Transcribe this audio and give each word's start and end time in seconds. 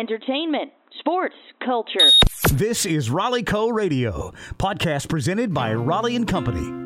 entertainment, 0.00 0.72
sports, 0.98 1.34
culture. 1.62 2.08
This 2.54 2.86
is 2.86 3.10
Raleigh 3.10 3.42
Co 3.42 3.68
Radio, 3.68 4.32
podcast 4.56 5.10
presented 5.10 5.52
by 5.52 5.74
Raleigh 5.74 6.16
and 6.16 6.26
Company. 6.26 6.78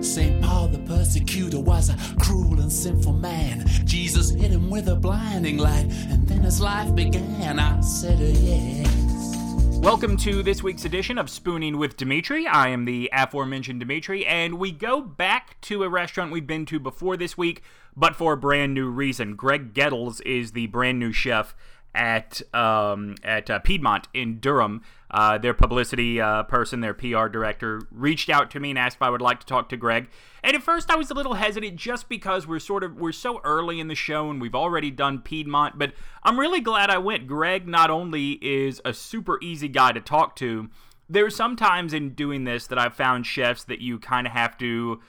St. 0.00 0.40
Paul 0.40 0.68
the 0.68 0.78
persecutor 0.86 1.58
was 1.58 1.90
a 1.90 1.96
cruel 2.20 2.60
and 2.60 2.72
sinful 2.72 3.14
man. 3.14 3.79
Jesus 4.02 4.30
hit 4.30 4.50
him 4.50 4.70
with 4.70 4.88
a 4.88 4.96
blinding 4.96 5.58
light, 5.58 5.84
and 6.08 6.26
then 6.26 6.40
his 6.40 6.58
life 6.58 6.94
began. 6.94 7.58
I 7.58 7.82
said, 7.82 8.18
uh, 8.18 8.40
yes. 8.40 9.36
Welcome 9.76 10.16
to 10.16 10.42
this 10.42 10.62
week's 10.62 10.86
edition 10.86 11.18
of 11.18 11.28
Spooning 11.28 11.76
with 11.76 11.98
Dimitri. 11.98 12.46
I 12.46 12.68
am 12.68 12.86
the 12.86 13.10
aforementioned 13.12 13.78
Dimitri, 13.78 14.24
and 14.24 14.54
we 14.54 14.72
go 14.72 15.02
back 15.02 15.60
to 15.60 15.82
a 15.82 15.90
restaurant 15.90 16.32
we've 16.32 16.46
been 16.46 16.64
to 16.64 16.80
before 16.80 17.18
this 17.18 17.36
week, 17.36 17.62
but 17.94 18.16
for 18.16 18.32
a 18.32 18.38
brand 18.38 18.72
new 18.72 18.88
reason. 18.88 19.36
Greg 19.36 19.74
Gettles 19.74 20.22
is 20.22 20.52
the 20.52 20.68
brand 20.68 20.98
new 20.98 21.12
chef 21.12 21.54
at 21.94 22.40
um, 22.54 23.16
at 23.22 23.50
uh, 23.50 23.58
Piedmont 23.60 24.08
in 24.14 24.38
Durham. 24.40 24.82
Uh, 25.10 25.38
their 25.38 25.54
publicity 25.54 26.20
uh, 26.20 26.44
person, 26.44 26.80
their 26.80 26.94
PR 26.94 27.26
director, 27.26 27.82
reached 27.90 28.30
out 28.30 28.48
to 28.52 28.60
me 28.60 28.70
and 28.70 28.78
asked 28.78 28.96
if 28.96 29.02
I 29.02 29.10
would 29.10 29.20
like 29.20 29.40
to 29.40 29.46
talk 29.46 29.68
to 29.70 29.76
Greg. 29.76 30.08
And 30.44 30.54
at 30.54 30.62
first, 30.62 30.88
I 30.88 30.94
was 30.94 31.10
a 31.10 31.14
little 31.14 31.34
hesitant 31.34 31.76
just 31.76 32.08
because 32.08 32.46
we're 32.46 32.60
sort 32.60 32.84
of 32.84 32.96
we're 32.96 33.10
so 33.10 33.40
early 33.42 33.80
in 33.80 33.88
the 33.88 33.96
show 33.96 34.30
and 34.30 34.40
we've 34.40 34.54
already 34.54 34.90
done 34.90 35.20
Piedmont. 35.20 35.78
But 35.78 35.92
I'm 36.22 36.38
really 36.38 36.60
glad 36.60 36.90
I 36.90 36.98
went. 36.98 37.26
Greg 37.26 37.66
not 37.66 37.90
only 37.90 38.32
is 38.40 38.80
a 38.84 38.94
super 38.94 39.40
easy 39.42 39.68
guy 39.68 39.92
to 39.92 40.00
talk 40.00 40.36
to. 40.36 40.68
There's 41.08 41.34
sometimes 41.34 41.92
in 41.92 42.10
doing 42.10 42.44
this 42.44 42.68
that 42.68 42.78
I've 42.78 42.94
found 42.94 43.26
chefs 43.26 43.64
that 43.64 43.80
you 43.80 43.98
kind 43.98 44.28
of 44.28 44.32
have 44.32 44.56
to 44.58 45.00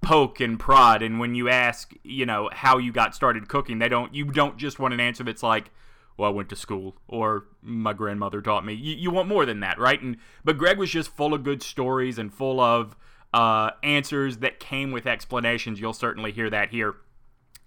poke 0.00 0.40
and 0.40 0.58
prod 0.58 1.02
and 1.02 1.20
when 1.20 1.34
you 1.34 1.50
ask 1.50 1.92
you 2.02 2.24
know 2.24 2.48
how 2.54 2.78
you 2.78 2.90
got 2.90 3.14
started 3.14 3.46
cooking 3.48 3.78
they 3.78 3.88
don't 3.88 4.14
you 4.14 4.24
don't 4.24 4.56
just 4.56 4.78
want 4.78 4.94
an 4.94 5.00
answer 5.00 5.22
that's 5.22 5.42
like 5.42 5.70
well, 6.20 6.30
I 6.30 6.34
went 6.34 6.50
to 6.50 6.56
school, 6.56 6.96
or 7.08 7.46
my 7.62 7.94
grandmother 7.94 8.42
taught 8.42 8.62
me. 8.62 8.74
You, 8.74 8.94
you 8.94 9.10
want 9.10 9.26
more 9.26 9.46
than 9.46 9.60
that, 9.60 9.78
right? 9.78 10.00
And 10.02 10.18
but 10.44 10.58
Greg 10.58 10.76
was 10.76 10.90
just 10.90 11.16
full 11.16 11.32
of 11.32 11.42
good 11.42 11.62
stories 11.62 12.18
and 12.18 12.30
full 12.30 12.60
of 12.60 12.94
uh, 13.32 13.70
answers 13.82 14.36
that 14.38 14.60
came 14.60 14.92
with 14.92 15.06
explanations. 15.06 15.80
You'll 15.80 15.94
certainly 15.94 16.30
hear 16.30 16.50
that 16.50 16.68
here. 16.68 16.96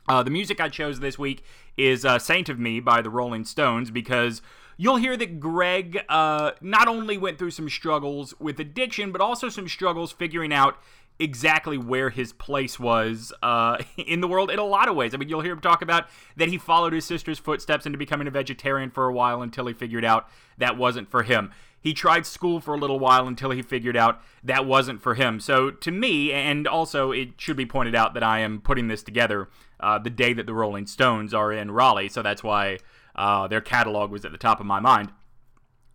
Uh, 0.07 0.21
the 0.21 0.29
music 0.29 0.61
I 0.61 0.69
chose 0.69 0.99
this 0.99 1.17
week 1.17 1.43
is 1.77 2.05
uh, 2.05 2.19
"Saint 2.19 2.47
of 2.47 2.59
Me" 2.59 2.79
by 2.79 3.01
the 3.01 3.09
Rolling 3.09 3.43
Stones 3.43 3.89
because 3.89 4.43
you'll 4.77 4.97
hear 4.97 5.17
that 5.17 5.39
Greg 5.39 6.03
uh, 6.07 6.51
not 6.61 6.87
only 6.87 7.17
went 7.17 7.39
through 7.39 7.51
some 7.51 7.69
struggles 7.69 8.35
with 8.39 8.59
addiction, 8.59 9.11
but 9.11 9.19
also 9.19 9.49
some 9.49 9.67
struggles 9.67 10.11
figuring 10.11 10.53
out 10.53 10.77
exactly 11.19 11.77
where 11.77 12.09
his 12.09 12.33
place 12.33 12.79
was 12.79 13.31
uh, 13.41 13.77
in 13.97 14.21
the 14.21 14.27
world 14.27 14.51
in 14.51 14.59
a 14.59 14.63
lot 14.63 14.89
of 14.89 14.95
ways. 14.95 15.13
I 15.13 15.17
mean, 15.17 15.29
you'll 15.29 15.41
hear 15.41 15.53
him 15.53 15.61
talk 15.61 15.81
about 15.81 16.07
that 16.37 16.49
he 16.49 16.57
followed 16.57 16.93
his 16.93 17.05
sister's 17.05 17.39
footsteps 17.39 17.85
into 17.85 17.97
becoming 17.97 18.27
a 18.27 18.31
vegetarian 18.31 18.89
for 18.89 19.07
a 19.07 19.13
while 19.13 19.41
until 19.41 19.67
he 19.67 19.73
figured 19.73 20.05
out 20.05 20.27
that 20.57 20.77
wasn't 20.77 21.09
for 21.09 21.23
him. 21.23 21.51
He 21.79 21.93
tried 21.93 22.25
school 22.25 22.61
for 22.61 22.73
a 22.73 22.77
little 22.77 22.97
while 22.97 23.27
until 23.27 23.51
he 23.51 23.61
figured 23.61 23.97
out 23.97 24.21
that 24.41 24.65
wasn't 24.65 25.01
for 25.01 25.15
him. 25.15 25.41
So, 25.41 25.69
to 25.69 25.91
me, 25.91 26.31
and 26.31 26.65
also 26.65 27.11
it 27.11 27.31
should 27.37 27.57
be 27.57 27.65
pointed 27.65 27.93
out 27.93 28.13
that 28.13 28.23
I 28.23 28.39
am 28.39 28.61
putting 28.61 28.87
this 28.87 29.03
together 29.03 29.49
uh, 29.81 29.99
the 29.99 30.09
day 30.09 30.31
that 30.31 30.45
the 30.45 30.53
Rolling 30.53 30.87
Stones 30.87 31.33
are 31.33 31.51
in 31.51 31.71
Raleigh, 31.71 32.07
so 32.07 32.21
that's 32.21 32.41
why 32.41 32.77
uh, 33.17 33.47
their 33.49 33.59
catalog 33.59 34.11
was 34.11 34.23
at 34.23 34.31
the 34.31 34.37
top 34.37 34.61
of 34.61 34.65
my 34.65 34.79
mind. 34.79 35.11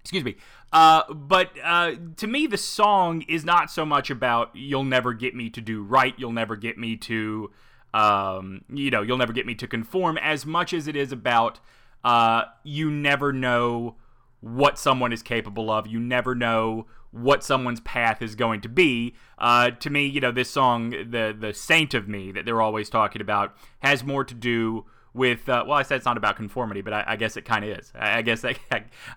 Excuse 0.09 0.25
me. 0.25 0.37
Uh, 0.73 1.03
but 1.13 1.51
uh, 1.63 1.93
to 2.17 2.27
me, 2.27 2.47
the 2.47 2.57
song 2.57 3.27
is 3.29 3.45
not 3.45 3.71
so 3.71 3.85
much 3.85 4.09
about 4.09 4.49
"You'll 4.55 4.85
never 4.85 5.13
get 5.13 5.35
me 5.35 5.51
to 5.51 5.61
do 5.61 5.83
right," 5.83 6.15
"You'll 6.17 6.33
never 6.33 6.57
get 6.57 6.79
me 6.79 6.97
to," 6.97 7.51
um, 7.93 8.63
you 8.73 8.91
know, 8.91 9.03
"You'll 9.03 9.19
never 9.19 9.35
get 9.35 9.45
me 9.45 9.55
to 9.57 9.67
conform," 9.67 10.17
as 10.17 10.47
much 10.47 10.73
as 10.73 10.89
it 10.89 10.97
is 10.97 11.13
about 11.13 11.61
uh, 12.03 12.45
you 12.65 12.91
never 12.91 13.35
know 13.35 13.97
what 14.41 14.79
someone 14.79 15.13
is 15.13 15.23
capable 15.23 15.71
of. 15.71 15.87
You 15.87 16.01
never 16.01 16.35
know 16.35 16.87
what 17.11 17.45
someone's 17.45 17.81
path 17.81 18.23
is 18.23 18.35
going 18.35 18.63
to 18.63 18.69
be. 18.71 19.15
Uh, 19.37 19.73
to 19.73 19.91
me, 19.91 20.07
you 20.07 20.23
know, 20.23 20.33
this 20.33 20.51
song, 20.51 20.89
the 20.89 21.37
the 21.39 21.53
"Saint 21.53 21.93
of 21.93 22.09
Me" 22.09 22.33
that 22.33 22.47
they're 22.47 22.63
always 22.63 22.89
talking 22.89 23.21
about, 23.21 23.55
has 23.81 24.03
more 24.03 24.25
to 24.25 24.35
do 24.35 24.87
with 25.19 25.49
uh, 25.49 25.65
well 25.67 25.77
i 25.77 25.83
said 25.83 25.97
it's 25.97 26.07
not 26.07 26.17
about 26.17 26.37
conformity 26.37 26.81
but 26.81 26.93
i, 26.93 27.05
I 27.09 27.17
guess 27.17 27.37
it 27.37 27.45
kind 27.45 27.65
of 27.65 27.79
is 27.79 27.93
I, 27.95 28.19
I 28.19 28.23
guess 28.23 28.41
that, 28.43 28.57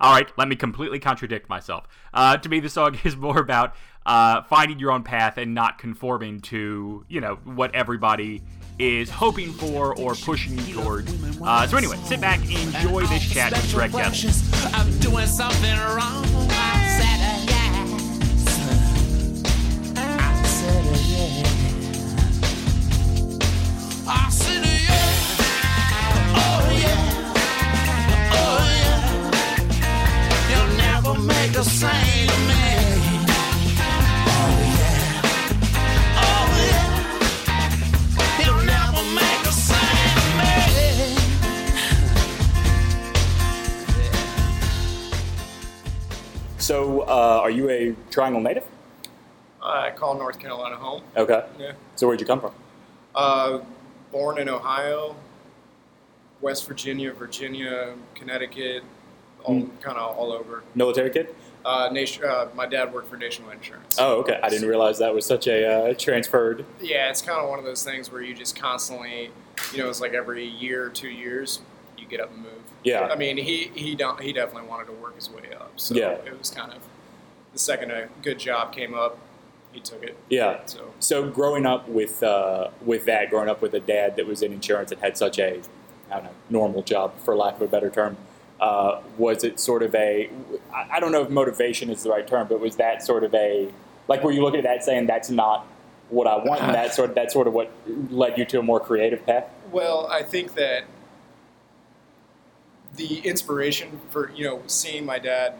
all 0.01 0.13
right 0.13 0.29
let 0.38 0.47
me 0.47 0.56
completely 0.56 1.00
contradict 1.00 1.47
myself 1.47 1.88
uh, 2.13 2.38
to 2.38 2.50
me 2.50 2.59
the 2.59 2.69
song 2.69 2.97
is 3.06 3.16
more 3.16 3.39
about 3.39 3.75
uh, 4.06 4.41
finding 4.44 4.79
your 4.79 4.91
own 4.91 5.03
path 5.03 5.38
and 5.38 5.53
not 5.53 5.78
conforming 5.78 6.41
to 6.41 7.06
you 7.07 7.22
know 7.22 7.35
what 7.45 7.73
everybody 7.75 8.41
is 8.79 9.09
hoping 9.09 9.53
for 9.53 9.95
or 9.97 10.16
pushing 10.16 10.57
you 10.57 10.73
toward 10.73 11.07
uh, 11.44 11.67
so 11.67 11.78
anyway 11.78 11.95
sit 12.03 12.19
back 12.19 12.40
enjoy 12.40 13.06
this 13.06 13.31
chat 13.31 13.51
with 13.51 13.72
greg. 13.72 13.94
I'm 13.94 15.00
doing 15.00 15.28
something 15.28 15.78
wrong. 15.78 16.21
Are 47.51 47.53
you 47.53 47.69
a 47.69 47.95
Triangle 48.09 48.41
native? 48.41 48.63
I 49.62 49.91
call 49.91 50.16
North 50.17 50.39
Carolina 50.39 50.78
home. 50.78 51.03
Okay. 51.17 51.44
Yeah. 51.59 51.73
So, 51.95 52.07
where'd 52.07 52.19
you 52.22 52.25
come 52.25 52.39
from? 52.41 52.53
Uh, 53.13 53.59
born 54.12 54.39
in 54.39 54.47
Ohio, 54.50 55.16
West 56.40 56.66
Virginia, 56.67 57.11
Virginia, 57.13 57.94
Connecticut, 58.16 58.84
all 59.44 59.56
Hmm. 59.59 59.69
kind 59.81 59.97
of 59.97 60.17
all 60.17 60.31
over. 60.31 60.63
Military 60.75 61.09
kid? 61.09 61.35
Uh, 61.63 61.90
nation, 61.91 62.23
uh, 62.23 62.47
my 62.56 62.66
dad 62.66 62.91
worked 62.91 63.07
for 63.09 63.17
Nationwide 63.17 63.57
Insurance. 63.57 63.97
Oh, 64.00 64.16
okay. 64.22 64.40
I 64.41 64.50
didn't 64.50 64.67
realize 64.67 64.97
that 64.97 65.13
was 65.13 65.25
such 65.28 65.45
a 65.47 65.67
uh, 65.91 65.94
transferred. 65.94 66.66
Yeah, 66.81 67.09
it's 67.09 67.22
kind 67.22 67.40
of 67.40 67.47
one 67.50 67.59
of 67.59 67.66
those 67.66 67.84
things 67.84 68.11
where 68.11 68.22
you 68.23 68.34
just 68.34 68.56
constantly, 68.59 69.29
you 69.72 69.78
know, 69.78 69.90
it's 69.90 70.01
like 70.01 70.13
every 70.13 70.45
year 70.45 70.85
or 70.85 70.90
two 70.90 71.09
years, 71.09 71.59
you 72.00 72.07
get 72.07 72.19
up 72.19 72.31
and 72.31 72.41
move. 72.41 72.51
Yeah. 72.84 73.01
I 73.11 73.16
mean, 73.16 73.38
he 73.38 73.69
he 73.75 73.94
don't 73.94 74.19
he 74.19 74.34
definitely 74.34 74.67
wanted 74.67 74.85
to 74.88 74.94
work 74.94 75.16
his 75.16 75.29
way 75.29 75.44
up. 75.56 75.73
So 75.75 75.94
Yeah. 75.94 76.13
it 76.25 76.35
was 76.35 76.50
kind 76.50 76.72
of 76.73 76.79
the 77.53 77.59
second 77.59 77.91
a 77.91 78.07
good 78.22 78.39
job 78.39 78.73
came 78.73 78.94
up, 78.94 79.17
he 79.72 79.79
took 79.79 80.03
it. 80.03 80.17
Yeah. 80.29 80.62
So 80.66 80.94
So, 81.00 81.29
growing 81.29 81.66
up 81.66 81.88
with 81.88 82.23
uh, 82.23 82.69
with 82.85 83.06
that, 83.06 83.29
growing 83.29 83.50
up 83.50 83.62
with 83.62 83.73
a 83.73 83.79
dad 83.79 84.16
that 84.17 84.28
was 84.28 84.41
in 84.41 84.51
insurance 84.53 84.91
and 84.91 85.01
had 85.01 85.17
such 85.17 85.39
a, 85.39 85.61
I 86.09 86.16
don't 86.16 86.23
know, 86.25 86.31
normal 86.50 86.84
job, 86.84 87.17
for 87.19 87.35
lack 87.35 87.56
of 87.56 87.61
a 87.61 87.67
better 87.67 87.90
term, 87.90 88.17
uh, 88.59 89.01
was 89.17 89.44
it 89.44 89.59
sort 89.59 89.84
of 89.84 89.95
a 89.95 90.29
I 90.73 91.00
don't 91.00 91.11
know 91.11 91.23
if 91.23 91.29
motivation 91.29 91.90
is 91.90 92.03
the 92.03 92.09
right 92.09 92.28
term, 92.28 92.47
but 92.47 92.59
was 92.59 92.75
that 92.78 93.03
sort 93.03 93.23
of 93.23 93.34
a, 93.34 93.69
like, 94.07 94.23
were 94.23 94.31
you 94.31 94.41
looking 94.44 94.59
at 94.59 94.66
that 94.66 94.84
saying 94.84 95.07
that's 95.07 95.29
not 95.29 95.66
what 96.09 96.28
I 96.28 96.38
want, 96.38 96.61
and 96.61 96.75
that 96.75 96.94
sort 96.94 97.09
of, 97.09 97.16
that's 97.16 97.34
sort 97.34 97.47
of 97.47 97.53
what 97.53 97.72
led 98.09 98.38
you 98.38 98.45
to 98.45 98.59
a 98.59 98.63
more 98.63 98.79
creative 98.79 99.25
path? 99.25 99.45
Well, 99.72 100.07
I 100.07 100.23
think 100.23 100.56
that 100.56 100.84
the 102.96 103.20
inspiration 103.20 104.02
for 104.09 104.31
you 104.31 104.43
know 104.43 104.61
seeing 104.67 105.05
my 105.05 105.17
dad 105.17 105.53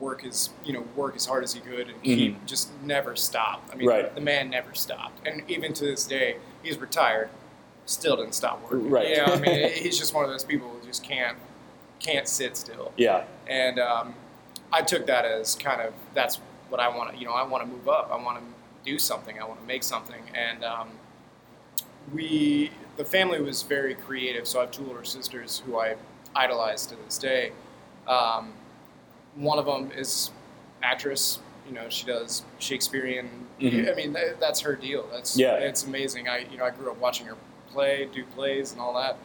work 0.00 0.24
as 0.24 0.50
you 0.64 0.72
know 0.72 0.80
work 0.96 1.14
as 1.14 1.26
hard 1.26 1.44
as 1.44 1.52
he 1.52 1.60
could 1.60 1.88
and 1.90 2.02
keep 2.02 2.44
just 2.46 2.70
never 2.82 3.14
stop. 3.14 3.62
I 3.70 3.76
mean, 3.76 3.86
Mm-hmm. 3.86 4.04
Right. 4.04 4.14
the 4.14 4.20
man 4.20 4.50
never 4.50 4.74
stopped, 4.74 5.26
and 5.26 5.42
even 5.48 5.72
to 5.74 5.84
this 5.84 6.06
day, 6.06 6.36
he's 6.62 6.78
retired, 6.78 7.28
still 7.86 8.16
didn't 8.16 8.34
stop 8.34 8.62
working. 8.64 8.90
Right. 8.90 9.10
You 9.10 9.16
know, 9.18 9.24
I 9.26 9.38
mean, 9.38 9.72
he's 9.74 9.98
just 9.98 10.14
one 10.14 10.24
of 10.24 10.30
those 10.30 10.44
people 10.44 10.68
who 10.68 10.86
just 10.86 11.02
can't 11.04 11.36
can't 12.00 12.26
sit 12.26 12.56
still. 12.56 12.92
Yeah. 12.96 13.24
And 13.46 13.78
um, 13.78 14.14
I 14.72 14.80
took 14.82 15.06
that 15.06 15.24
as 15.26 15.54
kind 15.54 15.80
of 15.82 15.92
that's 16.14 16.36
what 16.70 16.80
I 16.80 16.88
want 16.88 17.12
to 17.12 17.18
you 17.18 17.26
know 17.26 17.32
I 17.32 17.42
want 17.42 17.62
to 17.64 17.68
move 17.70 17.88
up. 17.88 18.10
I 18.10 18.16
want 18.16 18.38
to 18.38 18.44
do 18.90 18.98
something. 18.98 19.38
I 19.38 19.44
want 19.44 19.60
to 19.60 19.66
make 19.66 19.82
something. 19.82 20.22
And 20.34 20.64
um, 20.64 20.88
we 22.12 22.70
the 22.96 23.04
family 23.04 23.40
was 23.40 23.62
very 23.62 23.94
creative. 23.94 24.46
So 24.46 24.58
I 24.58 24.62
have 24.62 24.70
two 24.70 24.86
older 24.88 25.04
sisters 25.04 25.62
who 25.66 25.78
I 25.78 25.96
idolize 26.34 26.86
to 26.86 26.96
this 27.04 27.18
day. 27.18 27.52
Um, 28.06 28.52
one 29.36 29.58
of 29.58 29.66
them 29.66 29.90
is 29.96 30.30
actress. 30.82 31.38
You 31.66 31.72
know, 31.74 31.88
she 31.88 32.04
does 32.06 32.42
Shakespearean. 32.58 33.28
Mhm. 33.60 33.90
I 33.90 33.94
mean, 33.94 34.12
that, 34.14 34.40
that's 34.40 34.60
her 34.60 34.74
deal. 34.74 35.06
That's 35.12 35.36
Yeah. 35.36 35.54
It's 35.54 35.84
amazing. 35.84 36.28
I 36.28 36.38
you 36.50 36.58
know 36.58 36.64
I 36.64 36.70
grew 36.70 36.90
up 36.90 36.98
watching 36.98 37.26
her 37.26 37.36
play, 37.72 38.08
do 38.12 38.24
plays, 38.24 38.72
and 38.72 38.80
all 38.80 38.94
that. 38.94 39.16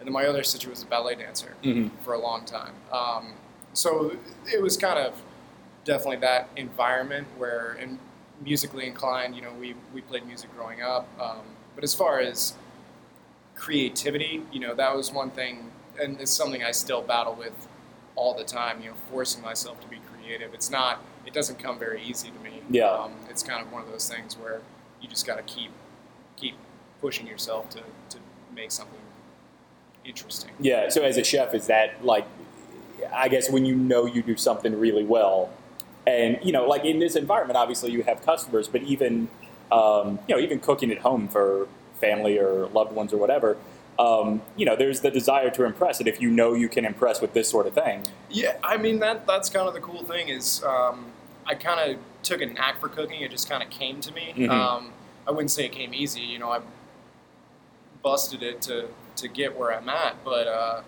and 0.00 0.08
then 0.08 0.12
my 0.12 0.26
other 0.26 0.42
sister 0.42 0.68
was 0.68 0.82
a 0.82 0.86
ballet 0.86 1.14
dancer 1.14 1.54
Mhm. 1.62 1.88
for 2.02 2.12
a 2.14 2.18
long 2.18 2.44
time. 2.44 2.74
Um, 2.92 3.32
so 3.72 4.16
it 4.52 4.60
was 4.60 4.76
kind 4.76 4.98
of 4.98 5.14
definitely 5.84 6.16
that 6.16 6.48
environment 6.56 7.26
where, 7.38 7.70
and 7.80 7.98
musically 8.44 8.86
inclined, 8.86 9.34
you 9.36 9.40
know, 9.40 9.52
we, 9.58 9.74
we 9.94 10.00
played 10.02 10.26
music 10.26 10.50
growing 10.54 10.82
up. 10.82 11.06
Um, 11.18 11.40
but 11.74 11.84
as 11.84 11.94
far 11.94 12.18
as 12.20 12.54
creativity, 13.54 14.42
you 14.52 14.60
know, 14.60 14.74
that 14.74 14.94
was 14.94 15.12
one 15.12 15.30
thing, 15.30 15.70
and 16.00 16.20
it's 16.20 16.32
something 16.32 16.62
I 16.62 16.72
still 16.72 17.00
battle 17.00 17.34
with 17.34 17.52
all 18.16 18.34
the 18.34 18.44
time, 18.44 18.80
you 18.80 18.90
know, 18.90 18.96
forcing 19.10 19.42
myself 19.42 19.80
to 19.80 19.88
be 19.88 19.98
creative. 20.12 20.54
It's 20.54 20.70
not, 20.70 21.02
it 21.26 21.32
doesn't 21.32 21.58
come 21.58 21.78
very 21.78 22.02
easy 22.02 22.30
to 22.30 22.38
me. 22.38 22.62
Yeah. 22.70 22.90
Um, 22.90 23.12
it's 23.28 23.42
kind 23.42 23.60
of 23.64 23.72
one 23.72 23.82
of 23.82 23.90
those 23.90 24.08
things 24.08 24.36
where 24.36 24.60
you 25.00 25.08
just 25.08 25.26
got 25.26 25.36
to 25.36 25.42
keep, 25.42 25.70
keep 26.36 26.54
pushing 27.00 27.26
yourself 27.26 27.70
to, 27.70 27.80
to 28.10 28.18
make 28.54 28.70
something 28.70 28.98
interesting. 30.04 30.50
Yeah. 30.60 30.88
So 30.88 31.02
as 31.02 31.16
a 31.16 31.24
chef, 31.24 31.54
is 31.54 31.66
that 31.66 32.04
like, 32.04 32.26
I 33.12 33.28
guess 33.28 33.50
when 33.50 33.64
you 33.64 33.74
know 33.74 34.06
you 34.06 34.22
do 34.22 34.36
something 34.36 34.78
really 34.78 35.04
well, 35.04 35.50
and 36.06 36.38
you 36.42 36.52
know, 36.52 36.66
like 36.66 36.84
in 36.84 36.98
this 36.98 37.16
environment, 37.16 37.56
obviously 37.56 37.90
you 37.90 38.02
have 38.02 38.24
customers, 38.24 38.68
but 38.68 38.82
even, 38.82 39.28
um, 39.72 40.18
you 40.28 40.34
know, 40.34 40.40
even 40.40 40.60
cooking 40.60 40.90
at 40.90 40.98
home 40.98 41.28
for 41.28 41.66
family 42.00 42.38
or 42.38 42.66
loved 42.68 42.92
ones 42.92 43.12
or 43.12 43.16
whatever, 43.16 43.56
um, 43.98 44.42
you 44.56 44.66
know, 44.66 44.74
there's 44.76 45.00
the 45.00 45.10
desire 45.10 45.50
to 45.50 45.64
impress. 45.64 45.98
And 46.00 46.08
if 46.08 46.20
you 46.20 46.30
know 46.30 46.54
you 46.54 46.68
can 46.68 46.84
impress 46.84 47.20
with 47.20 47.32
this 47.32 47.48
sort 47.48 47.66
of 47.66 47.74
thing, 47.74 48.02
Yeah, 48.30 48.56
I 48.62 48.76
mean 48.76 48.98
that 49.00 49.26
that's 49.26 49.48
kind 49.48 49.68
of 49.68 49.74
the 49.74 49.80
cool 49.80 50.02
thing 50.04 50.28
is 50.28 50.62
um, 50.64 51.06
I 51.46 51.54
kind 51.54 51.90
of 51.92 51.98
took 52.22 52.40
a 52.40 52.46
knack 52.46 52.80
for 52.80 52.88
cooking. 52.88 53.20
It 53.22 53.30
just 53.30 53.48
kind 53.48 53.62
of 53.62 53.70
came 53.70 54.00
to 54.00 54.12
me. 54.12 54.32
Mhm. 54.36 54.50
Um, 54.50 54.92
I 55.26 55.30
wouldn't 55.30 55.50
say 55.50 55.64
it 55.64 55.72
came 55.72 55.94
easy. 55.94 56.20
You 56.22 56.38
know, 56.38 56.50
I 56.50 56.60
busted 58.02 58.42
it 58.42 58.60
to 58.62 58.88
to 59.16 59.28
get 59.28 59.56
where 59.56 59.72
I'm 59.72 59.88
at, 59.88 60.22
but 60.24 60.46
uh, 60.48 60.82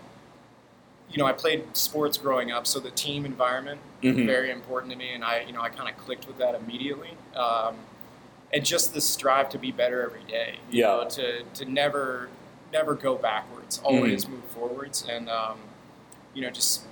you 1.08 1.18
know, 1.18 1.26
I 1.26 1.32
played 1.32 1.76
sports 1.76 2.18
growing 2.18 2.50
up, 2.50 2.66
so 2.66 2.80
the 2.80 2.90
team 2.90 3.24
environment 3.24 3.80
Mhm. 4.02 4.26
very 4.26 4.50
important 4.50 4.92
to 4.92 4.98
me, 4.98 5.12
and 5.14 5.24
I 5.24 5.42
you 5.46 5.52
know 5.52 5.60
I 5.62 5.68
kind 5.68 5.88
of 5.88 5.96
clicked 6.04 6.26
with 6.26 6.38
that 6.38 6.54
immediately. 6.54 7.10
Um, 7.34 7.76
and 8.52 8.64
just 8.64 8.94
the 8.94 9.00
strive 9.00 9.48
to 9.50 9.58
be 9.58 9.72
better 9.72 10.02
every 10.02 10.22
day. 10.24 10.58
You 10.70 10.80
Yeah. 10.82 10.86
know, 10.88 11.08
to 11.10 11.42
to 11.44 11.64
never 11.64 12.28
never 12.72 12.94
go 12.94 13.16
backwards, 13.16 13.80
always 13.84 14.28
move 14.28 14.44
forwards, 14.44 15.06
and 15.08 15.28
um, 15.28 15.58
you 16.34 16.42
know 16.42 16.50
just 16.50 16.82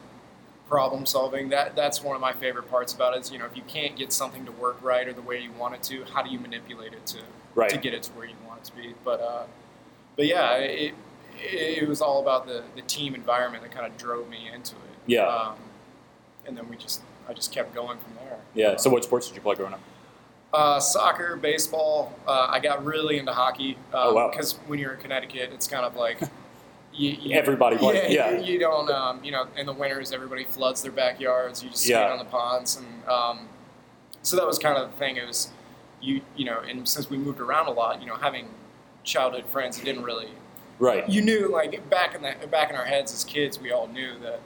problem 0.69 1.05
solving 1.05 1.50
that 1.50 1.76
that's 1.76 2.03
one 2.03 2.15
of 2.17 2.23
my 2.23 2.32
favorite 2.32 2.71
parts 2.71 2.94
about 2.94 3.15
it 3.15 3.21
is 3.21 3.31
you 3.31 3.38
know 3.38 3.44
if 3.44 3.55
you 3.55 3.62
can't 3.69 3.97
get 3.97 4.11
something 4.12 4.47
to 4.47 4.53
work 4.53 4.79
right 4.82 5.06
or 5.06 5.12
the 5.12 5.21
way 5.21 5.38
you 5.38 5.53
want 5.53 5.75
it 5.75 5.82
to 5.82 6.03
how 6.05 6.23
do 6.23 6.31
you 6.31 6.38
manipulate 6.38 6.94
it 6.94 7.05
to 7.06 7.19
Right. 7.55 7.69
to 7.71 7.76
get 7.76 7.93
it 7.93 8.03
to 8.05 8.12
where 8.12 8.26
you 8.26 8.35
want 8.49 8.61
it 8.62 8.65
to 8.65 8.73
be 8.75 8.94
but 9.05 9.21
uh 9.21 9.43
but 10.17 10.25
yeah 10.26 10.55
it 10.56 10.94
it, 11.38 11.82
it 11.82 11.88
was 11.88 12.00
all 12.00 12.23
about 12.23 12.47
the 12.47 12.62
the 12.76 12.82
team 12.82 13.15
environment 13.15 13.62
that 13.62 13.73
kind 13.73 13.87
of 13.87 13.97
drove 13.99 14.26
me 14.31 14.49
into 14.53 14.75
it 14.75 14.81
Yeah. 15.06 15.26
um, 15.26 15.56
and 16.47 16.56
then 16.56 16.67
we 16.71 16.76
just 16.76 17.03
I 17.29 17.35
just 17.35 17.53
kept 17.53 17.75
going 17.75 17.99
from 17.99 18.15
there 18.15 18.38
yeah. 18.55 18.76
So 18.76 18.88
what 18.88 19.05
sports 19.05 19.26
did 19.29 19.37
you 19.37 19.43
play 19.43 19.55
growing 19.56 19.75
up? 19.75 19.81
Uh, 20.55 20.79
soccer, 20.81 21.37
baseball. 21.37 22.12
Uh, 22.27 22.47
I 22.49 22.61
got 22.61 22.85
really 22.85 23.19
into 23.19 23.33
hockey 23.33 23.77
because 23.91 24.05
Oh, 24.12 24.15
wow. 24.15 24.65
when 24.69 24.79
you're 24.79 24.93
in 24.95 25.01
Connecticut, 25.01 25.51
it's 25.53 25.67
kind 25.67 25.85
of 25.85 25.97
like 25.97 26.21
you, 26.95 27.11
you, 27.11 27.37
Everybody 27.37 27.77
plays, 27.77 28.12
yeah. 28.12 28.31
You, 28.39 28.53
you 28.55 28.59
don't, 28.61 28.89
um, 28.91 29.23
you 29.25 29.33
know, 29.33 29.47
in 29.56 29.67
the 29.67 29.73
winters, 29.73 30.12
everybody 30.12 30.45
floods 30.45 30.81
their 30.83 30.93
backyards. 30.93 31.62
You 31.62 31.71
just 31.71 31.83
skate 31.83 31.97
Yeah. 31.97 32.12
on 32.12 32.19
the 32.19 32.25
ponds, 32.25 32.77
and 32.77 32.87
um, 33.09 33.49
so 34.23 34.37
that 34.37 34.47
was 34.47 34.59
kind 34.59 34.79
of 34.79 34.91
the 34.93 34.97
thing. 34.97 35.17
It 35.17 35.27
was 35.27 35.51
you, 36.01 36.21
you 36.37 36.45
know, 36.45 36.61
and 36.61 36.89
since 36.89 37.11
we 37.11 37.17
moved 37.17 37.41
around 37.41 37.67
a 37.67 37.71
lot, 37.73 38.00
you 38.00 38.07
know, 38.07 38.17
having 38.17 38.47
childhood 39.03 39.47
friends, 39.47 39.79
it 39.79 39.85
didn't 39.85 40.03
really. 40.05 40.29
Right. 40.79 41.09
You 41.09 41.23
knew, 41.23 41.49
like 41.50 41.89
back 41.91 42.15
in 42.15 42.23
the 42.23 42.47
back 42.47 42.71
in 42.71 42.77
our 42.77 42.85
heads 42.85 43.12
as 43.12 43.25
kids, 43.25 43.59
we 43.59 43.73
all 43.73 43.87
knew 43.89 44.19
that 44.23 44.41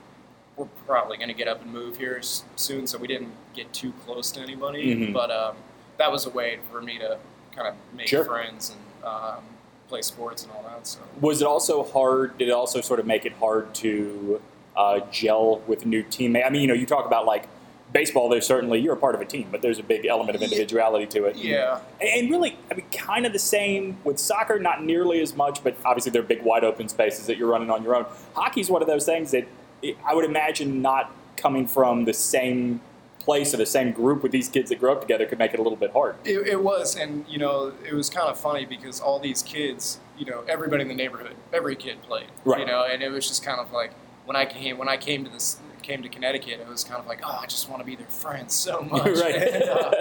we're 0.57 0.67
probably 0.87 1.17
going 1.17 1.29
to 1.29 1.35
get 1.35 1.49
up 1.49 1.63
and 1.63 1.73
move 1.73 1.97
here 1.99 2.21
soon, 2.57 2.87
so 2.87 2.97
we 2.99 3.07
didn't 3.09 3.33
get 3.55 3.73
too 3.75 3.93
close 4.05 4.31
to 4.33 4.41
anybody. 4.41 4.95
Mhm. 4.95 5.13
But 5.13 5.31
um, 5.31 5.57
that 5.99 6.11
was 6.11 6.27
a 6.27 6.31
way 6.31 6.59
for 6.71 6.81
me 6.81 6.99
to 6.99 7.19
kind 7.55 7.69
of 7.69 7.75
make 7.97 8.09
Sure. 8.09 8.25
friends 8.25 8.75
and 8.75 9.05
um, 9.05 9.43
play 9.89 10.03
sports 10.03 10.43
and 10.45 10.53
all 10.53 10.63
that. 10.63 10.87
So 10.87 11.01
Was 11.21 11.41
it 11.43 11.47
also 11.47 11.83
hard? 11.85 12.39
Did 12.39 12.49
it 12.49 12.53
also 12.53 12.81
sort 12.81 13.01
of 13.01 13.07
make 13.07 13.27
it 13.27 13.33
hard 13.35 13.75
to 13.77 14.41
uh, 14.77 15.01
gel 15.11 15.59
with 15.67 15.85
new 15.87 16.03
teammates? 16.03 16.47
I 16.47 16.51
mean, 16.51 16.63
you 16.63 16.69
know, 16.69 16.75
you 16.75 16.87
talk 16.87 17.05
about 17.07 17.27
like 17.27 17.49
baseball. 17.93 18.29
There's 18.29 18.47
certainly 18.47 18.79
you're 18.81 18.95
a 18.95 18.99
part 18.99 19.15
of 19.15 19.21
a 19.21 19.25
team, 19.25 19.49
but 19.51 19.63
there's 19.63 19.79
a 19.79 19.83
big 19.83 20.05
element 20.07 20.37
of 20.37 20.43
individuality 20.43 21.07
to 21.07 21.25
it. 21.25 21.37
yeah, 21.37 21.81
And, 22.01 22.11
and 22.11 22.31
really, 22.31 22.57
I 22.71 22.75
mean, 22.75 22.87
kind 22.93 23.25
of 23.27 23.33
the 23.33 23.39
same 23.39 23.97
with 24.05 24.19
soccer. 24.19 24.59
Not 24.61 24.85
nearly 24.85 25.21
as 25.21 25.35
much, 25.35 25.65
but 25.65 25.75
obviously 25.85 26.13
there 26.13 26.23
are 26.23 26.27
big, 26.27 26.43
wide 26.43 26.65
open 26.65 26.89
spaces 26.89 27.27
that 27.27 27.39
you're 27.39 27.49
running 27.49 27.71
on 27.71 27.83
your 27.83 27.97
own. 27.97 28.05
Hockey's 28.35 28.71
one 28.71 28.83
of 28.83 28.89
those 28.89 29.05
things 29.07 29.31
that 29.33 29.49
I 30.05 30.15
would 30.15 30.25
imagine 30.27 30.83
not 30.83 31.11
coming 31.37 31.67
from 31.67 32.05
the 32.05 32.13
same 32.13 32.81
place 33.29 33.53
or 33.53 33.59
the 33.59 33.67
same 33.67 33.93
group 33.93 34.23
with 34.23 34.33
these 34.33 34.49
kids 34.49 34.71
that 34.71 34.81
grew 34.81 34.91
up 34.91 35.03
together 35.03 35.27
could 35.27 35.39
make 35.39 35.53
it 35.53 35.61
a 35.61 35.63
little 35.63 35.77
bit 35.77 35.93
hard. 35.93 36.17
it, 36.25 36.47
it 36.55 36.63
was, 36.63 36.97
and 36.97 37.27
you 37.29 37.37
know, 37.37 37.75
it 37.87 37.93
was 37.93 38.09
kind 38.09 38.27
of 38.27 38.41
funny 38.41 38.65
because 38.65 39.01
all 39.01 39.19
these 39.21 39.43
kids, 39.43 39.99
you 40.17 40.25
know, 40.25 40.43
everybody 40.49 40.81
in 40.81 40.89
the 40.89 40.95
neighborhood, 40.95 41.35
every 41.53 41.77
kid 41.77 42.01
played, 42.01 42.29
Right. 42.47 42.61
You 42.61 42.67
know, 42.67 42.87
and 42.91 43.03
it 43.03 43.11
was 43.11 43.29
just 43.29 43.45
kind 43.45 43.61
of 43.61 43.71
like 43.71 43.93
when 44.25 44.35
I 44.35 44.47
came 44.47 44.79
when 44.79 44.89
I 44.89 44.97
came 44.97 45.25
to 45.25 45.31
this 45.31 45.61
came 45.83 46.03
to 46.03 46.09
Connecticut, 46.09 46.59
it 46.61 46.69
was 46.69 46.85
kind 46.85 46.99
of 47.01 47.07
like, 47.07 47.21
oh, 47.23 47.39
I 47.43 47.45
just 47.47 47.69
want 47.69 47.81
to 47.83 47.87
be 47.87 47.97
their 47.97 48.07
friend 48.07 48.51
so 48.51 48.81
much. 48.93 49.05
right. 49.21 49.35
And, 49.35 49.63
uh, 49.65 49.93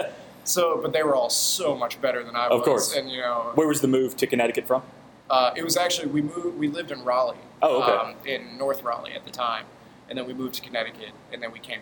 so, 0.44 0.80
but 0.82 0.94
they 0.94 1.02
were 1.02 1.14
all 1.14 1.28
so 1.28 1.76
much 1.76 2.00
better 2.00 2.24
than 2.24 2.34
I 2.34 2.46
Of 2.46 2.60
was. 2.60 2.64
course. 2.66 2.96
And 2.96 3.10
you 3.10 3.18
know, 3.20 3.52
Where 3.56 3.68
was 3.68 3.82
the 3.82 3.88
move 3.88 4.16
to 4.16 4.26
Connecticut 4.26 4.66
from? 4.66 4.82
Uh, 5.28 5.52
it 5.54 5.64
was 5.64 5.76
actually 5.76 6.08
we 6.08 6.22
moved. 6.22 6.58
We 6.58 6.68
lived 6.68 6.90
in 6.90 7.04
Raleigh. 7.04 7.44
Oh, 7.60 7.82
okay. 7.82 7.92
Um, 7.92 8.14
in 8.24 8.56
North 8.56 8.82
Raleigh 8.82 9.12
at 9.12 9.24
the 9.26 9.30
time, 9.30 9.66
and 10.08 10.16
then 10.16 10.26
we 10.26 10.32
moved 10.32 10.54
to 10.54 10.62
Connecticut, 10.62 11.12
and 11.30 11.42
then 11.42 11.52
we 11.52 11.58
came. 11.58 11.80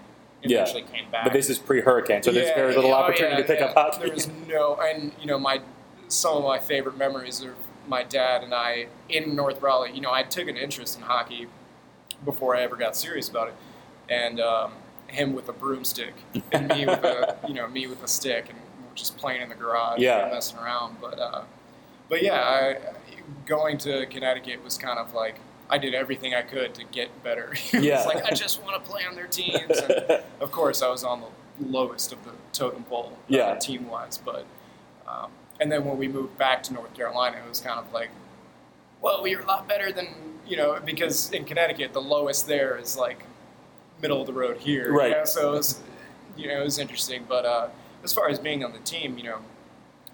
Yeah. 0.51 0.65
Came 0.65 1.11
back. 1.11 1.25
But 1.25 1.33
this 1.33 1.51
is 1.51 1.59
pre-hurricane, 1.59 2.23
so 2.23 2.33
there's 2.33 2.55
very 2.55 2.75
little 2.75 2.91
yeah, 2.91 2.97
oh, 2.97 3.01
opportunity 3.01 3.37
yeah, 3.37 3.43
to 3.43 3.47
pick 3.47 3.61
yeah. 3.61 3.67
up 3.67 3.75
hockey. 3.75 4.05
There 4.05 4.15
was 4.15 4.29
no, 4.49 4.77
and 4.81 5.13
you 5.21 5.27
know, 5.27 5.39
my 5.39 5.61
some 6.09 6.37
of 6.37 6.45
my 6.45 6.59
favorite 6.59 6.97
memories 6.97 7.41
of 7.43 7.55
my 7.89 8.03
dad 8.03 8.43
and 8.43 8.55
I 8.55 8.87
in 9.09 9.35
North 9.35 9.61
Raleigh. 9.63 9.93
You 9.93 10.01
know, 10.01 10.13
I 10.13 10.23
took 10.23 10.49
an 10.49 10.57
interest 10.57 10.97
in 10.97 11.03
hockey 11.03 11.47
before 12.25 12.57
I 12.57 12.63
ever 12.63 12.77
got 12.77 12.97
serious 12.97 13.29
about 13.29 13.49
it, 13.49 13.55
and 14.09 14.41
um, 14.41 14.73
him 15.09 15.35
with 15.35 15.49
a 15.49 15.53
broomstick 15.53 16.15
and 16.53 16.69
me 16.69 16.87
with 16.87 17.05
a 17.05 17.39
you 17.49 17.55
know 17.55 17.69
me 17.69 17.87
with 17.87 18.03
a 18.03 18.09
stick, 18.09 18.49
and 18.49 18.59
just 18.95 19.17
playing 19.17 19.43
in 19.43 19.49
the 19.49 19.55
garage, 19.55 20.01
Yeah. 20.01 20.25
and 20.25 20.33
messing 20.33 20.59
around. 20.59 20.97
But 21.01 21.19
uh, 21.19 21.43
but 22.09 22.23
yeah, 22.23 22.41
I, 22.41 22.79
going 23.47 23.79
to 23.79 24.07
Connecticut 24.07 24.63
was 24.63 24.79
kind 24.79 24.99
of 24.99 25.15
like. 25.15 25.37
I 25.69 25.79
did 25.79 25.95
everything 25.95 26.35
I 26.35 26.43
could 26.43 26.75
to 26.75 26.85
get 26.85 27.23
better. 27.25 27.53
it 27.73 27.83
Yeah. 27.83 27.97
was 27.97 28.07
like 28.07 28.25
I 28.25 28.31
just 28.33 28.63
want 28.63 28.83
to 28.83 28.91
play 28.91 29.03
on 29.09 29.15
their 29.15 29.27
teams. 29.27 29.79
And 29.79 29.93
of 30.41 30.51
course, 30.53 30.83
I 30.83 30.89
was 30.89 31.05
on 31.05 31.21
the 31.23 31.67
lowest 31.69 32.13
of 32.13 32.25
the 32.25 32.33
totem 32.53 32.85
pole, 32.85 33.13
uh, 33.15 33.23
Yeah. 33.29 33.55
team 33.57 33.89
wise. 33.89 34.19
But 34.19 34.47
um, 35.09 35.31
and 35.61 35.71
then 35.73 35.85
when 35.85 35.97
we 35.99 36.09
moved 36.09 36.37
back 36.39 36.63
to 36.65 36.75
North 36.75 36.93
Carolina, 36.95 37.39
it 37.45 37.49
was 37.49 37.61
kind 37.61 37.79
of 37.81 37.93
like, 37.93 38.11
well, 39.01 39.27
you're 39.27 39.41
a 39.43 39.47
lot 39.47 39.67
better 39.69 39.93
than 39.93 40.09
you 40.47 40.57
know, 40.57 40.79
because 40.85 41.33
in 41.33 41.45
Connecticut, 41.45 41.93
the 41.93 42.01
lowest 42.01 42.47
there 42.47 42.77
is 42.79 42.97
like 42.97 43.25
middle 44.01 44.21
of 44.21 44.29
the 44.29 44.33
road 44.33 44.59
here, 44.59 44.93
you 44.93 44.97
Right. 44.97 45.11
know? 45.11 45.25
So 45.25 45.55
it 45.55 45.57
was, 45.57 45.81
you 46.37 46.47
know, 46.47 46.61
it 46.61 46.65
was 46.65 46.79
interesting. 46.79 47.25
But 47.29 47.45
uh, 47.45 47.69
as 48.05 48.13
far 48.13 48.29
as 48.29 48.39
being 48.39 48.63
on 48.65 48.73
the 48.73 48.79
team, 48.81 49.19
you 49.19 49.25
know, 49.25 49.39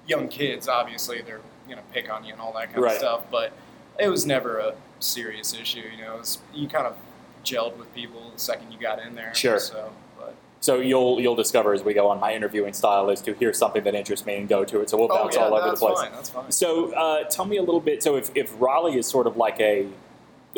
young 0.06 0.28
kids, 0.28 0.68
obviously, 0.68 1.20
they're 1.20 1.42
gonna 1.68 1.82
pick 1.92 2.10
on 2.10 2.24
you 2.24 2.32
and 2.32 2.40
all 2.40 2.52
that 2.54 2.72
kind 2.72 2.82
Right. 2.82 2.92
of 2.92 2.98
stuff. 2.98 3.24
But 3.30 3.52
it 4.00 4.08
was 4.08 4.24
never 4.24 4.58
a 4.58 4.74
serious 5.02 5.54
issue. 5.54 5.82
You 5.96 6.04
know, 6.04 6.16
was, 6.16 6.38
you 6.54 6.68
kind 6.68 6.86
of 6.86 6.96
gelled 7.44 7.76
with 7.76 7.92
people 7.94 8.30
the 8.30 8.38
second 8.38 8.72
you 8.72 8.78
got 8.78 9.00
in 9.00 9.14
there. 9.14 9.34
Sure. 9.34 9.58
So, 9.58 9.92
but 10.18 10.34
So 10.60 10.80
you'll 10.80 11.20
you'll 11.20 11.34
discover 11.34 11.72
as 11.72 11.82
we 11.82 11.94
go 11.94 12.08
on. 12.08 12.20
My 12.20 12.34
interviewing 12.34 12.72
style 12.72 13.10
is 13.10 13.20
to 13.22 13.34
hear 13.34 13.52
something 13.52 13.82
that 13.84 13.94
interests 13.94 14.26
me 14.26 14.36
and 14.36 14.48
go 14.48 14.64
to 14.64 14.80
it. 14.80 14.90
So 14.90 14.96
we'll 14.96 15.12
oh 15.12 15.16
bounce 15.24 15.36
yeah, 15.36 15.42
all 15.42 15.54
over 15.54 15.70
the 15.70 15.76
place. 15.76 15.98
fine. 15.98 16.12
That's 16.12 16.30
fine. 16.30 16.50
So 16.52 16.92
uh, 16.94 17.24
tell 17.24 17.44
me 17.44 17.56
a 17.56 17.62
little 17.62 17.80
bit. 17.80 18.02
So 18.02 18.16
if, 18.16 18.30
if 18.34 18.54
Raleigh 18.60 18.98
is 18.98 19.06
sort 19.06 19.26
of 19.26 19.36
like 19.36 19.60
a 19.60 19.88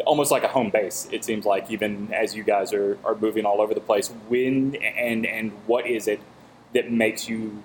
almost 0.06 0.30
like 0.30 0.42
a 0.42 0.48
home 0.48 0.70
base, 0.70 1.08
it 1.12 1.24
seems 1.24 1.44
like 1.46 1.70
even 1.70 2.12
as 2.12 2.34
you 2.34 2.42
guys 2.42 2.72
are, 2.72 2.98
are 3.04 3.14
moving 3.14 3.44
all 3.46 3.60
over 3.60 3.74
the 3.74 3.80
place. 3.80 4.08
When 4.28 4.76
and 4.76 5.24
and 5.26 5.52
what 5.66 5.86
is 5.86 6.08
it 6.08 6.20
that 6.74 6.90
makes 6.90 7.28
you 7.28 7.62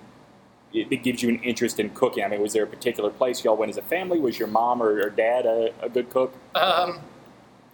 it, 0.72 0.88
that 0.90 1.02
gives 1.02 1.22
you 1.22 1.28
an 1.28 1.42
interest 1.42 1.80
in 1.80 1.90
cooking? 1.90 2.24
I 2.24 2.28
mean, 2.28 2.40
was 2.40 2.52
there 2.52 2.64
a 2.64 2.66
particular 2.66 3.10
place 3.10 3.44
y'all 3.44 3.56
went 3.56 3.70
as 3.70 3.76
a 3.76 3.82
family? 3.82 4.18
Was 4.18 4.38
your 4.38 4.48
mom 4.48 4.82
or, 4.82 5.00
or 5.00 5.10
dad 5.10 5.46
a, 5.46 5.72
a 5.82 5.88
good 5.88 6.10
cook? 6.10 6.34
Um, 6.54 7.00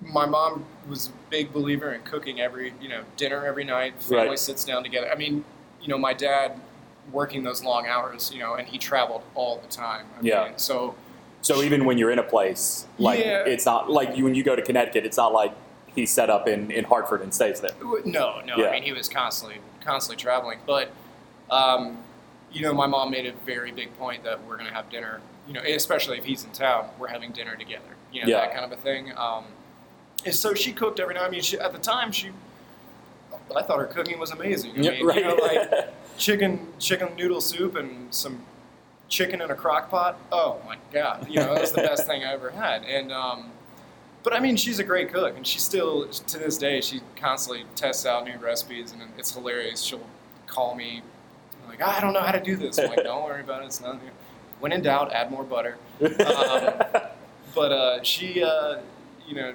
my 0.03 0.27
mom 0.27 0.65
was 0.89 1.09
a 1.09 1.13
big 1.31 1.53
believer 1.53 1.93
in 1.93 2.03
cooking 2.03 2.41
every, 2.41 2.75
you 2.81 2.89
know, 2.89 3.03
dinner 3.17 3.45
every 3.47 3.65
night. 3.65 4.01
Family 4.03 4.29
Right. 4.29 4.39
sits 4.39 4.65
down 4.65 4.83
together. 4.83 5.11
I 5.11 5.15
mean, 5.17 5.45
you 5.81 5.89
know, 5.89 5.99
my 5.99 6.13
dad 6.15 6.61
working 7.13 7.45
those 7.45 7.63
long 7.63 7.87
hours, 7.87 8.31
you 8.33 8.41
know, 8.41 8.55
and 8.55 8.67
he 8.67 8.79
traveled 8.79 9.23
all 9.35 9.59
the 9.59 9.69
time. 9.69 10.07
I 10.19 10.23
Yeah. 10.23 10.45
Mean, 10.49 10.59
so 10.59 10.95
So 11.43 11.63
even 11.63 11.85
when 11.85 11.97
you're 11.99 12.11
in 12.11 12.19
a 12.19 12.23
place, 12.25 12.87
like 12.99 13.21
Yeah. 13.21 13.45
it's 13.47 13.65
not 13.67 13.89
like 13.91 14.17
you 14.17 14.25
when 14.25 14.35
you 14.35 14.43
go 14.43 14.57
to 14.57 14.63
Connecticut, 14.63 15.05
it's 15.07 15.17
not 15.17 15.33
like 15.33 15.53
he's 15.95 16.11
set 16.11 16.29
up 16.29 16.49
in, 16.49 16.71
in 16.71 16.85
Hartford 16.85 17.23
and 17.23 17.33
stays 17.33 17.61
there. 17.61 17.71
no, 18.05 18.41
no. 18.45 18.57
Yeah. 18.57 18.67
I 18.69 18.73
mean, 18.73 18.83
he 18.83 18.93
was 18.93 19.09
constantly, 19.09 19.61
constantly 19.83 20.21
traveling. 20.21 20.59
But, 20.67 20.91
um, 21.51 21.99
you 22.53 22.63
know, 22.63 22.73
my 22.73 22.87
mom 22.87 23.11
made 23.11 23.27
a 23.27 23.33
very 23.45 23.73
big 23.73 23.97
point 23.99 24.25
that 24.25 24.43
we're 24.47 24.57
going 24.57 24.69
to 24.69 24.75
have 24.75 24.89
dinner. 24.91 25.21
You 25.47 25.55
know, 25.55 25.61
especially 25.63 26.19
if 26.19 26.25
he's 26.25 26.45
in 26.45 26.51
town, 26.51 26.89
we're 26.99 27.09
having 27.09 27.31
dinner 27.33 27.55
together. 27.57 27.85
You 28.13 28.23
know, 28.23 28.29
Yeah. 28.29 28.41
that 28.41 28.53
kind 28.53 28.65
of 28.65 28.73
a 28.77 28.81
thing. 28.81 29.13
Um, 29.17 29.45
And 30.25 30.35
so 30.35 30.55
she 30.55 30.73
cooked 30.73 30.99
every 30.99 31.15
night. 31.15 31.25
I 31.25 31.31
mean, 31.31 31.43
she, 31.43 31.59
at 31.59 31.73
the 31.73 31.79
time, 31.79 32.11
she, 32.11 32.31
I 33.55 33.63
thought 33.63 33.79
her 33.79 33.87
cooking 33.87 34.19
was 34.19 34.31
amazing. 34.33 34.73
I 34.73 34.81
Yeah, 34.81 34.91
mean, 34.93 35.07
right. 35.07 35.17
you 35.19 35.23
know, 35.25 35.35
like 35.37 35.93
chicken, 36.19 36.67
chicken 36.79 37.15
noodle 37.17 37.41
soup 37.41 37.77
and 37.77 38.13
some 38.13 38.43
chicken 39.09 39.41
in 39.41 39.51
a 39.51 39.55
crock 39.55 39.89
pot. 39.91 40.19
Oh 40.33 40.61
my 40.67 40.79
god, 40.93 41.29
you 41.29 41.37
know, 41.37 41.53
that 41.55 41.61
was 41.61 41.71
the 41.73 41.83
best 41.83 42.07
thing 42.07 42.25
I 42.25 42.33
ever 42.33 42.51
had. 42.51 42.83
And, 42.85 43.13
um, 43.13 43.51
but 44.25 44.33
I 44.33 44.41
mean, 44.41 44.57
she's 44.57 44.81
a 44.81 44.85
great 44.85 45.13
cook, 45.13 45.37
and 45.37 45.47
she 45.47 45.61
still, 45.61 46.09
to 46.09 46.39
this 46.39 46.59
day, 46.59 46.81
she 46.81 47.01
constantly 47.15 47.65
tests 47.77 48.05
out 48.05 48.25
new 48.25 48.37
recipes, 48.39 48.91
and 48.91 49.01
it's 49.17 49.33
hilarious. 49.33 49.81
She'll 49.83 50.01
call 50.49 50.75
me, 50.75 51.03
like, 51.69 51.83
I 51.83 52.01
don't 52.01 52.13
know 52.13 52.21
how 52.21 52.33
to 52.33 52.41
do 52.41 52.57
this. 52.57 52.79
I'm 52.79 52.89
like, 52.89 53.05
don't 53.05 53.25
worry 53.25 53.41
about 53.41 53.63
it. 53.63 53.67
It's 53.67 53.81
nothing. 53.81 54.11
When 54.61 54.73
in 54.73 54.83
doubt, 54.83 55.13
add 55.13 55.31
more 55.31 55.45
butter. 55.45 55.77
Um, 56.01 56.13
but 57.55 57.73
uh, 57.73 58.03
she, 58.03 58.43
uh, 58.43 58.79
you 59.27 59.35
know, 59.35 59.55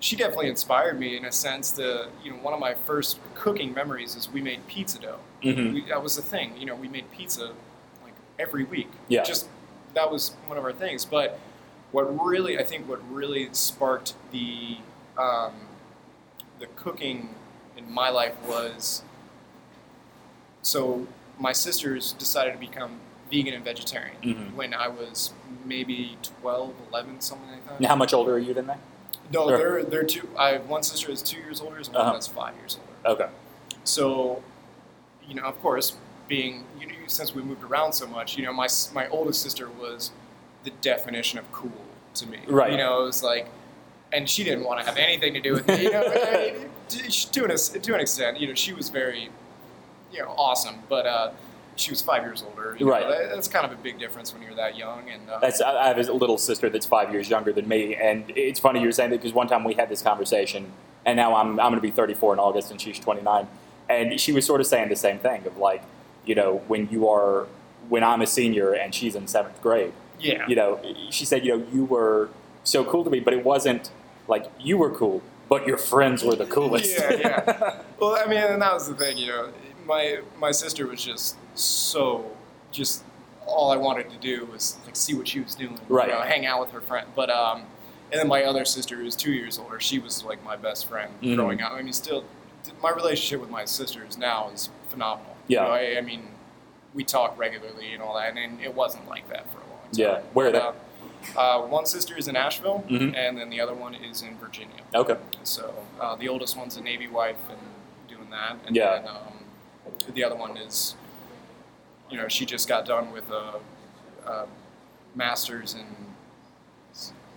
she 0.00 0.16
definitely 0.16 0.48
inspired 0.48 0.98
me 0.98 1.16
in 1.16 1.24
a 1.24 1.32
sense. 1.32 1.70
To 1.72 2.08
you 2.24 2.32
know, 2.32 2.36
one 2.38 2.52
of 2.52 2.60
my 2.60 2.74
first 2.74 3.18
cooking 3.34 3.72
memories 3.72 4.16
is 4.16 4.28
we 4.30 4.42
made 4.42 4.66
pizza 4.66 4.98
dough. 4.98 5.18
Mhm. 5.42 5.74
We, 5.74 5.84
that 5.88 6.02
was 6.02 6.16
the 6.16 6.22
thing. 6.22 6.56
You 6.58 6.66
know, 6.66 6.74
we 6.74 6.88
made 6.88 7.10
pizza 7.12 7.52
like 8.02 8.14
every 8.38 8.64
week. 8.64 8.90
Yeah. 9.08 9.22
Just 9.22 9.48
that 9.94 10.10
was 10.10 10.34
one 10.46 10.58
of 10.58 10.64
our 10.64 10.72
things. 10.72 11.04
But 11.04 11.38
what 11.92 12.04
really, 12.24 12.58
I 12.58 12.64
think, 12.64 12.88
what 12.88 13.00
really 13.10 13.48
sparked 13.52 14.14
the 14.32 14.78
um, 15.16 15.52
the 16.58 16.66
cooking 16.76 17.34
in 17.76 17.90
my 17.90 18.10
life 18.10 18.34
was 18.46 19.02
so 20.62 21.06
my 21.42 21.52
sisters 21.52 22.12
decided 22.12 22.52
to 22.52 22.58
become 22.58 22.92
vegan 23.30 23.54
and 23.54 23.64
vegetarian 23.64 24.16
Mhm. 24.22 24.54
when 24.54 24.72
I 24.74 24.88
was 24.88 25.32
maybe 25.64 26.16
12, 26.40 26.72
11, 26.88 27.20
something 27.20 27.50
like 27.50 27.66
that. 27.66 27.76
And 27.78 27.86
how 27.86 27.96
much 27.96 28.12
older 28.14 28.34
are 28.34 28.38
you 28.38 28.54
than 28.54 28.66
that? 28.68 28.78
No, 29.32 29.44
Or- 29.50 29.56
they're 29.58 29.82
they're 29.84 30.04
two. 30.04 30.28
I 30.38 30.50
have 30.50 30.68
one 30.68 30.82
sister 30.82 31.08
that's 31.08 31.22
two 31.22 31.38
years 31.40 31.60
older, 31.60 31.76
and 31.78 31.86
one 31.88 31.96
Uh-huh. 31.96 32.12
that's 32.12 32.26
five 32.28 32.54
years 32.56 32.78
older. 32.78 33.22
Okay. 33.22 33.30
So, 33.84 34.42
you 35.26 35.34
know, 35.34 35.42
of 35.44 35.60
course, 35.62 35.94
being 36.28 36.64
you 36.78 36.86
know, 36.86 36.94
since 37.06 37.34
we 37.34 37.42
moved 37.42 37.64
around 37.64 37.92
so 37.94 38.06
much, 38.06 38.36
you 38.36 38.44
know, 38.44 38.52
my 38.52 38.68
my 38.92 39.08
oldest 39.08 39.42
sister 39.42 39.68
was 39.68 40.10
the 40.64 40.70
definition 40.92 41.38
of 41.38 41.50
cool 41.52 41.72
to 42.14 42.26
me. 42.26 42.38
Right. 42.46 42.70
You 42.72 42.76
know, 42.76 43.00
it 43.02 43.04
was 43.06 43.22
like, 43.22 43.46
and 44.12 44.28
she 44.28 44.44
didn't 44.44 44.64
want 44.64 44.80
to 44.80 44.86
have 44.86 44.96
anything 44.98 45.32
to 45.34 45.40
do 45.40 45.54
with 45.54 45.66
me. 45.66 45.82
You 45.84 45.92
know, 45.92 46.02
I 46.06 46.66
to 46.88 47.44
an 47.44 47.56
to 47.86 47.94
an 47.94 48.00
extent, 48.00 48.38
you 48.40 48.46
know, 48.48 48.54
she 48.54 48.72
was 48.74 48.90
very, 48.90 49.30
you 50.12 50.20
know, 50.20 50.28
awesome, 50.36 50.76
but. 50.88 51.06
uh 51.06 51.30
she 51.74 51.90
was 51.90 52.02
five 52.02 52.22
years 52.22 52.44
older. 52.46 52.76
you 52.78 52.84
know, 52.84 52.92
Right. 52.92 53.08
that- 53.08 53.30
that's 53.34 53.48
kind 53.48 53.64
of 53.64 53.72
a 53.72 53.76
big 53.82 53.98
difference 53.98 54.30
when 54.34 54.42
you're 54.42 54.54
that 54.56 54.76
young. 54.76 55.08
And 55.08 55.28
uh, 55.30 55.38
That's, 55.38 55.58
I 55.62 55.84
I 55.84 55.88
have 55.88 55.96
a 56.06 56.12
little 56.12 56.36
sister 56.36 56.68
that's 56.68 56.84
five 56.84 57.10
years 57.10 57.30
younger 57.30 57.50
than 57.50 57.66
me, 57.66 57.94
and 57.96 58.24
it's 58.36 58.60
funny 58.60 58.82
you're 58.82 58.92
saying 58.92 59.08
that 59.08 59.16
because 59.22 59.32
one 59.32 59.48
time 59.48 59.64
we 59.64 59.72
had 59.72 59.88
this 59.88 60.02
conversation, 60.02 60.70
and 61.06 61.16
now 61.16 61.34
I'm, 61.34 61.52
I'm 61.58 61.70
going 61.72 61.76
to 61.76 61.80
be 61.80 61.90
34 61.90 62.34
in 62.34 62.38
August, 62.40 62.70
and 62.70 62.78
she's 62.78 62.98
29, 62.98 63.48
and 63.88 64.20
she 64.20 64.32
was 64.32 64.44
sort 64.44 64.60
of 64.60 64.66
saying 64.66 64.90
the 64.90 64.96
same 64.96 65.18
thing 65.18 65.46
of 65.46 65.56
like, 65.56 65.82
you 66.26 66.34
know, 66.34 66.60
when 66.68 66.90
you 66.90 67.08
are, 67.08 67.46
when 67.88 68.04
I'm 68.04 68.20
a 68.20 68.26
senior 68.26 68.74
and 68.74 68.94
she's 68.94 69.14
in 69.14 69.26
seventh 69.26 69.60
grade, 69.62 69.94
yeah, 70.20 70.46
you 70.46 70.54
know, 70.54 70.78
she 71.08 71.24
said, 71.24 71.42
you 71.42 71.56
know, 71.56 71.66
you 71.72 71.86
were 71.86 72.28
so 72.64 72.84
cool 72.84 73.02
to 73.02 73.08
me, 73.08 73.18
but 73.18 73.32
it 73.32 73.44
wasn't 73.46 73.90
like 74.28 74.44
you 74.60 74.76
were 74.76 74.90
cool, 74.90 75.22
but 75.48 75.66
your 75.66 75.78
friends 75.78 76.22
were 76.22 76.36
the 76.36 76.44
coolest. 76.46 76.98
Yeah, 77.00 77.12
yeah. 77.14 77.74
Well, 77.98 78.14
I 78.22 78.26
mean, 78.28 78.38
and 78.40 78.60
that 78.60 78.74
was 78.74 78.88
the 78.88 78.94
thing, 78.94 79.16
you 79.16 79.28
know. 79.28 79.48
My 79.86 80.20
my 80.38 80.50
sister 80.52 80.86
was 80.86 81.02
just 81.04 81.36
so 81.54 82.30
just 82.70 83.04
all 83.46 83.70
I 83.70 83.76
wanted 83.76 84.10
to 84.10 84.16
do 84.18 84.46
was 84.46 84.78
like 84.84 84.96
see 84.96 85.14
what 85.14 85.26
she 85.28 85.40
was 85.40 85.54
doing, 85.54 85.78
Right. 85.88 86.08
You 86.08 86.14
know, 86.14 86.20
hang 86.22 86.46
out 86.46 86.60
with 86.60 86.70
her 86.70 86.80
friend. 86.80 87.06
But 87.14 87.30
um, 87.30 87.62
and 88.10 88.20
then 88.20 88.28
my 88.28 88.44
other 88.44 88.64
sister, 88.64 88.96
who's 88.96 89.16
two 89.16 89.32
years 89.32 89.58
older, 89.58 89.80
she 89.80 89.98
was 89.98 90.24
like 90.24 90.42
my 90.44 90.56
best 90.56 90.86
friend 90.88 91.12
Mhm. 91.22 91.36
growing 91.36 91.60
up. 91.62 91.72
I 91.72 91.82
mean, 91.82 91.92
still, 91.92 92.24
my 92.82 92.90
relationship 92.90 93.40
with 93.40 93.50
my 93.50 93.64
sisters 93.64 94.16
now 94.16 94.50
is 94.50 94.68
phenomenal. 94.88 95.36
Yeah. 95.48 95.62
You 95.62 95.66
know, 95.68 95.74
I, 95.74 95.98
I 95.98 96.00
mean, 96.02 96.28
we 96.94 97.04
talk 97.04 97.36
regularly 97.38 97.92
and 97.94 98.02
all 98.02 98.14
that, 98.16 98.36
and 98.36 98.60
it 98.60 98.74
wasn't 98.74 99.08
like 99.08 99.28
that 99.30 99.50
for 99.50 99.58
a 99.58 99.60
long 99.62 99.80
time. 99.84 99.90
Yeah. 99.92 100.20
Where? 100.34 100.52
But, 100.52 100.62
uh, 101.36 101.38
uh, 101.38 101.62
one 101.66 101.86
sister 101.86 102.16
is 102.16 102.28
in 102.28 102.36
Asheville, 102.36 102.84
Mhm. 102.88 103.14
and 103.16 103.38
then 103.38 103.48
the 103.50 103.60
other 103.60 103.74
one 103.74 103.94
is 103.94 104.22
in 104.22 104.36
Virginia. 104.38 104.82
Okay. 104.94 105.16
So 105.42 105.74
uh, 106.00 106.14
the 106.16 106.28
oldest 106.28 106.56
one's 106.56 106.76
a 106.76 106.80
Navy 106.82 107.08
wife 107.08 107.36
and 107.48 107.58
doing 108.08 108.28
that, 108.30 108.56
and 108.66 108.76
Yeah. 108.76 108.98
then 108.98 109.08
um, 109.08 109.41
the 110.14 110.24
other 110.24 110.36
one 110.36 110.56
is, 110.56 110.94
you 112.10 112.16
know, 112.16 112.28
she 112.28 112.44
just 112.46 112.68
got 112.68 112.84
done 112.86 113.12
with 113.12 113.28
a, 113.30 113.60
a 114.26 114.46
master's 115.14 115.74
in 115.74 115.86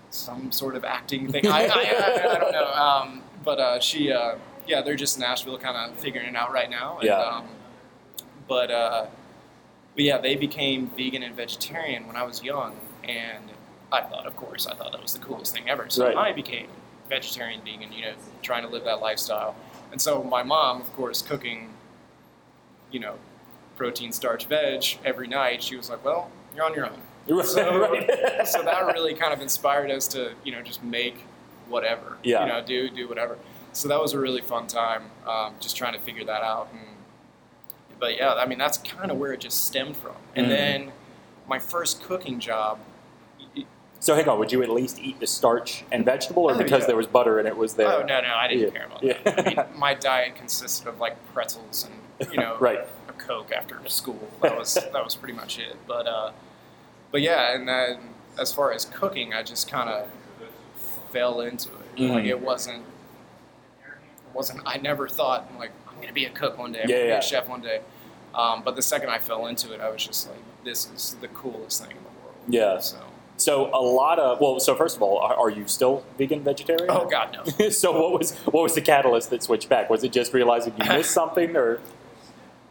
some 0.10 0.52
sort 0.52 0.76
of 0.76 0.84
acting 0.86 1.32
thing. 1.32 1.48
I, 1.48 1.66
I, 1.66 1.68
I, 1.68 2.36
I 2.36 2.40
don't 2.40 2.52
know, 2.52 2.72
um, 2.74 3.22
but 3.44 3.60
uh, 3.60 3.80
she, 3.80 4.12
uh, 4.12 4.36
yeah, 4.68 4.82
they're 4.82 4.96
just 4.96 5.18
in 5.18 5.24
Asheville, 5.24 5.58
kind 5.58 5.92
of 5.92 6.00
figuring 6.00 6.28
it 6.28 6.36
out 6.36 6.52
right 6.52 6.70
now. 6.70 6.98
And, 6.98 7.06
Yeah. 7.08 7.20
Um, 7.20 7.48
but 8.48 8.70
uh, 8.72 9.08
but 9.96 10.04
yeah, 10.04 10.18
they 10.20 10.36
became 10.36 10.88
vegan 10.96 11.24
and 11.24 11.36
vegetarian 11.36 12.06
when 12.06 12.16
I 12.16 12.24
was 12.24 12.44
young, 12.44 12.76
and 13.04 13.46
I 13.92 14.02
thought, 14.02 14.26
of 14.28 14.36
course, 14.36 14.68
I 14.68 14.76
thought 14.76 14.92
that 14.92 15.02
was 15.02 15.14
the 15.14 15.20
coolest 15.20 15.54
thing 15.54 15.70
ever. 15.70 15.90
So 15.90 16.06
Right. 16.06 16.18
I 16.18 16.32
became 16.34 16.68
vegetarian, 17.10 17.62
vegan, 17.64 17.92
you 17.92 18.02
know, 18.04 18.14
trying 18.42 18.64
to 18.64 18.70
live 18.70 18.84
that 18.84 19.00
lifestyle. 19.00 19.56
And 19.92 20.02
so 20.02 20.22
my 20.24 20.44
mom, 20.44 20.82
of 20.82 20.92
course, 20.94 21.22
cooking, 21.22 21.74
you 22.92 23.00
know, 23.00 23.16
protein, 23.78 24.12
starch, 24.12 24.46
veg 24.46 24.84
every 25.04 25.28
night. 25.28 25.62
She 25.64 25.76
was 25.76 25.90
like, 25.90 26.04
"Well, 26.04 26.30
you're 26.56 26.66
on 26.66 26.74
your 26.74 26.86
own." 26.88 27.02
So, 27.44 27.90
Right. 27.90 28.48
so 28.48 28.62
that 28.62 28.86
really 28.94 29.16
kind 29.16 29.34
of 29.34 29.42
inspired 29.42 29.90
us 29.90 30.08
to, 30.10 30.34
you 30.44 30.52
know, 30.52 30.62
just 30.62 30.84
make 30.84 31.26
whatever. 31.68 32.18
Yeah. 32.24 32.42
You 32.46 32.52
know, 32.54 32.62
do 32.62 32.90
do 32.90 33.08
whatever. 33.08 33.38
So 33.74 33.88
that 33.88 34.00
was 34.00 34.14
a 34.14 34.20
really 34.20 34.42
fun 34.42 34.68
time, 34.68 35.04
um, 35.28 35.56
just 35.60 35.76
trying 35.76 35.94
to 35.94 36.00
figure 36.00 36.24
that 36.24 36.44
out. 36.44 36.70
And, 36.72 36.82
but 38.00 38.16
yeah, 38.16 38.36
I 38.36 38.46
mean, 38.46 38.60
that's 38.60 38.78
kind 38.78 39.10
of 39.10 39.18
where 39.18 39.34
it 39.34 39.40
just 39.40 39.66
stemmed 39.66 39.98
from. 39.98 40.16
And 40.36 40.46
Mhm. 40.46 40.50
then 40.50 40.92
my 41.48 41.58
first 41.60 42.04
cooking 42.04 42.40
job. 42.40 42.78
So 44.00 44.14
hang 44.14 44.30
on, 44.30 44.38
would 44.38 44.52
you 44.52 44.62
at 44.62 44.70
least 44.70 45.00
eat 45.00 45.20
the 45.20 45.26
starch 45.26 45.84
and 45.92 46.06
vegetable, 46.06 46.44
or 46.44 46.54
Oh, 46.54 46.58
because 46.60 46.82
yeah. 46.82 46.88
there 46.88 46.96
was 46.96 47.08
butter 47.08 47.40
and 47.40 47.48
it 47.48 47.58
was 47.58 47.74
there? 47.74 47.88
Oh 47.92 48.02
no, 48.04 48.22
no, 48.22 48.36
I 48.36 48.48
didn't 48.48 48.66
Yeah. 48.66 48.70
care 48.70 48.86
about 48.86 49.02
Yeah. 49.04 49.18
that. 49.24 49.40
I 49.40 49.50
mean, 49.66 49.80
my 49.80 49.96
diet 49.96 50.36
consisted 50.36 50.88
of 50.88 51.00
like 51.00 51.16
pretzels 51.34 51.86
and 51.86 51.94
you 52.32 52.38
know, 52.38 52.58
Right. 52.60 52.80
a 53.10 53.14
Coke 53.14 53.52
after 53.52 53.78
school. 53.88 54.28
That 54.42 54.58
was 54.58 54.74
that 54.94 55.04
was 55.04 55.16
pretty 55.16 55.34
much 55.34 55.60
it. 55.60 55.76
But 55.88 56.08
uh, 56.08 56.32
but 57.12 57.22
yeah, 57.22 57.54
and 57.56 57.68
then 57.68 58.00
as 58.40 58.52
far 58.54 58.72
as 58.74 58.86
cooking, 58.86 59.34
I 59.34 59.44
just 59.44 59.70
kind 59.70 59.90
of 59.90 60.08
fell 61.12 61.42
into 61.42 61.70
it. 61.70 61.96
Mhm. 61.98 62.10
Like 62.14 62.26
it 62.26 62.42
wasn't 62.42 62.84
it 63.84 64.34
wasn't. 64.36 64.62
I 64.66 64.78
never 64.78 65.08
thought 65.08 65.50
like 65.58 65.72
I'm 65.90 66.02
gonna 66.02 66.14
be 66.14 66.26
a 66.26 66.30
cook 66.30 66.58
one 66.58 66.72
day. 66.72 66.82
I'm 66.84 66.90
Yeah, 66.90 66.96
gonna 66.98 67.08
yeah. 67.10 67.16
be 67.20 67.26
a 67.26 67.28
chef 67.30 67.48
one 67.48 67.62
day. 67.62 67.82
Um, 68.34 68.64
but 68.66 68.76
the 68.76 68.82
second 68.82 69.10
I 69.10 69.18
fell 69.20 69.48
into 69.48 69.74
it, 69.74 69.80
I 69.80 69.90
was 69.90 70.06
just 70.06 70.28
like, 70.30 70.40
this 70.66 70.90
is 70.94 71.16
the 71.22 71.30
coolest 71.30 71.82
thing 71.82 71.92
in 71.96 72.04
the 72.04 72.10
world. 72.22 72.36
Yeah. 72.50 72.80
So. 72.80 72.98
So 73.38 73.66
a 73.74 73.80
lot 73.82 74.18
of 74.18 74.40
well, 74.40 74.60
so 74.62 74.76
first 74.76 74.96
of 74.96 75.02
all, 75.02 75.18
are, 75.20 75.36
are 75.36 75.50
you 75.50 75.68
still 75.68 76.06
vegan 76.18 76.42
vegetarian? 76.44 76.88
Oh 76.90 77.06
God, 77.06 77.38
no. 77.60 77.70
so 77.70 77.92
what 77.92 78.18
was 78.20 78.34
what 78.46 78.64
was 78.64 78.76
the 78.76 78.82
catalyst 78.82 79.30
that 79.32 79.44
switched 79.44 79.68
back? 79.68 79.90
Was 79.90 80.04
it 80.06 80.14
just 80.14 80.34
realizing 80.34 80.74
you 80.78 80.86
missed 80.90 81.12
something, 81.12 81.54
or 81.58 81.82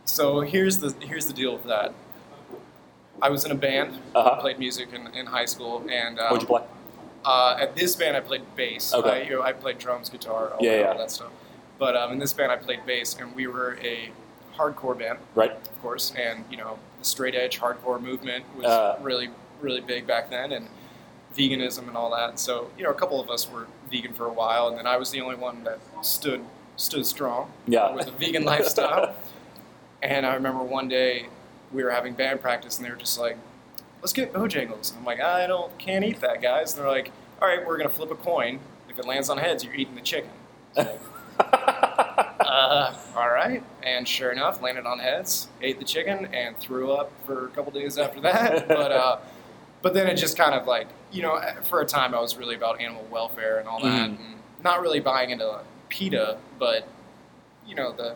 So 0.04 0.40
here's 0.40 0.78
the 0.78 0.94
here's 1.00 1.26
the 1.26 1.32
deal 1.32 1.54
with 1.54 1.64
that. 1.64 1.92
I 3.22 3.30
was 3.30 3.44
in 3.44 3.52
a 3.52 3.54
band. 3.56 3.98
Uh-huh. 4.14 4.40
Played 4.40 4.58
music 4.58 4.88
in, 4.92 5.06
in 5.14 5.26
high 5.26 5.44
school, 5.46 5.84
and 5.90 6.18
um, 6.18 6.26
what'd 6.32 6.42
you 6.42 6.46
play? 6.48 6.62
Uh, 7.24 7.56
at 7.58 7.74
this 7.74 7.96
band, 7.96 8.16
I 8.16 8.20
played 8.20 8.42
bass. 8.54 8.92
Okay. 8.92 9.08
I, 9.10 9.22
you 9.22 9.30
know, 9.30 9.42
I 9.42 9.52
played 9.54 9.78
drums, 9.78 10.10
guitar, 10.10 10.50
all, 10.50 10.58
Yeah, 10.60 10.72
that, 10.72 10.78
yeah. 10.80 10.86
all 10.92 10.98
that 10.98 11.10
stuff. 11.10 11.30
But 11.78 11.96
um, 11.96 12.12
in 12.12 12.18
this 12.18 12.34
band, 12.34 12.52
I 12.52 12.56
played 12.56 12.84
bass, 12.84 13.16
and 13.18 13.34
we 13.34 13.46
were 13.46 13.78
a 13.82 14.10
hardcore 14.56 14.98
band, 14.98 15.18
Right. 15.34 15.52
of 15.52 15.82
course. 15.82 16.12
And 16.16 16.44
you 16.50 16.58
know, 16.58 16.78
the 16.98 17.04
straight 17.04 17.34
edge 17.34 17.58
hardcore 17.58 18.00
movement 18.00 18.44
was 18.56 18.66
Uh. 18.66 18.98
really 19.00 19.30
really 19.60 19.80
big 19.80 20.06
back 20.06 20.28
then, 20.28 20.52
and 20.52 20.68
veganism 21.34 21.88
and 21.88 21.96
all 21.96 22.10
that. 22.10 22.38
So 22.38 22.68
you 22.76 22.84
know, 22.84 22.90
a 22.90 22.94
couple 22.94 23.20
of 23.20 23.30
us 23.30 23.50
were 23.50 23.66
vegan 23.90 24.12
for 24.12 24.26
a 24.26 24.32
while, 24.32 24.68
and 24.68 24.76
then 24.76 24.86
I 24.86 24.96
was 24.98 25.10
the 25.10 25.20
only 25.22 25.36
one 25.36 25.64
that 25.64 25.78
stood 26.02 26.44
stood 26.76 27.06
strong 27.06 27.52
Yeah. 27.68 27.94
with 27.94 28.08
a 28.08 28.10
vegan 28.10 28.44
lifestyle. 28.44 29.14
And 30.04 30.26
I 30.26 30.34
remember 30.34 30.62
one 30.62 30.86
day 30.88 31.26
we 31.72 31.82
were 31.82 31.90
having 31.90 32.12
band 32.12 32.40
practice, 32.42 32.76
and 32.76 32.84
they 32.86 32.90
were 32.90 32.96
just 32.96 33.18
like, 33.18 33.36
"Let's 34.02 34.12
get 34.12 34.32
Bojangles." 34.32 34.90
And 34.90 34.98
I'm 35.00 35.04
like, 35.04 35.20
"I 35.20 35.46
don't, 35.46 35.76
can't 35.78 36.04
eat 36.04 36.20
that, 36.20 36.42
guys." 36.42 36.74
And 36.74 36.82
they're 36.82 36.90
like, 36.90 37.10
"All 37.40 37.48
right, 37.48 37.66
we're 37.66 37.78
gonna 37.78 37.88
flip 37.88 38.10
a 38.10 38.14
coin. 38.14 38.60
If 38.88 38.98
it 38.98 39.06
lands 39.06 39.30
on 39.30 39.38
heads, 39.38 39.64
you're 39.64 39.74
eating 39.74 39.94
the 39.94 40.02
chicken." 40.02 40.30
So, 40.74 40.98
uh, 41.40 42.94
all 43.16 43.28
right. 43.30 43.62
And 43.82 44.06
sure 44.06 44.30
enough, 44.30 44.60
landed 44.62 44.86
on 44.86 44.98
heads, 44.98 45.48
ate 45.62 45.78
the 45.78 45.84
chicken, 45.84 46.26
and 46.34 46.56
threw 46.58 46.92
up 46.92 47.10
for 47.24 47.46
a 47.46 47.48
couple 47.50 47.72
days 47.72 47.96
after 47.98 48.20
that. 48.20 48.68
but 48.68 48.92
uh, 48.92 49.18
but 49.82 49.94
then 49.94 50.06
it 50.06 50.16
just 50.16 50.36
kind 50.36 50.54
of 50.54 50.66
like 50.66 50.88
you 51.12 51.22
know, 51.22 51.40
for 51.64 51.80
a 51.80 51.86
time 51.86 52.14
I 52.14 52.20
was 52.20 52.36
really 52.36 52.56
about 52.56 52.80
animal 52.80 53.06
welfare 53.10 53.58
and 53.58 53.68
all 53.68 53.80
that, 53.82 53.86
Mhm. 54.10 54.16
and 54.16 54.18
not 54.62 54.80
really 54.82 55.00
buying 55.00 55.30
into 55.30 55.60
PETA, 55.88 56.36
but 56.58 56.86
you 57.66 57.74
know 57.74 57.92
the 57.92 58.14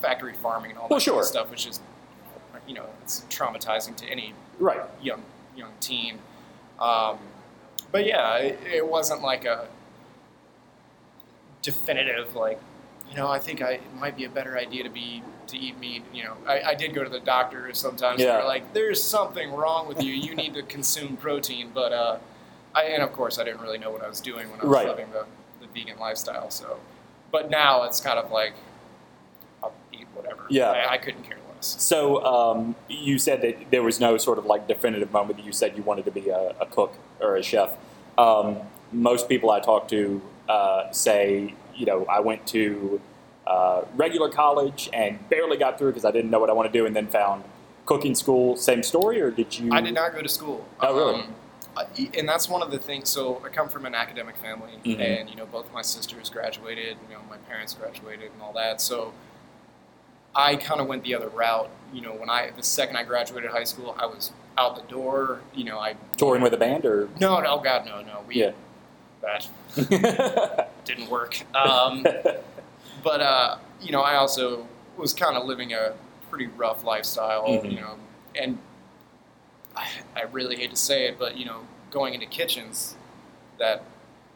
factory 0.00 0.34
farming 0.34 0.70
and 0.72 0.78
all 0.78 0.88
that 0.88 0.94
Well, 0.94 1.00
kind 1.00 1.18
of 1.18 1.24
stuff, 1.24 1.50
which 1.50 1.66
is 1.66 1.80
you 2.66 2.74
know 2.74 2.86
it's 3.02 3.22
traumatizing 3.30 3.96
to 3.96 4.06
any 4.06 4.34
right. 4.58 4.80
young 5.02 5.22
young 5.56 5.72
teen. 5.80 6.18
Um, 6.80 7.18
but 7.92 8.04
yeah, 8.06 8.36
it, 8.36 8.58
it 8.66 8.86
wasn't 8.88 9.22
like 9.22 9.44
a 9.44 9.68
definitive 11.62 12.34
like, 12.34 12.60
you 13.10 13.16
know, 13.16 13.28
I 13.28 13.38
think 13.38 13.62
I 13.62 13.72
it 13.72 13.94
might 13.98 14.16
be 14.16 14.24
a 14.24 14.28
better 14.28 14.56
idea 14.58 14.82
to 14.84 14.90
be 14.90 15.22
to 15.48 15.56
eat 15.56 15.78
meat. 15.78 16.02
You 16.12 16.24
know, 16.24 16.36
I, 16.46 16.60
I 16.60 16.74
did 16.74 16.92
go 16.94 17.04
to 17.04 17.10
the 17.10 17.20
doctor 17.20 17.72
sometimes. 17.72 18.20
Yeah. 18.20 18.32
They're 18.38 18.44
like, 18.44 18.72
there's 18.72 19.02
something 19.02 19.52
wrong 19.52 19.86
with 19.88 20.02
you. 20.02 20.12
You 20.12 20.34
need 20.34 20.54
to 20.54 20.62
consume 20.62 21.16
protein. 21.16 21.70
But 21.72 21.92
uh, 21.92 22.18
I 22.74 22.84
and 22.84 23.02
of 23.02 23.12
course 23.12 23.38
I 23.38 23.44
didn't 23.44 23.60
really 23.60 23.78
know 23.78 23.90
what 23.90 24.02
I 24.02 24.08
was 24.08 24.20
doing 24.20 24.50
when 24.50 24.60
I 24.60 24.64
was 24.64 24.72
Right. 24.72 24.86
living 24.88 25.06
the, 25.12 25.24
the 25.60 25.66
vegan 25.72 25.98
lifestyle. 25.98 26.50
So, 26.50 26.78
but 27.30 27.48
now 27.50 27.84
it's 27.84 28.00
kind 28.00 28.18
of 28.18 28.30
like 28.32 28.54
eat 30.00 30.06
whatever. 30.14 30.44
Yeah. 30.50 30.70
I, 30.70 30.92
I 30.92 30.98
couldn't 30.98 31.22
care 31.24 31.38
less. 31.54 31.76
So 31.82 32.24
um, 32.24 32.74
you 32.88 33.18
said 33.18 33.42
that 33.42 33.70
there 33.70 33.82
was 33.82 33.98
no 34.00 34.16
sort 34.18 34.38
of 34.38 34.46
like 34.46 34.68
definitive 34.68 35.12
moment 35.12 35.38
that 35.38 35.46
you 35.46 35.52
said 35.52 35.76
you 35.76 35.82
wanted 35.82 36.04
to 36.06 36.10
be 36.10 36.28
a, 36.28 36.54
a 36.60 36.66
cook 36.66 36.94
or 37.20 37.36
a 37.36 37.42
chef. 37.42 37.74
Um, 38.18 38.58
most 38.92 39.28
people 39.28 39.50
I 39.50 39.60
talk 39.60 39.88
to 39.88 40.20
uh, 40.48 40.90
say, 40.92 41.54
you 41.74 41.86
know, 41.86 42.04
I 42.06 42.20
went 42.20 42.46
to 42.48 43.00
uh, 43.46 43.82
regular 43.94 44.28
college 44.28 44.88
and 44.92 45.28
barely 45.28 45.56
got 45.56 45.78
through 45.78 45.90
because 45.90 46.04
I 46.04 46.10
didn't 46.10 46.30
know 46.30 46.38
what 46.40 46.50
I 46.50 46.52
want 46.52 46.72
to 46.72 46.78
do, 46.78 46.86
and 46.86 46.94
then 46.96 47.06
found 47.06 47.44
cooking 47.84 48.14
school. 48.14 48.56
Same 48.56 48.82
story, 48.82 49.20
or 49.20 49.30
did 49.30 49.58
you? 49.58 49.70
I 49.72 49.80
did 49.80 49.94
not 49.94 50.12
go 50.14 50.22
to 50.22 50.28
school. 50.28 50.66
Oh, 50.80 50.96
really? 50.96 51.22
Um, 51.22 51.34
and 52.16 52.28
that's 52.28 52.48
one 52.48 52.62
of 52.62 52.70
the 52.70 52.78
things. 52.78 53.08
So 53.10 53.42
I 53.44 53.48
come 53.50 53.68
from 53.68 53.84
an 53.86 53.94
academic 53.94 54.36
family, 54.36 54.72
Mhm. 54.84 54.98
and 55.00 55.28
you 55.30 55.36
know, 55.36 55.46
both 55.46 55.70
my 55.72 55.82
sisters 55.82 56.30
graduated. 56.30 56.96
You 57.08 57.14
know, 57.16 57.20
my 57.28 57.36
parents 57.36 57.74
graduated, 57.74 58.32
and 58.32 58.42
all 58.42 58.52
that. 58.54 58.80
So 58.80 59.12
I 60.36 60.56
kind 60.56 60.80
of 60.80 60.86
went 60.86 61.02
the 61.02 61.14
other 61.14 61.28
route. 61.28 61.70
You 61.92 62.02
know, 62.02 62.12
when 62.12 62.28
I 62.28 62.50
the 62.56 62.62
second 62.62 62.96
I 62.96 63.04
graduated 63.04 63.50
high 63.50 63.64
school, 63.64 63.96
I 63.98 64.06
was 64.06 64.32
out 64.58 64.76
the 64.76 64.82
door. 64.92 65.40
You 65.54 65.64
know, 65.64 65.78
I 65.78 65.94
touring 66.16 66.42
with 66.42 66.52
a 66.52 66.58
band, 66.58 66.84
or 66.84 67.08
no, 67.20 67.40
no, 67.40 67.54
oh 67.54 67.60
God, 67.60 67.86
no, 67.86 68.02
no. 68.02 68.20
We 68.28 68.36
Yeah. 68.36 68.50
that 69.22 69.48
didn't 70.84 71.08
work. 71.10 71.42
Um, 71.56 72.04
but 73.02 73.20
uh, 73.20 73.56
you 73.80 73.92
know, 73.92 74.02
I 74.02 74.16
also 74.16 74.66
was 74.96 75.12
kind 75.14 75.36
of 75.36 75.46
living 75.46 75.72
a 75.72 75.94
pretty 76.30 76.46
rough 76.48 76.84
lifestyle, 76.84 77.46
Mhm. 77.48 77.70
you 77.72 77.80
know, 77.80 77.96
and 78.34 78.58
I, 79.74 79.88
I 80.14 80.22
really 80.22 80.56
hate 80.56 80.70
to 80.70 80.76
say 80.76 81.06
it, 81.06 81.18
but 81.18 81.36
you 81.36 81.44
know, 81.44 81.60
going 81.90 82.14
into 82.14 82.26
kitchens, 82.26 82.96
that 83.58 83.82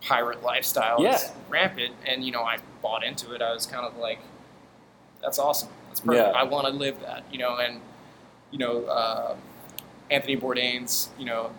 pirate 0.00 0.42
lifestyle 0.42 1.02
Yeah. 1.02 1.14
is 1.16 1.30
rampant, 1.48 1.94
and 2.06 2.24
you 2.24 2.32
know, 2.32 2.42
I 2.42 2.58
bought 2.80 3.02
into 3.04 3.32
it. 3.34 3.42
I 3.42 3.52
was 3.52 3.66
kind 3.66 3.84
of 3.84 3.96
like, 3.98 4.20
that's 5.22 5.38
awesome. 5.38 5.68
That's 5.90 6.00
perfect. 6.00 6.26
Yeah. 6.34 6.40
I 6.40 6.44
want 6.44 6.66
to 6.66 6.72
live 6.72 6.98
that, 7.02 7.24
you 7.30 7.38
know, 7.38 7.56
and 7.58 7.80
you 8.50 8.58
know, 8.58 8.84
uh, 8.86 9.36
Anthony 10.10 10.36
Bourdain's, 10.36 11.10
you 11.18 11.24
know, 11.24 11.50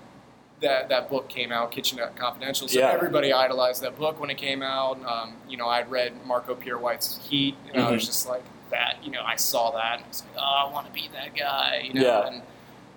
that 0.62 0.90
that 0.90 1.10
book 1.10 1.30
came 1.30 1.52
out, 1.52 1.72
Kitchen 1.72 2.00
Confidential. 2.16 2.68
So 2.68 2.80
Yeah. 2.80 2.90
everybody 2.92 3.32
idolized 3.34 3.82
that 3.84 3.98
book 3.98 4.20
when 4.20 4.30
it 4.30 4.38
came 4.38 4.62
out. 4.62 5.04
Um, 5.06 5.36
you 5.48 5.58
know, 5.58 5.68
I'd 5.68 5.90
read 5.90 6.14
Marco 6.26 6.54
Pierre 6.56 6.78
White's 6.78 7.18
Heat, 7.30 7.56
and 7.72 7.82
I 7.82 7.92
was 7.92 8.04
Mhm. 8.04 8.06
just 8.08 8.28
like 8.28 8.44
that. 8.72 8.98
You 9.04 9.12
know, 9.12 9.24
I 9.26 9.36
saw 9.38 9.72
that, 9.72 9.96
and 9.98 10.06
I 10.06 10.08
was 10.08 10.24
like, 10.24 10.44
oh, 10.44 10.68
I 10.68 10.72
want 10.72 10.88
to 10.88 10.94
be 10.94 11.10
that 11.14 11.34
guy. 11.36 11.82
You 11.86 11.94
know, 11.94 12.02
Yeah. 12.02 12.28
and 12.28 12.42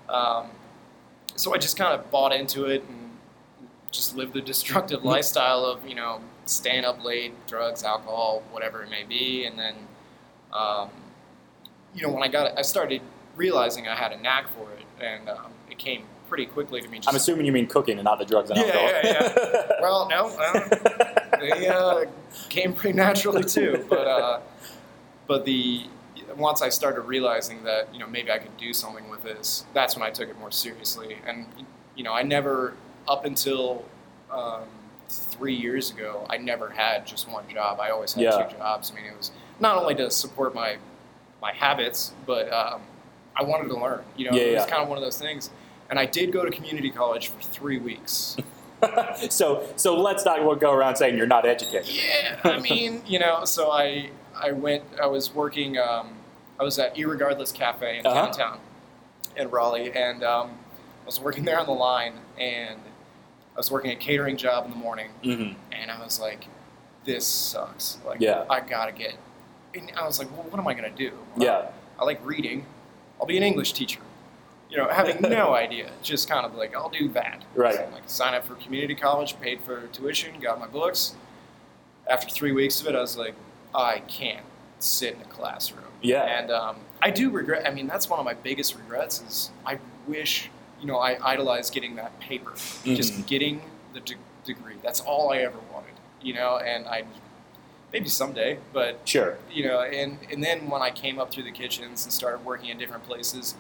um, 0.09 0.51
so 1.37 1.55
I 1.55 1.59
just 1.59 1.77
kind 1.77 1.95
of 1.95 2.11
bought 2.11 2.33
into 2.33 2.67
it 2.67 2.83
and 2.83 3.17
just 3.91 4.15
lived 4.17 4.35
the 4.35 4.41
destructive 4.41 4.99
Mm-hmm. 5.01 5.09
lifestyle 5.09 5.65
of 5.65 5.89
you 5.89 5.95
know 5.95 6.21
staying 6.47 6.85
up 6.85 7.03
late, 7.05 7.33
drugs, 7.47 7.83
alcohol, 7.85 8.43
whatever 8.51 8.83
it 8.83 8.91
may 8.91 9.05
be, 9.05 9.47
and 9.47 9.59
then 9.59 9.75
um, 10.53 10.91
you 11.95 12.03
know 12.03 12.11
when 12.13 12.23
I 12.23 12.29
got 12.29 12.47
it, 12.49 12.55
I 12.57 12.63
started 12.63 13.01
realizing 13.37 13.89
I 13.89 13.95
had 13.97 14.13
a 14.13 14.21
knack 14.21 14.49
for 14.49 14.69
it, 14.73 14.85
and 15.05 15.29
um, 15.29 15.53
it 15.71 15.79
came 15.79 16.05
pretty 16.29 16.47
quickly 16.47 16.81
to 16.81 16.89
me. 16.89 16.99
Just, 16.99 17.09
I'm 17.09 17.17
assuming 17.17 17.47
you 17.47 17.53
mean 17.53 17.67
cooking 17.67 17.99
and 17.99 18.05
not 18.05 18.19
the 18.19 18.25
drugs 18.25 18.51
and 18.51 18.59
Yeah, 18.59 18.65
alcohol. 18.67 18.91
yeah, 19.05 19.73
well, 19.81 20.09
no, 20.09 20.29
uh, 20.29 21.39
they 21.41 21.69
uh, 21.69 22.05
came 22.49 22.73
pretty 22.75 22.97
naturally 22.97 23.45
too. 23.45 23.85
But 23.89 24.07
uh, 24.07 24.41
but 25.27 25.45
the 25.45 25.87
once 26.37 26.63
I 26.63 26.69
started 26.69 27.03
realizing 27.03 27.63
that 27.65 27.93
you 27.93 28.01
know 28.01 28.07
maybe 28.07 28.31
I 28.31 28.39
could 28.39 28.57
do 28.57 28.73
something 28.73 29.09
with 29.09 29.23
this, 29.23 29.65
that's 29.75 29.97
when 29.97 30.05
I 30.07 30.11
took 30.11 30.29
it 30.29 30.39
more 30.39 30.51
seriously. 30.51 31.19
And 31.27 31.47
you 31.97 32.05
know 32.05 32.13
I 32.13 32.23
never 32.23 32.75
up 33.07 33.25
until 33.25 33.85
um, 34.31 34.65
three 35.09 35.55
years 35.55 35.91
ago 35.91 36.27
I 36.31 36.39
never 36.39 36.71
had 36.71 37.07
just 37.07 37.29
one 37.29 37.45
job. 37.53 37.79
I 37.81 37.91
always 37.91 38.15
had 38.15 38.23
Yeah. 38.25 38.43
two 38.49 38.57
jobs. 38.57 38.91
I 38.91 38.95
mean 38.97 39.05
it 39.07 39.17
was 39.17 39.31
not 39.61 39.77
only 39.77 39.95
to 39.97 40.11
support 40.11 40.55
my 40.55 40.79
my 41.45 41.53
habits, 41.53 42.13
but 42.27 42.51
um, 42.51 42.81
I 43.37 43.43
wanted 43.43 43.69
to 43.69 43.77
learn. 43.77 44.03
You 44.17 44.31
know, 44.31 44.37
Yeah, 44.37 44.43
it 44.45 44.55
was 44.55 44.65
yeah. 44.65 44.71
kind 44.71 44.83
of 44.83 44.89
one 44.89 44.97
of 44.97 45.05
those 45.05 45.19
things. 45.19 45.51
And 45.91 45.99
I 45.99 46.07
did 46.07 46.33
go 46.33 46.43
to 46.43 46.51
community 46.51 46.91
college 46.91 47.29
for 47.29 47.41
three 47.43 47.77
weeks. 47.79 48.39
so 49.29 49.69
so 49.77 49.95
let's 50.01 50.25
not 50.25 50.39
go 50.59 50.73
around 50.73 50.97
saying 50.97 51.17
you're 51.19 51.27
not 51.27 51.47
educated. 51.47 51.87
Yeah, 51.89 52.41
I 52.45 52.59
mean, 52.59 53.03
you 53.07 53.19
know, 53.19 53.45
so 53.45 53.71
I 53.71 54.11
I 54.35 54.53
went. 54.53 54.85
I 55.01 55.07
was 55.07 55.33
working. 55.35 55.77
Um, 55.79 56.15
I 56.59 56.63
was 56.65 56.79
at 56.79 56.97
Irregardless 56.97 57.53
Cafe 57.53 57.99
in 57.99 58.07
Uh-huh. 58.07 58.25
downtown 58.27 58.59
in 59.37 59.51
Raleigh, 59.51 59.93
and 59.93 60.23
um, 60.25 60.51
I 61.03 61.07
was 61.07 61.21
working 61.21 61.45
there 61.45 61.59
on 61.61 61.67
the 61.67 61.73
line, 61.73 62.15
and 62.39 62.79
I 63.55 63.57
was 63.59 63.71
working 63.71 63.91
a 63.91 63.97
catering 63.97 64.37
job 64.39 64.65
in 64.65 64.71
the 64.71 64.77
morning, 64.79 65.11
hmm 65.23 65.53
and 65.73 65.91
I 65.91 66.03
was 66.03 66.19
like, 66.19 66.47
"This 67.05 67.27
sucks. 67.27 67.99
Like, 68.07 68.21
Yeah. 68.21 68.45
I 68.49 68.61
gotta 68.61 68.93
get." 68.93 69.15
And 69.75 69.91
I 69.97 70.05
was 70.07 70.19
like, 70.19 70.31
"Well, 70.33 70.47
what 70.51 70.59
am 70.59 70.67
I 70.69 70.75
gonna 70.75 70.91
do?" 70.91 71.13
Yeah. 71.37 71.67
I 71.99 72.05
like 72.05 72.21
reading. 72.25 72.67
I'll 73.21 73.27
be 73.27 73.37
an 73.37 73.43
English 73.43 73.73
teacher. 73.73 74.01
You 74.71 74.79
know, 74.79 74.89
having 74.89 75.21
no 75.31 75.55
idea, 75.55 75.91
just 76.03 76.29
kind 76.29 76.45
of 76.47 76.55
like 76.55 76.75
I'll 76.77 76.89
do 76.89 77.09
that. 77.11 77.43
Right. 77.55 77.75
So, 77.75 77.89
like 77.93 78.03
sign 78.09 78.35
up 78.35 78.45
for 78.47 78.55
community 78.57 78.95
college, 78.95 79.39
paid 79.41 79.61
for 79.61 79.87
tuition, 79.89 80.41
got 80.41 80.59
my 80.59 80.67
books. 80.67 81.15
After 82.09 82.29
three 82.29 82.53
weeks 82.53 82.81
of 82.81 82.87
it, 82.89 82.95
I 82.95 83.01
was 83.01 83.17
like, 83.17 83.35
I 83.75 84.01
can't 84.01 84.45
sit 84.79 85.15
in 85.15 85.21
a 85.23 85.25
classroom. 85.25 85.85
Yeah. 86.03 86.23
And 86.25 86.51
um, 86.51 86.77
I 87.03 87.11
do 87.11 87.31
regret. 87.31 87.67
I 87.67 87.73
mean, 87.73 87.87
that's 87.87 88.11
one 88.11 88.19
of 88.19 88.25
my 88.25 88.35
biggest 88.35 88.77
regrets. 88.77 89.23
Is 89.23 89.51
I 89.65 89.79
wish 90.07 90.51
you 90.81 90.87
know 90.87 90.99
I 90.99 91.19
idolized 91.25 91.73
getting 91.73 91.97
that 91.97 92.19
paper, 92.21 92.51
Mhm. 92.53 92.97
just 92.97 93.27
getting 93.27 93.63
the 93.93 94.01
de- 94.01 94.17
degree. 94.45 94.75
That's 94.83 95.01
all 95.01 95.33
I 95.33 95.39
ever 95.39 95.59
wanted. 95.73 95.93
You 96.21 96.35
know, 96.35 96.59
and 96.59 96.87
I 96.87 97.05
maybe 97.95 98.09
someday, 98.09 98.59
but 98.73 98.99
Sure. 99.05 99.39
you 99.51 99.65
know, 99.65 99.81
and 99.81 100.19
and 100.31 100.43
then 100.43 100.69
when 100.69 100.83
I 100.83 100.91
came 100.91 101.21
up 101.21 101.31
through 101.31 101.45
the 101.45 101.53
kitchens 101.53 102.03
and 102.05 102.13
started 102.13 102.45
working 102.45 102.69
in 102.71 102.77
different 102.77 103.05
places, 103.07 103.55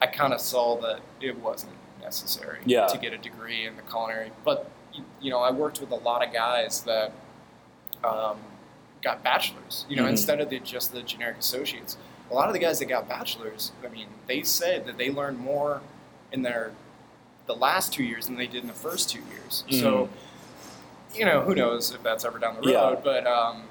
I 0.00 0.06
kind 0.06 0.32
of 0.32 0.40
saw 0.40 0.76
that 0.80 1.00
it 1.20 1.38
wasn't 1.38 1.74
necessary 2.00 2.60
Yeah. 2.64 2.86
to 2.86 2.96
get 2.96 3.12
a 3.12 3.18
degree 3.18 3.66
in 3.66 3.76
the 3.76 3.82
culinary. 3.82 4.32
But 4.44 4.70
you- 5.20 5.30
know, 5.30 5.40
I 5.40 5.50
worked 5.50 5.78
with 5.80 5.90
a 5.92 5.96
lot 6.10 6.26
of 6.26 6.32
guys 6.32 6.82
that 6.84 7.12
um, 8.02 8.38
got 9.02 9.22
bachelors. 9.22 9.84
You 9.90 9.96
know, 9.96 10.04
Mhm. 10.04 10.10
instead 10.16 10.40
of 10.40 10.48
the, 10.48 10.58
just 10.58 10.92
the 10.94 11.02
generic 11.02 11.36
associates. 11.38 11.98
A 12.30 12.34
lot 12.34 12.48
of 12.48 12.54
the 12.54 12.58
guys 12.58 12.78
that 12.78 12.86
got 12.86 13.06
bachelors, 13.08 13.72
I 13.84 13.88
mean, 13.88 14.06
they 14.26 14.42
said 14.42 14.86
that 14.86 14.96
they 14.96 15.10
learned 15.10 15.38
more 15.38 15.82
in 16.32 16.40
their 16.42 16.72
the 17.46 17.54
last 17.54 17.92
two 17.92 18.02
years 18.04 18.24
than 18.26 18.36
they 18.36 18.46
did 18.46 18.62
in 18.62 18.68
the 18.68 18.72
first 18.88 19.10
two 19.10 19.20
years. 19.34 19.64
So, 19.70 20.08
you 21.14 21.24
know, 21.24 21.42
who 21.42 21.54
knows 21.54 21.92
if 21.92 22.02
that's 22.02 22.24
ever 22.24 22.38
down 22.38 22.56
the 22.56 22.62
road? 22.62 22.70
Yeah. 22.70 22.96
But 23.02 23.26
um, 23.26 23.64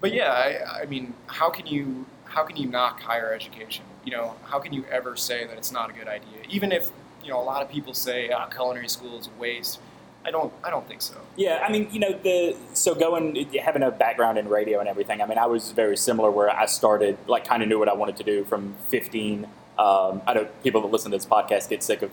but 0.00 0.12
yeah, 0.12 0.32
I, 0.32 0.82
I 0.82 0.84
mean, 0.86 1.14
how 1.26 1.50
can 1.50 1.66
you 1.66 2.06
how 2.24 2.44
can 2.44 2.56
you 2.56 2.66
knock 2.66 3.00
higher 3.00 3.32
education? 3.32 3.84
You 4.04 4.12
know, 4.12 4.34
how 4.44 4.58
can 4.58 4.72
you 4.72 4.84
ever 4.90 5.16
say 5.16 5.46
that 5.46 5.56
it's 5.56 5.72
not 5.72 5.90
a 5.90 5.92
good 5.92 6.08
idea? 6.08 6.42
Even 6.48 6.72
if 6.72 6.90
you 7.22 7.30
know 7.30 7.40
a 7.40 7.44
lot 7.44 7.62
of 7.62 7.70
people 7.70 7.94
say 7.94 8.30
ah, 8.30 8.46
culinary 8.46 8.88
school 8.88 9.18
is 9.18 9.26
a 9.26 9.40
waste. 9.40 9.80
I 10.24 10.30
don't 10.30 10.52
I 10.62 10.70
don't 10.70 10.86
think 10.86 11.00
so. 11.00 11.14
Yeah, 11.36 11.64
I 11.66 11.72
mean, 11.72 11.88
you 11.92 11.98
know, 11.98 12.12
the 12.12 12.54
so 12.74 12.94
going 12.94 13.36
having 13.62 13.82
a 13.82 13.90
background 13.90 14.38
in 14.38 14.48
radio 14.48 14.78
and 14.78 14.88
everything. 14.88 15.22
I 15.22 15.26
mean, 15.26 15.38
I 15.38 15.46
was 15.46 15.72
very 15.72 15.96
similar 15.96 16.30
where 16.30 16.50
I 16.50 16.66
started 16.66 17.16
like 17.26 17.46
kind 17.46 17.62
of 17.62 17.68
knew 17.68 17.78
what 17.78 17.88
I 17.88 17.94
wanted 17.94 18.16
to 18.18 18.24
do 18.24 18.44
from 18.44 18.74
15. 18.88 19.46
Um, 19.78 20.20
I 20.26 20.34
know 20.34 20.46
people 20.62 20.82
that 20.82 20.88
listen 20.88 21.10
to 21.10 21.16
this 21.16 21.26
podcast 21.26 21.70
get 21.70 21.82
sick 21.82 22.02
of 22.02 22.10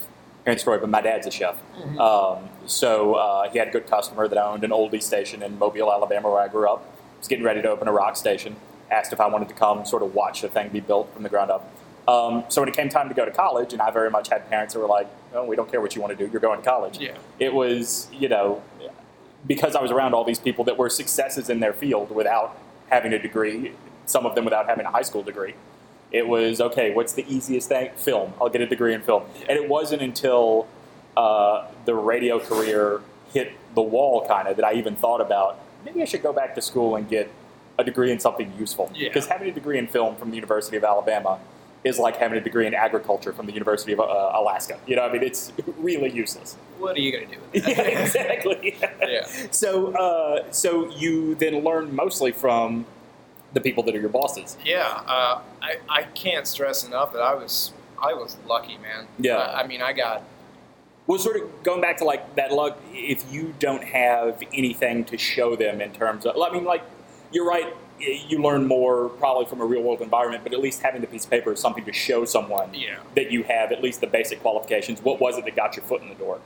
hearing 0.48 0.58
story, 0.58 0.80
but 0.80 0.90
my 0.90 1.02
dad's 1.02 1.28
a 1.28 1.32
chef. 1.32 1.62
Um, 2.00 2.48
so 2.66 3.16
uh, 3.16 3.50
he 3.50 3.60
had 3.60 3.68
a 3.68 3.72
good 3.72 3.86
customer 3.88 4.30
that 4.30 4.38
owned 4.38 4.64
an 4.64 4.72
oldie 4.72 5.04
station 5.04 5.44
in 5.44 5.60
Mobile, 5.60 5.92
Alabama, 5.92 6.30
where 6.30 6.42
I 6.42 6.48
grew 6.48 6.70
up. 6.70 6.86
Was 7.18 7.28
getting 7.28 7.44
ready 7.44 7.62
to 7.62 7.70
open 7.70 7.88
a 7.88 7.92
rock 7.92 8.16
station. 8.16 8.56
Asked 8.90 9.12
if 9.12 9.20
I 9.20 9.28
wanted 9.28 9.50
to 9.50 9.56
come 9.56 9.86
sort 9.86 10.04
of 10.04 10.14
watch 10.14 10.42
the 10.42 10.48
thing 10.48 10.70
be 10.70 10.80
built 10.80 11.14
from 11.14 11.24
the 11.24 11.30
ground 11.30 11.52
up. 11.52 11.70
Um, 12.08 12.46
so 12.48 12.62
when 12.62 12.70
it 12.70 12.76
came 12.76 12.88
time 12.88 13.10
to 13.10 13.16
go 13.16 13.26
to 13.26 13.32
college, 13.32 13.74
and 13.74 13.82
I 13.82 13.92
very 13.92 14.10
much 14.10 14.30
had 14.30 14.48
parents 14.50 14.74
who 14.74 14.80
were 14.80 14.88
like, 14.88 15.08
"Oh, 15.34 15.44
we 15.44 15.58
don't 15.58 15.70
care 15.70 15.82
what 15.82 15.96
you 15.96 16.02
want 16.02 16.18
to 16.18 16.26
do. 16.26 16.32
You're 16.32 16.40
going 16.40 16.62
to 16.62 16.66
college." 16.66 17.00
Yeah. 17.00 17.18
It 17.40 17.54
was, 17.54 18.08
you 18.14 18.30
know, 18.30 18.62
because 19.46 19.76
I 19.76 19.82
was 19.82 19.92
around 19.92 20.14
all 20.14 20.24
these 20.24 20.40
people 20.40 20.64
that 20.66 20.78
were 20.78 20.90
successes 20.90 21.50
in 21.50 21.60
their 21.60 21.74
field 21.74 22.12
without 22.12 22.58
having 22.90 23.12
a 23.12 23.20
degree, 23.20 23.74
some 24.06 24.26
of 24.26 24.36
them 24.36 24.46
without 24.46 24.68
having 24.68 24.86
a 24.86 24.92
high 24.92 25.02
school 25.02 25.24
degree. 25.24 25.56
It 26.12 26.28
was 26.28 26.62
okay. 26.62 26.93
What's 26.93 27.13
the 27.13 27.26
easiest 27.28 27.70
thing? 27.70 27.91
Film. 27.96 28.34
I'll 28.39 28.50
get 28.50 28.62
a 28.62 28.65
degree 28.65 28.93
in 28.93 29.02
film. 29.02 29.24
And 29.50 29.58
it 29.58 29.67
wasn't 29.67 30.02
until 30.02 30.67
uh, 31.15 31.67
the 31.86 31.96
radio 31.96 32.39
career 32.39 33.02
hit 33.34 33.54
the 33.76 33.82
wall, 33.82 34.26
kind 34.28 34.48
of, 34.48 34.56
that 34.56 34.65
I 34.65 34.74
even 34.74 34.96
thought 34.96 35.22
about 35.22 35.60
maybe 35.86 36.02
I 36.02 36.06
should 36.06 36.24
go 36.24 36.34
back 36.34 36.56
to 36.56 36.62
school 36.62 36.96
and 36.96 37.08
get 37.10 37.32
a 37.80 37.84
degree 37.84 38.12
in 38.12 38.20
something 38.20 38.52
useful. 38.58 38.91
Yeah. 38.93 39.10
Because 39.10 39.28
having 39.28 39.50
a 39.50 39.52
degree 39.52 39.78
in 39.78 39.88
film 39.88 40.15
from 40.15 40.30
the 40.30 40.36
University 40.36 40.78
of 40.78 40.84
Alabama 40.84 41.39
is 41.84 42.00
like 42.00 42.17
having 42.17 42.38
a 42.38 42.41
degree 42.41 42.67
in 42.67 42.74
agriculture 42.74 43.32
from 43.32 43.46
the 43.46 43.54
University 43.54 43.93
of 43.93 44.00
uh, 44.00 44.32
Alaska. 44.34 44.80
You 44.88 44.96
know, 44.96 45.04
I 45.04 45.12
mean, 45.12 45.24
it's 45.24 45.54
really 45.78 46.12
useless. 46.12 46.58
What 46.80 46.98
are 46.98 47.00
you 47.00 47.12
gonna 47.12 47.34
do 47.34 47.39
with 47.54 47.67
yeah, 47.67 47.82
exactly. 47.82 48.78
Yeah. 48.82 49.28
So, 49.52 49.93
uh, 49.96 50.52
so 50.52 50.89
you 50.96 51.36
then 51.36 51.63
learn 51.63 51.96
mostly 51.96 52.32
from 52.32 52.86
the 53.54 53.62
people 53.62 53.84
that 53.84 53.96
are 53.96 54.00
your 54.00 54.10
bosses. 54.10 54.58
Yeah, 54.64 55.02
uh, 55.08 55.42
I, 55.62 55.78
I 55.90 56.04
can't 56.04 56.46
stress 56.48 56.86
enough 56.86 57.14
that 57.14 57.22
I 57.22 57.34
was 57.36 57.72
I 58.02 58.14
was 58.14 58.38
lucky, 58.48 58.78
man. 58.78 59.08
Yeah. 59.18 59.38
I, 59.38 59.62
I 59.64 59.68
mean, 59.68 59.82
I 59.82 59.94
got 59.94 60.22
Well, 61.08 61.18
sort 61.18 61.38
of 61.38 61.64
going 61.64 61.82
back 61.82 61.98
to 61.98 62.04
like 62.04 62.36
that 62.36 62.52
luck. 62.52 62.78
If 62.94 63.32
you 63.32 63.56
don't 63.60 63.84
have 63.84 64.44
anything 64.54 65.06
to 65.06 65.18
show 65.18 65.56
them 65.56 65.82
in 65.82 65.92
terms 65.94 66.26
of, 66.26 66.36
I 66.40 66.52
mean, 66.52 66.66
like 66.66 66.84
you're 67.32 67.46
right. 67.48 67.74
You 68.00 68.40
learn 68.44 68.68
more 68.68 69.10
probably 69.10 69.46
from 69.46 69.60
a 69.60 69.66
real 69.66 69.82
world 69.82 70.02
environment, 70.02 70.44
but 70.44 70.54
at 70.54 70.60
least 70.60 70.84
having 70.84 71.02
the 71.02 71.08
piece 71.08 71.24
of 71.26 71.32
paper 71.32 71.54
is 71.54 71.60
something 71.60 71.84
to 71.86 71.92
show 71.94 72.26
someone 72.26 72.72
Yeah. 72.76 73.00
that 73.16 73.32
you 73.32 73.42
have 73.44 73.72
at 73.72 73.82
least 73.82 74.02
the 74.02 74.08
basic 74.08 74.40
qualifications. 74.42 75.02
What 75.02 75.20
was 75.20 75.36
it 75.40 75.46
that 75.46 75.56
got 75.56 75.76
your 75.76 75.84
foot 75.86 76.04
in 76.04 76.10
the 76.10 76.16
door? 76.16 76.40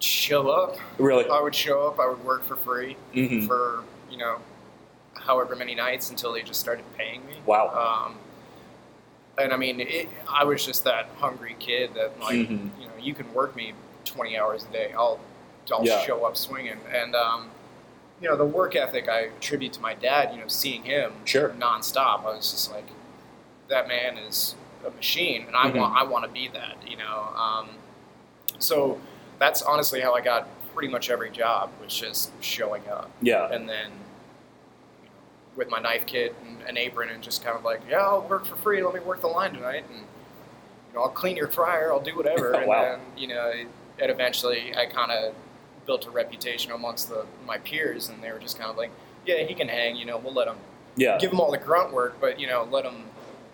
show 0.00 0.48
up. 0.50 0.76
Really? 0.98 1.24
I 1.30 1.40
would 1.40 1.54
show 1.54 1.86
up. 1.86 1.98
I 1.98 2.06
would 2.08 2.22
work 2.24 2.44
for 2.44 2.56
free 2.56 2.96
Mhm. 3.14 3.46
for 3.46 3.84
you 4.10 4.18
know, 4.18 4.38
however 5.24 5.56
many 5.56 5.74
nights 5.74 6.10
until 6.10 6.32
they 6.32 6.42
just 6.42 6.60
started 6.60 6.84
paying 6.96 7.24
me. 7.26 7.34
Wow. 7.46 8.06
Um, 8.08 8.16
and 9.38 9.52
I 9.52 9.56
mean, 9.56 9.80
it, 9.80 10.08
I 10.28 10.44
was 10.44 10.64
just 10.64 10.84
that 10.84 11.08
hungry 11.18 11.56
kid 11.58 11.94
that 11.94 12.18
like 12.20 12.36
Mhm. 12.36 12.70
you 12.80 12.86
know, 12.86 12.92
you 13.00 13.14
can 13.14 13.32
work 13.34 13.56
me 13.56 13.72
20 14.04 14.36
hours 14.38 14.64
a 14.64 14.72
day. 14.72 14.92
I'll 14.96 15.18
I'll 15.72 15.84
Yeah. 15.84 16.04
show 16.04 16.24
up 16.26 16.36
swinging. 16.36 16.78
And 16.92 17.16
um, 17.16 17.50
you 18.20 18.28
know, 18.28 18.36
the 18.36 18.44
work 18.44 18.76
ethic 18.76 19.08
I 19.08 19.30
attribute 19.38 19.72
to 19.74 19.80
my 19.80 19.94
dad. 19.94 20.32
You 20.34 20.40
know, 20.40 20.48
seeing 20.48 20.84
him 20.84 21.12
Sure. 21.24 21.50
nonstop, 21.50 22.20
I 22.20 22.36
was 22.36 22.50
just 22.52 22.70
like, 22.72 22.86
that 23.68 23.88
man 23.88 24.16
is 24.18 24.54
a 24.86 24.90
machine, 24.90 25.46
and 25.46 25.56
I 25.56 25.70
Mhm. 25.70 25.76
want 25.76 25.96
I 25.96 26.04
want 26.04 26.24
to 26.24 26.30
be 26.30 26.48
that. 26.48 26.76
You 26.86 26.98
know, 26.98 27.28
um, 27.36 27.70
so 28.58 29.00
that's 29.38 29.62
honestly 29.62 30.00
how 30.00 30.14
I 30.14 30.20
got 30.20 30.46
pretty 30.74 30.88
much 30.88 31.08
every 31.10 31.30
job 31.30 31.70
was 31.82 31.94
just 31.98 32.30
showing 32.42 32.86
up, 32.88 33.10
Yeah. 33.20 33.48
and 33.50 33.68
then 33.68 33.90
with 35.56 35.70
my 35.70 35.78
knife 35.80 36.06
kit 36.06 36.34
and 36.46 36.60
an 36.68 36.76
apron, 36.76 37.08
and 37.10 37.22
just 37.22 37.44
kind 37.44 37.56
of 37.56 37.64
like, 37.64 37.80
yeah, 37.88 37.98
I'll 38.00 38.22
work 38.22 38.46
for 38.46 38.56
free. 38.56 38.82
Let 38.82 38.94
me 38.94 39.00
work 39.00 39.20
the 39.20 39.28
line 39.28 39.52
tonight, 39.54 39.84
and 39.90 40.00
you 40.00 40.94
know, 40.94 41.02
I'll 41.02 41.08
clean 41.10 41.36
your 41.36 41.48
fryer. 41.48 41.92
I'll 41.92 42.00
do 42.00 42.16
whatever. 42.16 42.52
and 42.54 42.66
Wow. 42.66 42.82
then 42.82 43.00
you 43.16 43.28
know, 43.28 43.48
it 43.50 44.10
eventually 44.10 44.74
I 44.76 44.86
kind 44.86 45.10
of 45.12 45.34
built 45.86 46.06
a 46.06 46.10
reputation 46.10 46.72
amongst 46.72 47.08
the 47.08 47.26
my 47.46 47.58
peers, 47.58 48.08
and 48.08 48.22
they 48.22 48.32
were 48.32 48.38
just 48.38 48.58
kind 48.58 48.70
of 48.70 48.76
like, 48.76 48.90
yeah, 49.26 49.44
he 49.44 49.54
can 49.54 49.68
hang. 49.68 49.96
You 49.96 50.06
know, 50.06 50.18
we'll 50.18 50.34
let 50.34 50.48
him 50.48 50.56
Yeah. 50.96 51.18
give 51.18 51.32
him 51.32 51.40
all 51.40 51.50
the 51.50 51.58
grunt 51.58 51.92
work, 51.92 52.16
but 52.20 52.40
you 52.40 52.46
know, 52.46 52.66
let 52.70 52.84
him 52.84 53.04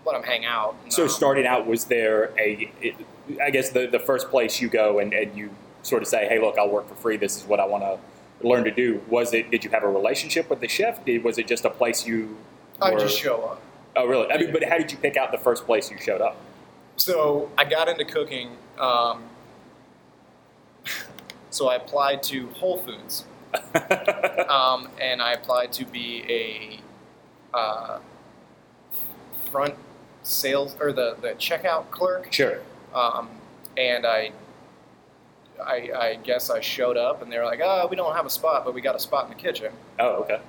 let 0.07 0.17
him 0.17 0.23
hang 0.23 0.45
out. 0.47 0.77
And, 0.85 0.93
So 0.93 1.03
um, 1.03 1.09
starting 1.09 1.47
out, 1.47 1.67
was 1.67 1.85
there 1.85 2.33
a? 2.39 2.73
It, 2.81 2.95
I 3.43 3.51
guess 3.51 3.71
the 3.71 3.87
the 3.87 3.99
first 4.01 4.31
place 4.31 4.61
you 4.61 4.69
go 4.69 4.99
and, 4.99 5.13
and 5.13 5.37
you 5.37 5.51
sort 5.83 6.03
of 6.03 6.09
say, 6.09 6.27
"Hey, 6.29 6.41
look, 6.41 6.57
I'll 6.59 6.71
work 6.71 6.89
for 6.89 6.95
free. 6.95 7.17
This 7.17 7.37
is 7.37 7.45
what 7.45 7.61
I 7.61 7.67
want 7.67 7.83
to 7.85 7.99
learn 8.43 8.65
to 8.65 8.71
do." 8.71 9.03
Was 9.09 9.33
it? 9.35 9.51
Did 9.51 9.65
you 9.65 9.71
have 9.71 9.83
a 9.83 9.89
relationship 9.89 10.51
with 10.51 10.61
the 10.61 10.69
chef? 10.69 11.05
Did, 11.05 11.25
was 11.25 11.39
it 11.39 11.47
just 11.47 11.65
a 11.65 11.71
place 11.71 12.07
you? 12.07 12.37
I 12.81 12.95
just 12.95 13.19
show 13.19 13.43
up. 13.43 13.63
Oh, 13.97 14.07
really? 14.07 14.31
I 14.31 14.39
mean, 14.39 14.53
but 14.53 14.65
how 14.65 14.79
did 14.79 14.91
you 14.91 14.99
pick 14.99 15.17
out 15.17 15.33
the 15.33 15.39
first 15.39 15.67
place 15.67 15.91
you 15.91 15.99
showed 15.99 16.21
up? 16.21 16.37
So 16.97 17.51
I 17.59 17.65
got 17.65 17.89
into 17.89 18.05
cooking. 18.05 18.57
Um, 18.79 19.25
so 21.51 21.69
I 21.69 21.77
applied 21.77 22.23
to 22.25 22.49
Whole 22.51 22.79
Foods, 22.79 23.25
um, 24.49 24.89
and 25.01 25.21
I 25.21 25.33
applied 25.33 25.73
to 25.75 25.85
be 25.85 26.25
a 26.29 27.57
uh, 27.57 27.99
front 29.51 29.75
sales 30.23 30.77
or 30.81 30.93
the 30.93 31.17
the 31.21 31.31
checkout 31.31 31.91
clerk. 31.91 32.33
Sure. 32.33 32.61
Um, 32.95 33.29
and 33.77 34.07
I, 34.07 34.33
I, 35.67 35.91
I 35.95 36.15
guess 36.23 36.51
I 36.51 36.61
showed 36.61 36.97
up, 36.97 37.23
and 37.23 37.31
they 37.33 37.39
were 37.39 37.45
like, 37.45 37.61
"Oh, 37.63 37.87
we 37.91 37.97
don't 37.97 38.15
have 38.15 38.27
a 38.27 38.31
spot, 38.31 38.65
but 38.65 38.75
we 38.75 38.81
got 38.81 38.95
a 38.97 39.01
spot 39.01 39.25
in 39.25 39.31
the 39.31 39.41
kitchen." 39.43 39.73
Oh, 39.99 40.23
okay. 40.23 40.41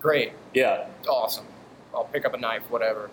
Great. 0.00 0.32
Yeah. 0.54 0.86
awesome. 1.08 1.46
I'll 1.94 2.04
pick 2.04 2.24
up 2.24 2.34
a 2.34 2.36
knife, 2.36 2.70
whatever. 2.70 3.10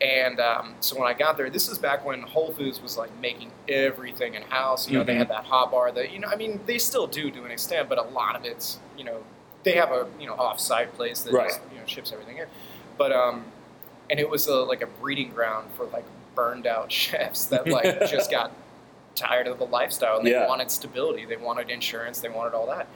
And 0.00 0.38
um, 0.38 0.74
so 0.80 0.96
when 0.98 1.08
I 1.08 1.14
got 1.14 1.36
there, 1.36 1.50
this 1.50 1.68
is 1.68 1.78
back 1.78 2.04
when 2.04 2.22
Whole 2.22 2.52
Foods 2.52 2.80
was 2.80 2.96
like 2.96 3.10
making 3.20 3.50
everything 3.68 4.34
in 4.34 4.42
house. 4.42 4.88
You 4.88 4.98
know, 4.98 5.04
they 5.04 5.14
Mhm. 5.14 5.18
had 5.18 5.28
that 5.30 5.44
hot 5.44 5.70
bar 5.72 5.90
that 5.92 6.12
you 6.12 6.18
know. 6.20 6.28
I 6.28 6.36
mean, 6.36 6.60
they 6.66 6.78
still 6.78 7.06
do 7.06 7.30
to 7.30 7.44
an 7.44 7.50
extent, 7.50 7.88
but 7.88 7.98
a 7.98 8.02
lot 8.02 8.36
of 8.36 8.44
it's 8.44 8.78
you 8.96 9.04
know 9.04 9.22
they 9.64 9.72
have 9.72 9.90
a 9.90 10.06
you 10.20 10.26
know 10.26 10.34
off-site 10.34 10.94
place 10.94 11.22
that 11.22 11.32
Right. 11.32 11.48
just 11.48 11.60
you 11.72 11.80
know 11.80 11.86
ships 11.86 12.12
everything 12.12 12.36
in. 12.38 12.46
But 12.96 13.10
um, 13.12 13.46
and 14.10 14.20
it 14.20 14.28
was 14.30 14.46
a, 14.46 14.54
like 14.56 14.82
a 14.82 14.86
breeding 14.86 15.30
ground 15.30 15.70
for 15.76 15.86
like 15.86 16.04
burned 16.36 16.66
out 16.66 16.92
chefs 17.00 17.46
that 17.46 17.66
like 17.66 17.98
just 18.08 18.30
got 18.30 18.52
tired 19.18 19.46
of 19.46 19.58
the 19.58 19.66
lifestyle 19.66 20.18
and 20.18 20.26
they 20.26 20.30
Yeah. 20.32 20.46
wanted 20.46 20.70
stability, 20.70 21.24
they 21.24 21.36
wanted 21.36 21.70
insurance, 21.70 22.20
they 22.20 22.28
wanted 22.28 22.54
all 22.54 22.66
that. 22.66 22.86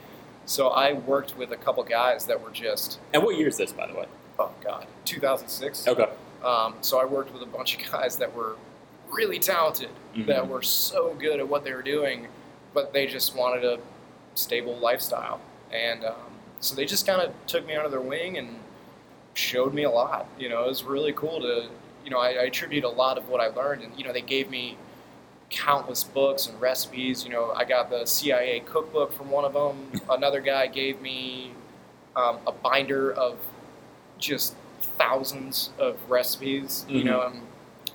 So 0.45 0.69
I 0.69 0.93
worked 0.93 1.37
with 1.37 1.51
a 1.51 1.57
couple 1.57 1.83
guys 1.83 2.25
that 2.25 2.41
were 2.41 2.49
just 2.51 2.99
And 3.13 3.23
what 3.23 3.35
year 3.37 3.47
is 3.47 3.57
this, 3.57 3.71
by 3.71 3.87
the 3.87 3.93
way? 3.93 4.05
oh 4.39 4.51
god, 4.63 4.87
2006. 5.05 5.87
Okay. 5.87 6.09
Um, 6.43 6.75
so 6.81 6.99
I 6.99 7.05
worked 7.05 7.31
with 7.33 7.41
a 7.43 7.45
bunch 7.45 7.77
of 7.77 7.91
guys 7.91 8.17
that 8.17 8.33
were 8.35 8.55
really 9.11 9.39
talented, 9.39 9.89
that 10.15 10.43
Mhm. 10.43 10.47
were 10.47 10.61
so 10.61 11.13
good 11.13 11.39
at 11.39 11.47
what 11.47 11.63
they 11.63 11.73
were 11.73 11.81
doing, 11.83 12.27
but 12.73 12.93
they 12.93 13.05
just 13.05 13.35
wanted 13.35 13.63
a 13.63 13.79
stable 14.35 14.75
lifestyle. 14.77 15.39
And 15.71 16.03
um, 16.03 16.15
so 16.59 16.75
they 16.75 16.85
just 16.85 17.05
kind 17.05 17.21
of 17.21 17.31
took 17.47 17.65
me 17.65 17.75
under 17.75 17.89
their 17.89 18.01
wing 18.01 18.37
and 18.37 18.59
showed 19.33 19.73
me 19.73 19.83
a 19.83 19.89
lot. 19.91 20.25
You 20.37 20.49
know, 20.49 20.63
it 20.63 20.67
was 20.67 20.83
really 20.83 21.13
cool 21.13 21.39
to, 21.41 21.67
you 22.03 22.09
know, 22.09 22.19
I, 22.19 22.29
I 22.29 22.43
attribute 22.45 22.83
a 22.83 22.89
lot 22.89 23.17
of 23.17 23.29
what 23.29 23.39
I 23.39 23.47
learned, 23.47 23.83
and 23.83 23.97
you 23.97 24.03
know, 24.03 24.11
they 24.13 24.21
gave 24.21 24.49
me 24.49 24.77
countless 25.57 26.03
books 26.03 26.47
and 26.47 26.59
recipes. 26.59 27.23
You 27.23 27.29
know, 27.31 27.51
I 27.55 27.63
got 27.63 27.89
the 27.89 28.05
CIA 28.05 28.61
cookbook 28.61 29.13
from 29.13 29.29
one 29.29 29.45
of 29.45 29.53
them. 29.53 30.01
Another 30.09 30.41
guy 30.41 30.67
gave 30.67 30.99
me 31.01 31.51
um, 32.15 32.39
a 32.47 32.51
binder 32.51 33.13
of 33.13 33.37
just 34.19 34.55
thousands 34.97 35.69
of 35.77 35.97
recipes. 36.09 36.85
You 36.89 37.01
Mhm. 37.01 37.05
know, 37.05 37.21
and 37.27 37.41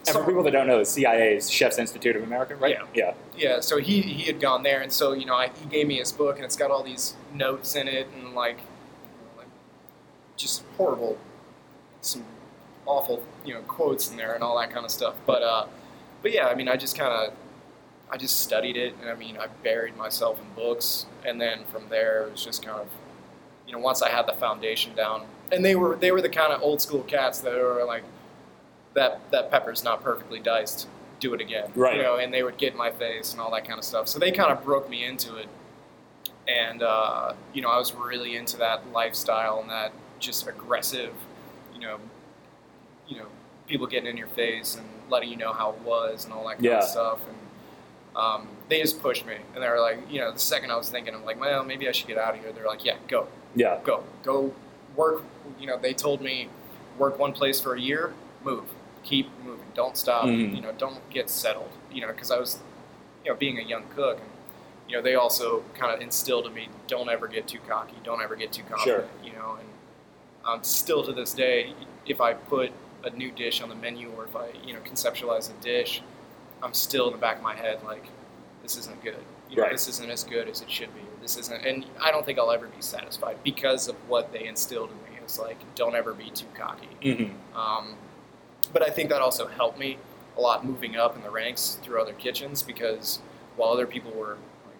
And 0.07 0.17
for 0.17 0.25
people 0.25 0.43
that 0.45 0.53
don't 0.53 0.67
know, 0.69 0.79
the 0.79 0.85
CIA 0.87 1.37
is 1.37 1.51
Chef's 1.51 1.79
Institute 1.79 2.17
of 2.17 2.23
America, 2.23 2.55
right? 2.57 2.77
Yeah. 2.79 2.85
Yeah. 2.95 3.15
yeah, 3.37 3.61
so 3.61 3.77
he, 3.79 4.01
he 4.01 4.23
had 4.25 4.41
gone 4.41 4.63
there, 4.63 4.81
and 4.81 4.91
so 4.93 5.13
you 5.13 5.27
know, 5.27 5.35
I, 5.35 5.49
he 5.61 5.67
gave 5.69 5.87
me 5.87 5.99
his 5.99 6.13
book, 6.13 6.37
and 6.37 6.45
it's 6.45 6.57
got 6.57 6.71
all 6.71 6.83
these 6.83 7.15
notes 7.35 7.75
in 7.75 7.89
it, 7.89 8.07
and 8.17 8.35
like, 8.35 8.59
like 9.37 9.49
just 10.37 10.63
horrible, 10.77 11.19
some 12.01 12.25
awful 12.87 13.23
you 13.45 13.53
know 13.53 13.61
quotes 13.63 14.11
in 14.11 14.17
there 14.17 14.35
and 14.35 14.43
all 14.43 14.57
that 14.59 14.71
kind 14.71 14.85
of 14.87 14.91
stuff. 14.91 15.15
But 15.27 15.43
uh, 15.43 15.67
but 16.23 16.33
yeah, 16.33 16.47
I 16.47 16.55
mean, 16.55 16.69
I 16.69 16.77
just 16.77 16.97
kind 16.97 17.13
of, 17.13 17.33
I 18.11 18.17
just 18.17 18.41
studied 18.41 18.77
it, 18.77 18.95
and 19.01 19.11
I 19.11 19.15
mean, 19.15 19.37
I 19.39 19.49
buried 19.63 19.97
myself 19.97 20.41
in 20.41 20.47
books, 20.55 21.07
and 21.27 21.41
then 21.41 21.65
from 21.71 21.89
there 21.89 22.23
it 22.25 22.33
was 22.33 22.45
just 22.45 22.65
kind 22.65 22.79
of, 22.81 22.87
you 23.67 23.73
know, 23.73 23.79
once 23.79 24.01
I 24.03 24.09
had 24.09 24.27
the 24.27 24.33
foundation 24.33 24.95
down, 24.95 25.27
and 25.53 25.65
they 25.65 25.75
were 25.75 25.97
they 25.97 26.11
were 26.13 26.23
the 26.23 26.29
kind 26.29 26.53
of 26.53 26.63
old 26.63 26.81
school 26.81 27.03
cats 27.03 27.41
that 27.41 27.53
were 27.55 27.85
like, 27.85 28.03
that 28.95 29.21
that 29.31 29.51
pepper's 29.51 29.85
not 29.85 30.03
perfectly 30.03 30.41
diced. 30.41 30.89
Do 31.21 31.35
it 31.35 31.41
again, 31.41 31.71
Right. 31.75 31.97
You 31.97 32.03
know, 32.03 32.17
and 32.17 32.33
they 32.33 32.45
would 32.45 32.59
get 32.59 32.73
in 32.73 32.79
my 32.79 32.93
face 32.93 33.33
and 33.33 33.41
all 33.41 33.51
that 33.51 33.67
kind 33.67 33.77
of 33.79 33.85
stuff. 33.85 34.07
So 34.07 34.19
they 34.21 34.31
kind 34.31 34.53
of 34.53 34.63
broke 34.65 34.89
me 34.89 35.05
into 35.05 35.37
it, 35.37 35.49
and 36.47 36.83
uh, 36.83 37.35
you 37.53 37.61
know, 37.61 37.69
I 37.71 37.77
was 37.79 37.93
really 37.95 38.37
into 38.37 38.57
that 38.59 38.91
lifestyle 38.93 39.61
and 39.61 39.69
that 39.69 39.93
just 40.21 40.47
aggressive, 40.47 41.13
you 41.75 41.81
know, 41.81 41.99
you 43.09 43.17
know, 43.19 43.27
people 43.67 43.87
getting 43.87 44.09
in 44.09 44.17
your 44.17 44.29
face 44.29 44.77
and 44.77 44.87
letting 45.11 45.29
you 45.29 45.37
know 45.37 45.53
how 45.53 45.71
it 45.71 45.81
was 45.81 46.25
and 46.25 46.33
all 46.33 46.45
that 46.47 46.55
kind 46.55 46.65
Yeah. 46.65 46.79
of 46.79 46.85
stuff. 46.85 47.19
And 47.29 47.37
um, 48.17 48.49
they 48.69 48.81
just 48.81 49.01
pushed 49.01 49.27
me, 49.27 49.35
and 49.55 49.63
they 49.63 49.69
were 49.69 49.81
like, 49.81 49.99
you 50.11 50.21
know, 50.21 50.33
the 50.33 50.39
second 50.39 50.71
I 50.71 50.77
was 50.77 50.89
thinking, 50.91 51.15
I'm 51.15 51.25
like, 51.25 51.39
well, 51.41 51.65
maybe 51.65 51.89
I 51.89 51.93
should 51.93 52.09
get 52.09 52.19
out 52.19 52.35
of 52.35 52.41
here. 52.41 52.53
They're 52.53 52.67
like, 52.67 52.85
yeah, 52.85 52.97
go, 53.07 53.29
Yeah. 53.55 53.79
go, 53.85 54.03
go 54.23 54.53
work. 54.97 55.23
You 55.61 55.67
know, 55.67 55.79
they 55.79 55.95
told 55.95 56.21
me 56.21 56.49
work 56.99 57.19
one 57.19 57.33
place 57.33 57.61
for 57.61 57.75
a 57.75 57.81
year, 57.81 58.13
move, 58.43 58.65
keep 59.05 59.31
moving, 59.45 59.67
don't 59.75 59.97
stop. 59.97 60.25
Mhm. 60.25 60.55
You 60.57 60.61
know, 60.63 60.73
don't 60.73 60.99
get 61.11 61.31
settled. 61.31 61.71
You 61.93 62.03
know, 62.03 62.09
because 62.09 62.31
I 62.31 62.39
was, 62.39 62.59
you 63.25 63.31
know, 63.31 63.37
being 63.37 63.59
a 63.59 63.63
young 63.63 63.85
cook, 63.95 64.19
and 64.19 64.29
you 64.89 64.97
know, 64.97 65.03
they 65.03 65.15
also 65.15 65.63
kind 65.75 65.95
of 65.95 66.01
instilled 66.01 66.47
in 66.47 66.55
me, 66.55 66.69
don't 66.87 67.09
ever 67.09 67.29
get 67.29 67.47
too 67.47 67.59
cocky, 67.69 67.97
don't 68.05 68.23
ever 68.23 68.35
get 68.37 68.53
too 68.53 68.63
confident. 68.65 69.07
You 69.25 69.33
know, 69.33 69.59
and 69.61 69.69
um, 70.45 70.63
still 70.65 71.05
to 71.05 71.13
this 71.13 71.33
day, 71.35 71.75
if 72.07 72.21
I 72.21 72.33
put 72.35 72.73
a 73.05 73.11
new 73.11 73.31
dish 73.31 73.61
on 73.63 73.69
the 73.69 73.75
menu 73.75 74.11
or 74.17 74.25
if 74.25 74.35
I, 74.35 74.49
you 74.67 74.73
know, 74.73 74.81
conceptualize 74.81 75.51
a 75.51 75.63
dish, 75.63 76.03
I'm 76.63 76.75
still 76.75 77.07
in 77.07 77.13
the 77.13 77.19
back 77.19 77.37
of 77.39 77.43
my 77.43 77.55
head 77.55 77.79
like, 77.85 78.05
this 78.63 78.77
isn't 78.77 79.03
good. 79.03 79.17
You 79.51 79.57
know, 79.57 79.63
Right. 79.65 79.73
this 79.73 79.89
isn't 79.89 80.11
as 80.11 80.25
good 80.25 80.49
as 80.49 80.61
it 80.61 80.71
should 80.71 80.95
be. 80.95 81.01
This 81.23 81.37
isn't, 81.39 81.65
and 81.65 81.87
I 82.01 82.11
don't 82.11 82.25
think 82.27 82.39
I'll 82.39 82.51
ever 82.51 82.67
be 82.67 82.83
satisfied 82.83 83.39
because 83.43 83.89
of 83.89 83.97
what 84.09 84.33
they 84.33 84.47
instilled 84.47 84.91
in 84.91 84.97
me. 85.13 85.19
It's 85.23 85.39
like, 85.39 85.57
don't 85.75 85.95
ever 85.95 86.13
be 86.15 86.31
too 86.31 86.47
cocky. 86.55 86.89
Mm-hmm. 87.03 87.57
Um, 87.59 87.95
but 88.73 88.83
I 88.83 88.91
think 88.91 89.09
that 89.11 89.21
also 89.23 89.47
helped 89.47 89.79
me 89.79 89.99
a 90.37 90.41
lot 90.41 90.65
moving 90.65 90.97
up 90.97 91.17
in 91.17 91.23
the 91.23 91.31
ranks 91.31 91.79
through 91.83 92.01
other 92.01 92.13
kitchens 92.13 92.63
because 92.63 93.21
while 93.57 93.71
other 93.71 93.87
people 93.87 94.13
were 94.13 94.35
like 94.67 94.77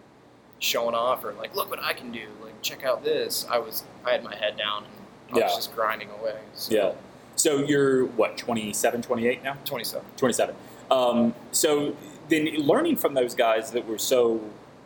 showing 0.59 0.95
off 0.95 1.23
or 1.23 1.33
like, 1.33 1.55
look 1.55 1.69
what 1.69 1.81
I 1.83 1.93
can 1.93 2.11
do, 2.11 2.27
like 2.43 2.61
check 2.61 2.83
out 2.83 3.03
this, 3.03 3.45
I 3.49 3.57
was 3.59 3.83
I 4.05 4.11
had 4.11 4.23
my 4.23 4.35
head 4.35 4.57
down 4.57 4.85
and 4.85 5.35
I 5.35 5.39
Yeah. 5.39 5.45
was 5.47 5.55
just 5.55 5.75
grinding 5.75 6.09
away. 6.11 6.37
So, 6.53 6.73
Yeah. 6.73 6.91
So 7.35 7.57
you're 7.59 8.05
what 8.05 8.37
27, 8.37 9.01
28 9.01 9.43
now? 9.43 9.57
27. 9.65 10.05
27. 10.17 10.55
Um, 10.91 11.35
so 11.51 11.95
then 12.29 12.45
learning 12.57 12.97
from 12.97 13.13
those 13.13 13.35
guys 13.35 13.71
that 13.71 13.87
were 13.87 13.97
so 13.97 14.41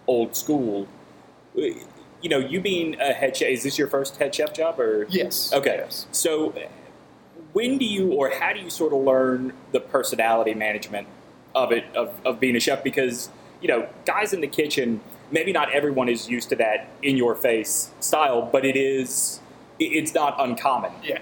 old 0.08 0.36
school, 0.36 0.88
you 1.56 2.30
know, 2.30 2.38
you 2.38 2.62
being 2.62 3.00
a 3.00 3.14
head 3.14 3.36
chef, 3.38 3.50
is 3.50 3.64
this 3.64 3.78
your 3.78 3.88
first 3.88 4.18
head 4.18 4.34
chef 4.34 4.54
job 4.54 4.80
or? 4.80 5.06
Yes. 5.10 5.52
Okay. 5.54 5.76
Yes. 5.78 6.08
So 6.12 6.54
when 7.54 7.78
do 7.78 7.86
you 7.86 8.14
or 8.14 8.32
how 8.32 8.54
do 8.54 8.60
you 8.60 8.70
sort 8.70 8.94
of 8.94 9.02
learn 9.02 9.54
the 9.72 9.80
personality 9.80 10.54
management 10.54 11.08
of 11.54 11.72
it, 11.72 11.86
of, 11.96 12.14
of 12.26 12.40
being 12.40 12.56
a 12.56 12.60
chef? 12.60 12.84
Because, 12.84 13.30
you 13.62 13.68
know, 13.68 13.88
guys 14.06 14.34
in 14.34 14.42
the 14.42 14.48
kitchen, 14.48 15.02
maybe 15.32 15.52
not 15.52 15.72
everyone 15.72 16.10
is 16.10 16.30
used 16.30 16.50
to 16.50 16.56
that 16.56 16.88
in 17.02 17.18
your 17.18 17.36
face 17.36 17.92
style, 18.00 18.42
but 18.52 18.66
it 18.66 18.76
is, 18.76 19.40
it's 19.80 20.14
not 20.14 20.36
uncommon. 20.40 20.92
Yeah. 21.04 21.20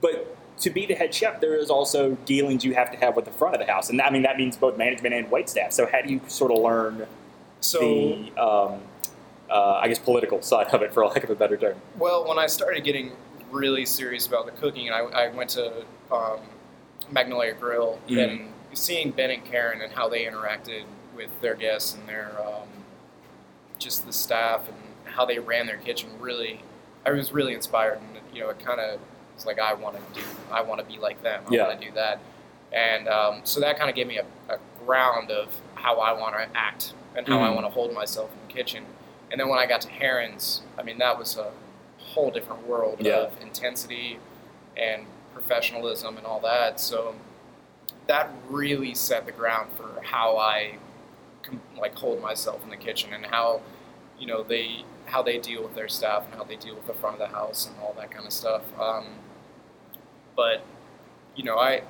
But 0.00 0.36
to 0.60 0.70
be 0.70 0.86
the 0.86 0.94
head 0.94 1.14
chef, 1.14 1.40
there 1.40 1.56
is 1.56 1.70
also 1.70 2.12
dealings 2.26 2.64
you 2.64 2.74
have 2.74 2.90
to 2.92 2.96
have 2.98 3.16
with 3.16 3.24
the 3.24 3.30
front 3.32 3.54
of 3.54 3.60
the 3.66 3.70
house, 3.72 3.90
and 3.90 4.00
I 4.00 4.10
mean 4.10 4.22
that 4.22 4.36
means 4.36 4.56
both 4.56 4.76
management 4.78 5.14
and 5.14 5.30
wait 5.30 5.48
staff. 5.48 5.72
So 5.72 5.86
how 5.90 6.00
do 6.02 6.12
you 6.12 6.20
sort 6.28 6.50
of 6.52 6.58
learn 6.58 7.06
So 7.60 7.80
the, 7.80 8.42
um, 8.42 8.80
uh, 9.50 9.80
I 9.82 9.88
guess, 9.88 9.98
political 9.98 10.40
side 10.42 10.68
of 10.68 10.82
it, 10.82 10.92
for 10.92 11.04
lack 11.06 11.24
of 11.24 11.30
a 11.30 11.34
better 11.34 11.56
term? 11.56 11.76
Well, 11.98 12.26
when 12.28 12.38
I 12.38 12.46
started 12.46 12.84
getting 12.84 13.12
really 13.50 13.84
serious 13.86 14.26
about 14.26 14.46
the 14.46 14.52
cooking, 14.52 14.88
and 14.88 14.94
I, 14.94 15.24
I 15.24 15.28
went 15.28 15.50
to 15.50 15.84
um, 16.12 16.38
Magnolia 17.10 17.54
Grill 17.54 17.98
Mhm. 18.08 18.24
and 18.24 18.48
seeing 18.72 19.10
Ben 19.10 19.30
and 19.30 19.44
Karen 19.44 19.80
and 19.80 19.92
how 19.92 20.08
they 20.08 20.24
interacted 20.24 20.84
with 21.16 21.30
their 21.40 21.54
guests 21.54 21.94
and 21.94 22.08
their 22.08 22.32
um, 22.44 22.68
just 23.78 24.06
the 24.06 24.12
staff 24.12 24.68
and 24.68 25.14
how 25.14 25.24
they 25.24 25.38
ran 25.38 25.66
their 25.66 25.76
kitchen. 25.76 26.10
Really, 26.18 26.60
I 27.06 27.10
was 27.10 27.32
really 27.32 27.54
inspired, 27.54 27.98
and 27.98 28.18
you 28.34 28.40
know, 28.42 28.50
it 28.50 28.58
kind 28.58 28.80
of 28.80 28.98
was 29.34 29.46
like 29.46 29.58
I 29.58 29.74
want 29.74 29.96
to 29.96 30.20
do, 30.20 30.26
I 30.50 30.62
want 30.62 30.80
to 30.80 30.86
be 30.86 30.98
like 30.98 31.22
them. 31.22 31.42
I 31.48 31.50
Yeah. 31.52 31.66
want 31.68 31.80
to 31.80 31.86
do 31.88 31.92
that, 31.94 32.18
and 32.72 33.08
um, 33.08 33.40
so 33.44 33.60
that 33.60 33.76
kind 33.78 33.88
of 33.90 33.96
gave 33.96 34.06
me 34.06 34.18
a, 34.18 34.24
a 34.52 34.58
ground 34.84 35.30
of 35.30 35.48
how 35.74 35.98
I 36.00 36.12
want 36.12 36.34
to 36.36 36.46
act 36.58 36.92
and 37.16 37.26
how 37.26 37.40
I 37.40 37.48
Mhm. 37.48 37.54
want 37.54 37.66
to 37.66 37.70
hold 37.72 37.92
myself 37.92 38.30
in 38.32 38.48
the 38.48 38.52
kitchen. 38.52 38.84
And 39.30 39.40
then 39.40 39.48
when 39.48 39.58
I 39.58 39.66
got 39.66 39.80
to 39.82 39.88
Heron's, 39.88 40.62
I 40.78 40.82
mean, 40.82 40.98
that 40.98 41.18
was 41.18 41.36
a 41.36 41.50
whole 41.98 42.30
different 42.30 42.66
world 42.66 42.98
Yeah. 43.00 43.14
of 43.16 43.40
intensity 43.42 44.18
and 44.76 45.06
professionalism 45.32 46.16
and 46.16 46.26
all 46.26 46.40
that. 46.40 46.78
So 46.80 47.14
that 48.06 48.30
really 48.48 48.94
set 48.94 49.26
the 49.26 49.32
ground 49.32 49.70
for 49.76 50.00
how 50.02 50.36
I 50.36 50.74
like 51.76 51.94
hold 51.96 52.20
myself 52.22 52.62
in 52.64 52.70
the 52.70 52.76
kitchen 52.76 53.12
and 53.12 53.26
how 53.26 53.60
you 54.18 54.26
know 54.26 54.42
they 54.42 54.84
how 55.06 55.22
they 55.22 55.38
deal 55.38 55.62
with 55.62 55.74
their 55.74 55.88
staff 55.88 56.24
and 56.26 56.34
how 56.34 56.44
they 56.44 56.56
deal 56.56 56.74
with 56.74 56.86
the 56.86 56.94
front 56.94 57.20
of 57.20 57.28
the 57.30 57.34
house 57.36 57.66
and 57.66 57.76
all 57.82 57.92
that 57.98 58.10
kind 58.10 58.26
of 58.26 58.32
stuff. 58.32 58.62
Um, 58.80 59.06
but 60.36 60.64
you 61.36 61.44
know, 61.44 61.58
I 61.58 61.82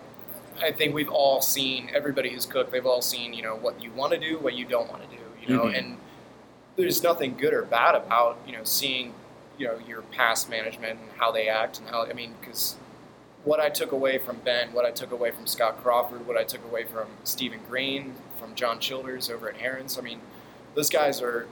I 0.63 0.71
think 0.73 0.95
we've 0.95 1.09
all 1.11 1.41
seen 1.43 1.91
everybody 1.93 2.31
who's 2.31 2.47
cooked. 2.47 2.71
They've 2.73 2.87
all 2.87 3.03
seen 3.03 3.35
you 3.35 3.43
know 3.43 3.57
what 3.57 3.83
you 3.83 3.91
want 3.93 4.13
to 4.13 4.19
do, 4.19 4.39
what 4.39 4.55
you 4.55 4.65
don't 4.65 4.89
want 4.91 5.03
to 5.09 5.17
do. 5.17 5.23
You 5.43 5.57
know, 5.57 5.65
Mhm. 5.65 5.79
and 5.79 5.97
there's 6.77 7.03
nothing 7.03 7.37
good 7.37 7.53
or 7.55 7.63
bad 7.63 7.95
about 7.95 8.39
you 8.47 8.53
know 8.53 8.65
seeing 8.65 9.15
you 9.59 9.67
know 9.67 9.79
your 9.87 10.03
past 10.03 10.49
management 10.49 10.99
and 11.01 11.11
how 11.19 11.31
they 11.31 11.49
act 11.49 11.79
and 11.79 11.89
how 11.89 12.05
I 12.05 12.13
mean 12.13 12.35
because 12.41 12.77
what 13.45 13.61
I 13.61 13.69
took 13.69 13.93
away 13.93 14.17
from 14.19 14.37
Ben, 14.39 14.73
what 14.73 14.87
I 14.87 14.91
took 14.91 15.11
away 15.13 15.31
from 15.31 15.47
Scott 15.47 15.83
Crawford, 15.83 16.27
what 16.27 16.39
I 16.39 16.45
took 16.45 16.65
away 16.65 16.85
from 16.85 17.09
Steven 17.25 17.61
Greene, 17.69 18.15
from 18.41 18.55
John 18.55 18.79
Childers 18.81 19.29
over 19.29 19.51
at 19.51 19.57
Herons. 19.59 19.99
I 19.99 20.01
mean, 20.01 20.21
those 20.75 20.89
guys 20.89 21.21
are 21.21 21.47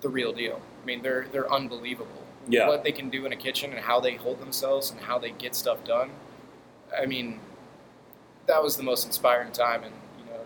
the 0.00 0.08
real 0.08 0.32
deal. 0.32 0.60
I 0.82 0.86
mean, 0.86 1.02
they're 1.02 1.26
they're 1.30 1.50
unbelievable. 1.52 2.24
Yeah. 2.48 2.66
What 2.66 2.82
they 2.82 2.92
can 2.92 3.08
do 3.10 3.24
in 3.26 3.32
a 3.32 3.36
kitchen 3.36 3.70
and 3.72 3.80
how 3.80 4.00
they 4.00 4.14
hold 4.16 4.40
themselves 4.40 4.90
and 4.90 5.00
how 5.00 5.18
they 5.18 5.30
get 5.30 5.54
stuff 5.54 5.84
done. 5.84 6.10
I 6.96 7.06
mean, 7.06 7.40
that 8.46 8.62
was 8.62 8.76
the 8.76 8.82
most 8.82 9.06
inspiring 9.06 9.52
time, 9.52 9.82
and 9.84 9.94
you 10.18 10.24
know, 10.26 10.40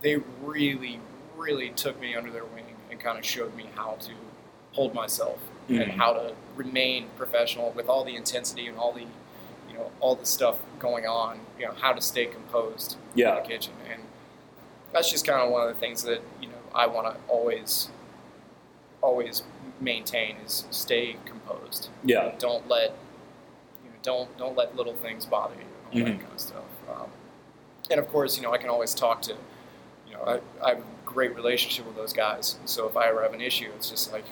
they 0.00 0.16
really, 0.42 1.00
really 1.36 1.70
took 1.70 1.98
me 2.00 2.14
under 2.14 2.30
their 2.30 2.44
wing 2.44 2.64
and 2.90 3.00
kind 3.00 3.18
of 3.18 3.24
showed 3.24 3.54
me 3.56 3.68
how 3.74 3.96
to 4.00 4.12
hold 4.72 4.94
myself 4.94 5.38
and 5.68 5.78
Mhm. 5.78 5.90
how 5.96 6.12
to 6.12 6.34
remain 6.56 7.08
professional 7.16 7.70
with 7.72 7.88
all 7.88 8.04
the 8.04 8.14
intensity 8.16 8.66
and 8.66 8.78
all 8.78 8.92
the, 8.92 9.02
you 9.68 9.74
know, 9.74 9.90
all 10.00 10.14
the 10.14 10.26
stuff 10.26 10.58
going 10.78 11.06
on. 11.06 11.40
You 11.58 11.66
know, 11.66 11.72
how 11.74 11.92
to 11.92 12.00
stay 12.00 12.26
composed 12.26 12.96
Yeah. 13.14 13.36
in 13.36 13.42
the 13.42 13.48
kitchen, 13.48 13.74
and 13.90 14.02
that's 14.92 15.10
just 15.10 15.26
kind 15.26 15.40
of 15.40 15.50
one 15.50 15.62
of 15.68 15.74
the 15.74 15.80
things 15.80 16.02
that 16.04 16.20
you 16.40 16.48
know 16.48 16.54
I 16.74 16.86
want 16.86 17.06
to 17.14 17.20
always, 17.32 17.90
always 19.02 19.42
maintain 19.80 20.36
is 20.44 20.64
stay 20.70 21.16
composed. 21.24 21.88
Yeah. 22.04 22.32
Don't 22.38 22.68
let, 22.68 22.90
you 23.84 23.90
know, 23.90 23.96
don't 24.02 24.36
don't 24.38 24.56
let 24.56 24.76
little 24.76 24.94
things 24.94 25.24
bother 25.26 25.54
you. 25.56 25.66
Mhm. 25.92 26.04
that 26.04 26.20
kind 26.20 26.32
of 26.32 26.40
stuff. 26.40 26.64
Um, 26.90 27.10
and 27.90 28.00
of 28.00 28.08
course, 28.08 28.36
you 28.36 28.42
know, 28.42 28.52
I 28.52 28.58
can 28.58 28.70
always 28.70 28.94
talk 28.94 29.22
to, 29.22 29.32
you 30.08 30.14
know, 30.14 30.22
I, 30.24 30.64
I 30.64 30.68
have 30.70 30.78
a 30.78 30.82
great 31.04 31.34
relationship 31.34 31.86
with 31.86 31.96
those 31.96 32.12
guys. 32.12 32.56
So 32.64 32.86
if 32.88 32.96
I 32.96 33.08
ever 33.08 33.22
have 33.22 33.34
an 33.34 33.40
issue, 33.40 33.70
it's 33.76 33.90
just 33.90 34.12
like 34.12 34.24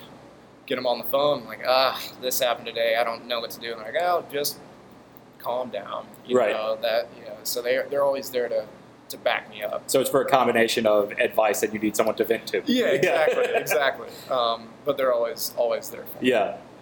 get 0.67 0.77
them 0.77 0.87
on 0.87 0.99
the 0.99 1.05
phone, 1.05 1.45
like, 1.47 1.61
ah, 1.67 2.01
this 2.21 2.41
happened 2.41 2.67
today. 2.67 2.97
I 2.97 3.05
don't 3.05 3.27
know 3.27 3.41
what 3.41 3.51
to 3.51 3.61
do. 3.61 3.73
And 3.73 3.83
like, 3.83 3.95
oh, 4.01 4.25
just 4.33 4.59
calm 5.39 5.71
down. 5.71 6.07
You 6.27 6.39
Right. 6.39 6.53
know, 6.55 6.77
that, 6.81 7.09
you 7.19 7.25
know, 7.25 7.37
so 7.43 7.61
they're, 7.63 7.87
they're 7.89 8.05
always 8.05 8.31
there 8.31 8.49
to, 8.49 8.65
to 9.09 9.17
back 9.19 9.51
me 9.51 9.63
up. 9.63 9.83
So 9.89 10.01
it's 10.01 10.09
for 10.11 10.21
a 10.23 10.29
combination 10.29 10.87
of 10.87 11.11
advice 11.19 11.61
that 11.61 11.73
you 11.75 11.81
need 11.81 11.97
someone 11.97 12.15
to 12.17 12.25
vent 12.25 12.47
to. 12.49 12.63
Yeah, 12.67 12.85
exactly, 12.89 13.45
exactly. 13.55 14.09
Um, 14.31 14.69
but 14.85 14.97
they're 14.97 15.13
always, 15.13 15.53
always 15.57 15.91
there 15.91 16.05
for 16.05 16.23
me. 16.23 16.31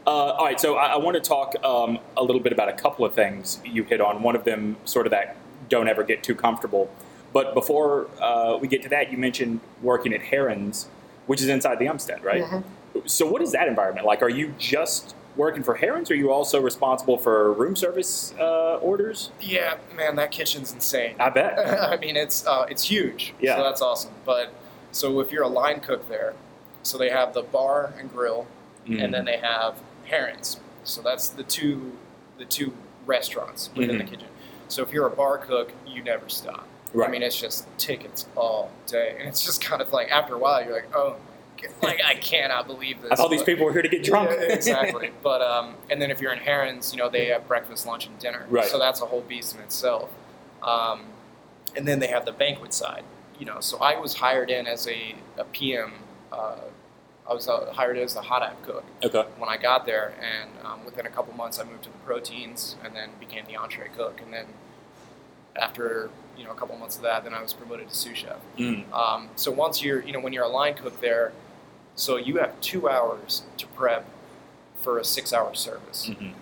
Uh, 0.09 0.33
all 0.39 0.45
right. 0.47 0.59
So 0.59 0.77
I, 0.77 0.87
I 0.87 0.97
want 0.97 1.17
to 1.17 1.21
talk 1.21 1.55
um, 1.63 1.99
a 2.17 2.23
little 2.23 2.41
bit 2.41 2.51
about 2.53 2.71
a 2.71 2.73
couple 2.73 3.05
of 3.05 3.13
things 3.15 3.61
you 3.63 3.85
hit 3.85 4.01
on. 4.01 4.23
One 4.23 4.35
of 4.35 4.45
them, 4.45 4.77
sort 4.87 5.07
of 5.07 5.11
that 5.11 5.37
don't 5.69 5.87
ever 5.87 6.03
get 6.03 6.23
too 6.23 6.35
comfortable. 6.35 6.91
But 7.35 7.53
before 7.53 8.09
uh, 8.21 8.57
we 8.59 8.69
get 8.69 8.83
to 8.85 8.89
that, 8.89 9.13
you 9.13 9.19
mentioned 9.19 9.61
working 9.83 10.15
at 10.15 10.23
Herons, 10.23 10.89
which 11.27 11.43
is 11.43 11.49
inside 11.49 11.79
the 11.79 11.85
Umstead, 11.85 12.25
right? 12.25 12.43
So 13.05 13.27
what 13.31 13.43
is 13.43 13.53
that 13.53 13.69
environment 13.69 14.07
like? 14.07 14.23
Are 14.23 14.31
you 14.31 14.55
just 14.59 15.15
working 15.37 15.63
for 15.63 15.75
Herons? 15.75 16.11
Or 16.11 16.15
are 16.15 16.17
you 16.17 16.33
also 16.33 16.59
responsible 16.59 17.19
for 17.19 17.53
room 17.53 17.77
service 17.77 18.33
uh, 18.41 18.77
orders? 18.77 19.31
Yeah, 19.43 19.77
man, 19.95 20.17
that 20.17 20.31
kitchen's 20.31 20.73
insane. 20.73 21.17
I 21.21 21.29
bet. 21.29 21.59
I 21.93 21.99
mean, 21.99 22.17
it's 22.17 22.47
uh, 22.47 22.65
it's 22.71 22.85
huge. 22.85 23.35
Yeah. 23.41 23.57
So 23.57 23.63
that's 23.63 23.83
awesome. 23.83 24.13
But 24.25 24.55
so 24.91 25.21
if 25.21 25.31
you're 25.31 25.43
a 25.45 25.49
line 25.49 25.81
cook 25.81 26.09
there, 26.09 26.33
so 26.83 26.97
they 26.97 27.11
have 27.11 27.35
the 27.35 27.43
bar 27.43 27.93
and 27.99 28.11
grill, 28.11 28.47
Mm. 28.89 29.05
and 29.05 29.13
then 29.13 29.27
they 29.27 29.37
have 29.37 29.75
herons. 30.09 30.59
So 30.85 31.03
that's 31.03 31.29
the 31.29 31.43
two 31.45 31.93
the 32.39 32.45
two 32.45 32.73
restaurants 33.07 33.71
within 33.75 33.97
Mhm. 33.97 33.99
the 33.99 34.05
kitchen. 34.05 34.29
So 34.69 34.83
if 34.83 34.93
you're 34.93 35.07
a 35.07 35.11
bar 35.11 35.39
cook, 35.39 35.73
you 35.87 36.03
never 36.03 36.29
stop. 36.29 36.67
Right. 36.95 37.09
I 37.09 37.13
mean, 37.13 37.23
it's 37.23 37.39
just 37.39 37.67
tickets 37.79 38.27
all 38.37 38.71
day, 38.87 39.17
and 39.19 39.29
it's 39.29 39.45
just 39.45 39.61
kind 39.61 39.83
of 39.83 39.93
like 39.93 40.11
after 40.11 40.35
a 40.35 40.39
while, 40.39 40.63
you're 40.63 40.73
like, 40.75 40.95
oh, 40.95 41.17
like 41.83 42.01
I 42.07 42.15
cannot 42.15 42.67
believe 42.69 43.03
this. 43.03 43.11
I 43.11 43.17
thought 43.17 43.31
these 43.31 43.43
people 43.43 43.65
were 43.67 43.73
here 43.73 43.83
to 43.83 43.89
get 43.89 44.05
drunk. 44.05 44.31
yeah, 44.31 44.37
exactly. 44.55 45.11
But 45.23 45.43
um, 45.43 45.75
and 45.91 46.01
then 46.01 46.11
if 46.11 46.21
you're 46.21 46.33
in 46.33 46.39
Herons, 46.39 46.93
you 46.93 46.99
know 46.99 47.09
they 47.09 47.27
have 47.27 47.49
breakfast, 47.49 47.87
lunch, 47.87 48.07
and 48.07 48.17
dinner. 48.19 48.47
Right. 48.49 48.67
So 48.67 48.79
that's 48.79 49.01
a 49.03 49.07
whole 49.07 49.23
beast 49.23 49.55
in 49.57 49.61
itself. 49.63 50.11
Um, 50.63 51.07
and 51.77 51.87
then 51.87 51.99
they 51.99 52.07
have 52.09 52.25
the 52.25 52.33
banquet 52.33 52.73
side. 52.73 53.03
You 53.39 53.47
know, 53.47 53.61
so 53.61 53.79
I 53.79 53.97
was 53.99 54.15
hired 54.15 54.51
in 54.51 54.67
as 54.67 54.87
a, 54.89 55.15
a 55.37 55.45
PM. 55.45 55.93
Uh, 56.33 56.57
I 57.29 57.35
was 57.35 57.47
uh, 57.47 57.71
hired 57.75 57.99
as 57.99 58.17
a 58.17 58.23
hot 58.23 58.43
app 58.43 58.63
cook 58.63 58.85
okay. 59.05 59.25
when 59.37 59.51
I 59.51 59.59
got 59.59 59.85
there, 59.85 60.15
and 60.21 60.51
um, 60.65 60.85
within 60.85 61.05
a 61.05 61.11
couple 61.11 61.35
months, 61.35 61.59
I 61.59 61.65
moved 61.65 61.85
to 61.85 61.91
the 61.91 61.99
proteins, 61.99 62.77
and 62.83 62.97
then 62.97 63.11
became 63.21 63.45
the 63.47 63.57
entree 63.57 63.89
cook, 63.95 64.21
and 64.23 64.33
then 64.33 64.47
after 65.55 66.09
you 66.37 66.45
know 66.45 66.53
a 66.53 66.55
couple 66.55 66.77
months 66.79 66.97
of 66.97 67.03
that, 67.03 67.25
then 67.25 67.35
I 67.35 67.43
was 67.43 67.53
promoted 67.53 67.89
to 67.91 67.95
sous 67.95 68.17
chef. 68.17 68.39
Mm. 68.57 68.91
Um, 68.93 69.29
so 69.37 69.51
once 69.51 69.83
you're, 69.83 70.03
you 70.03 70.13
know, 70.13 70.21
when 70.21 70.33
you're 70.33 70.45
a 70.45 70.49
line 70.49 70.75
cook 70.75 71.01
there, 71.01 71.33
so 71.97 72.17
you 72.17 72.39
have 72.39 72.59
two 72.61 72.89
hours 72.89 73.43
to 73.59 73.67
prep 73.67 74.07
for 74.81 74.99
a 74.99 75.05
six-hour 75.05 75.55
service, 75.55 76.07
Mhm. 76.09 76.33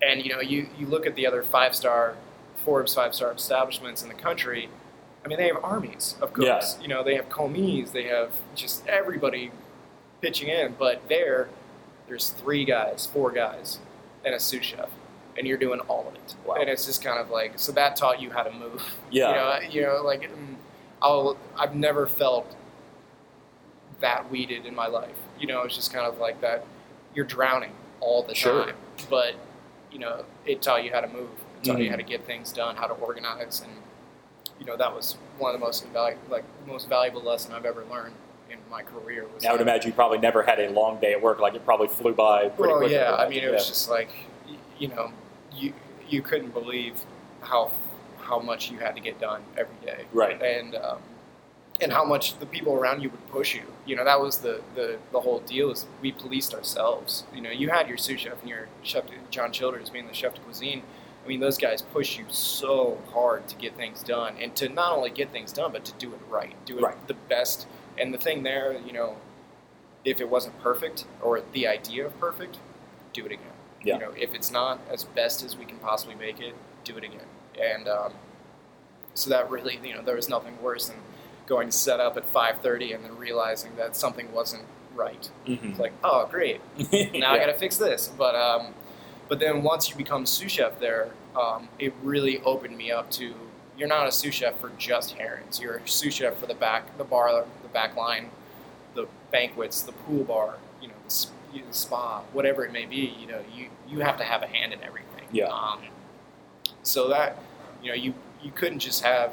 and 0.00 0.24
you 0.24 0.32
know, 0.32 0.40
you 0.40 0.68
you 0.76 0.86
look 0.86 1.06
at 1.06 1.14
the 1.14 1.26
other 1.26 1.42
five-star, 1.44 2.16
Forbes 2.56 2.94
five-star 2.94 3.32
establishments 3.32 4.02
in 4.02 4.08
the 4.08 4.14
country. 4.14 4.68
I 5.24 5.28
mean, 5.28 5.38
they 5.38 5.46
have 5.48 5.62
armies 5.62 6.16
of 6.20 6.32
cooks. 6.32 6.76
Yeah. 6.76 6.82
You 6.82 6.88
know, 6.88 7.02
they 7.04 7.14
have 7.14 7.28
commis, 7.28 7.92
they 7.92 8.04
have 8.04 8.32
just 8.54 8.86
everybody 8.88 9.50
pitching 10.20 10.48
in. 10.48 10.74
But 10.78 11.08
there, 11.08 11.48
there's 12.08 12.30
three 12.30 12.64
guys, 12.64 13.06
four 13.06 13.30
guys, 13.30 13.78
and 14.24 14.34
a 14.34 14.40
sous 14.40 14.64
chef, 14.64 14.88
and 15.38 15.46
you're 15.46 15.58
doing 15.58 15.80
all 15.80 16.06
of 16.08 16.14
it. 16.16 16.34
Wow. 16.44 16.56
And 16.56 16.68
it's 16.68 16.84
just 16.86 17.02
kind 17.04 17.18
of 17.20 17.30
like 17.30 17.52
so 17.58 17.70
that 17.72 17.94
taught 17.96 18.20
you 18.20 18.30
how 18.30 18.42
to 18.42 18.50
move. 18.52 18.82
Yeah. 19.10 19.28
You 19.28 19.34
know, 19.34 19.70
you 19.70 19.82
know, 19.82 20.02
like 20.04 20.22
mm, 20.22 20.54
I'll 21.00 21.36
I've 21.56 21.74
never 21.76 22.06
felt 22.06 22.54
that 24.00 24.28
weeded 24.30 24.66
in 24.66 24.74
my 24.74 24.86
life. 24.86 25.16
You 25.38 25.46
know, 25.46 25.62
it's 25.62 25.76
just 25.76 25.92
kind 25.92 26.06
of 26.06 26.18
like 26.18 26.40
that. 26.40 26.64
You're 27.14 27.24
drowning 27.26 27.72
all 28.00 28.22
the 28.22 28.34
Sure. 28.34 28.66
time, 28.66 28.74
but 29.10 29.34
you 29.92 29.98
know, 29.98 30.24
it 30.46 30.62
taught 30.62 30.82
you 30.84 30.90
how 30.92 31.00
to 31.00 31.08
move. 31.08 31.28
It 31.62 31.64
taught 31.66 31.78
you 31.78 31.86
Mhm. 31.86 31.90
how 31.90 31.96
to 31.96 32.02
get 32.02 32.24
things 32.24 32.52
done, 32.52 32.74
how 32.76 32.86
to 32.86 32.94
organize, 32.94 33.60
and 33.60 33.70
you 34.62 34.66
know 34.68 34.76
that 34.76 34.94
was 34.94 35.16
one 35.38 35.52
of 35.52 35.60
the 35.60 35.64
most 35.66 35.84
invalu- 35.92 36.16
like 36.30 36.44
most 36.68 36.88
valuable 36.88 37.20
lesson 37.22 37.52
I've 37.52 37.64
ever 37.64 37.84
learned 37.90 38.14
in 38.48 38.58
my 38.70 38.82
career. 38.82 39.26
Was 39.34 39.44
I 39.44 39.50
would 39.50 39.60
imagine 39.60 39.88
you 39.90 39.94
probably 39.94 40.18
never 40.18 40.44
had 40.44 40.60
a 40.60 40.70
long 40.70 41.00
day 41.00 41.12
at 41.12 41.20
work. 41.20 41.40
Like 41.40 41.54
it 41.54 41.64
probably 41.64 41.88
flew 41.88 42.14
by 42.14 42.48
pretty 42.48 42.70
well, 42.70 42.78
quickly. 42.78 42.94
yeah. 42.94 43.16
I 43.16 43.28
mean, 43.28 43.42
it 43.42 43.50
was 43.52 43.64
Yeah. 43.64 43.68
just 43.68 43.90
like, 43.90 44.10
you 44.78 44.86
know, 44.88 45.10
you 45.52 45.72
you 46.08 46.22
couldn't 46.22 46.52
believe 46.54 46.94
how 47.40 47.72
how 48.20 48.38
much 48.38 48.70
you 48.70 48.78
had 48.78 48.94
to 48.94 49.00
get 49.00 49.18
done 49.20 49.42
every 49.58 49.74
day, 49.84 50.04
Right. 50.12 50.40
And 50.40 50.76
um, 50.76 50.98
and 51.80 51.92
how 51.92 52.04
much 52.04 52.38
the 52.38 52.46
people 52.46 52.74
around 52.74 53.02
you 53.02 53.10
would 53.10 53.28
push 53.32 53.56
you. 53.56 53.62
You 53.84 53.96
know, 53.96 54.04
that 54.04 54.20
was 54.20 54.36
the, 54.36 54.60
the, 54.76 54.98
the 55.10 55.20
whole 55.20 55.40
deal 55.40 55.72
is 55.72 55.86
we 56.00 56.12
policed 56.12 56.54
ourselves. 56.54 57.24
You 57.34 57.40
know, 57.40 57.50
you 57.50 57.70
had 57.70 57.88
your 57.88 57.96
sous 57.98 58.20
chef 58.20 58.40
and 58.40 58.48
your 58.48 58.68
chef, 58.84 59.02
John 59.30 59.50
Childers 59.50 59.90
being 59.90 60.06
the 60.06 60.14
chef 60.14 60.34
de 60.34 60.40
cuisine. 60.42 60.82
I 61.24 61.28
mean, 61.28 61.40
those 61.40 61.56
guys 61.58 61.82
push 61.82 62.18
you 62.18 62.24
so 62.28 62.98
hard 63.12 63.46
to 63.48 63.56
get 63.56 63.76
things 63.76 64.02
done 64.02 64.34
and 64.40 64.54
to 64.56 64.68
not 64.68 64.96
only 64.96 65.10
get 65.10 65.30
things 65.30 65.52
done, 65.52 65.70
but 65.72 65.84
to 65.84 65.92
do 65.94 66.12
it 66.12 66.20
right, 66.28 66.54
do 66.64 66.78
it 66.78 66.82
Right. 66.82 67.06
the 67.08 67.14
best. 67.14 67.66
And 67.98 68.12
the 68.12 68.18
thing 68.18 68.42
there, 68.42 68.76
you 68.84 68.92
know, 68.92 69.16
if 70.04 70.20
it 70.20 70.28
wasn't 70.28 70.60
perfect 70.60 71.04
or 71.22 71.40
the 71.52 71.66
idea 71.68 72.06
of 72.06 72.18
perfect, 72.18 72.58
do 73.12 73.24
it 73.24 73.32
again. 73.32 73.46
Yeah. 73.84 73.94
You 73.94 74.00
know, 74.00 74.12
if 74.16 74.34
it's 74.34 74.50
not 74.50 74.80
as 74.90 75.04
best 75.04 75.44
as 75.44 75.56
we 75.56 75.64
can 75.64 75.78
possibly 75.78 76.14
make 76.16 76.40
it, 76.40 76.54
do 76.84 76.96
it 76.96 77.04
again. 77.04 77.26
And 77.60 77.86
um, 77.86 78.12
so 79.14 79.30
that 79.30 79.48
really, 79.50 79.78
you 79.84 79.94
know, 79.94 80.02
there 80.02 80.16
was 80.16 80.28
nothing 80.28 80.60
worse 80.60 80.88
than 80.88 80.96
going 81.46 81.68
to 81.68 81.72
set 81.76 82.00
up 82.00 82.16
at 82.16 82.32
5:30 82.32 82.94
and 82.94 83.04
then 83.04 83.16
realizing 83.16 83.76
that 83.76 83.94
something 83.96 84.32
wasn't 84.32 84.64
right. 84.94 85.30
Mhm. 85.46 85.70
It's 85.70 85.78
like, 85.78 85.92
oh, 86.02 86.26
great, 86.26 86.60
now 87.12 87.32
I 87.32 87.38
got 87.38 87.46
to 87.46 87.54
fix 87.58 87.76
this. 87.76 88.08
But 88.16 88.34
um, 88.34 88.74
but 89.32 89.38
then 89.40 89.62
once 89.62 89.88
you 89.88 89.96
become 89.96 90.26
sous 90.26 90.52
chef 90.52 90.78
there, 90.78 91.08
um, 91.34 91.66
it 91.78 91.94
really 92.02 92.38
opened 92.42 92.76
me 92.76 92.92
up 92.92 93.10
to 93.12 93.32
you're 93.78 93.88
not 93.88 94.06
a 94.06 94.12
sous 94.12 94.34
chef 94.34 94.60
for 94.60 94.70
just 94.76 95.12
Herons. 95.12 95.58
You're 95.58 95.76
a 95.76 95.88
sous 95.88 96.12
chef 96.12 96.36
for 96.36 96.44
the 96.46 96.54
back, 96.54 96.98
the 96.98 97.04
bar, 97.04 97.46
the 97.62 97.68
back 97.68 97.96
line, 97.96 98.28
the 98.94 99.06
banquets, 99.30 99.80
the 99.80 99.92
pool 99.92 100.24
bar, 100.24 100.58
you 100.82 100.88
know, 100.88 100.94
the, 101.04 101.06
s- 101.06 101.30
you- 101.50 101.62
the 101.66 101.72
spa, 101.72 102.20
whatever 102.34 102.62
it 102.66 102.72
may 102.72 102.84
be. 102.84 103.14
You 103.18 103.26
know, 103.26 103.40
you 103.56 103.68
you 103.88 104.00
have 104.00 104.18
to 104.18 104.24
have 104.24 104.42
a 104.42 104.46
hand 104.46 104.74
in 104.74 104.82
everything. 104.82 105.24
Yeah. 105.32 105.46
Um, 105.46 105.80
so 106.82 107.08
that 107.08 107.38
you 107.82 107.88
know, 107.88 107.94
you 107.94 108.12
you 108.42 108.50
couldn't 108.50 108.80
just 108.80 109.02
have 109.02 109.32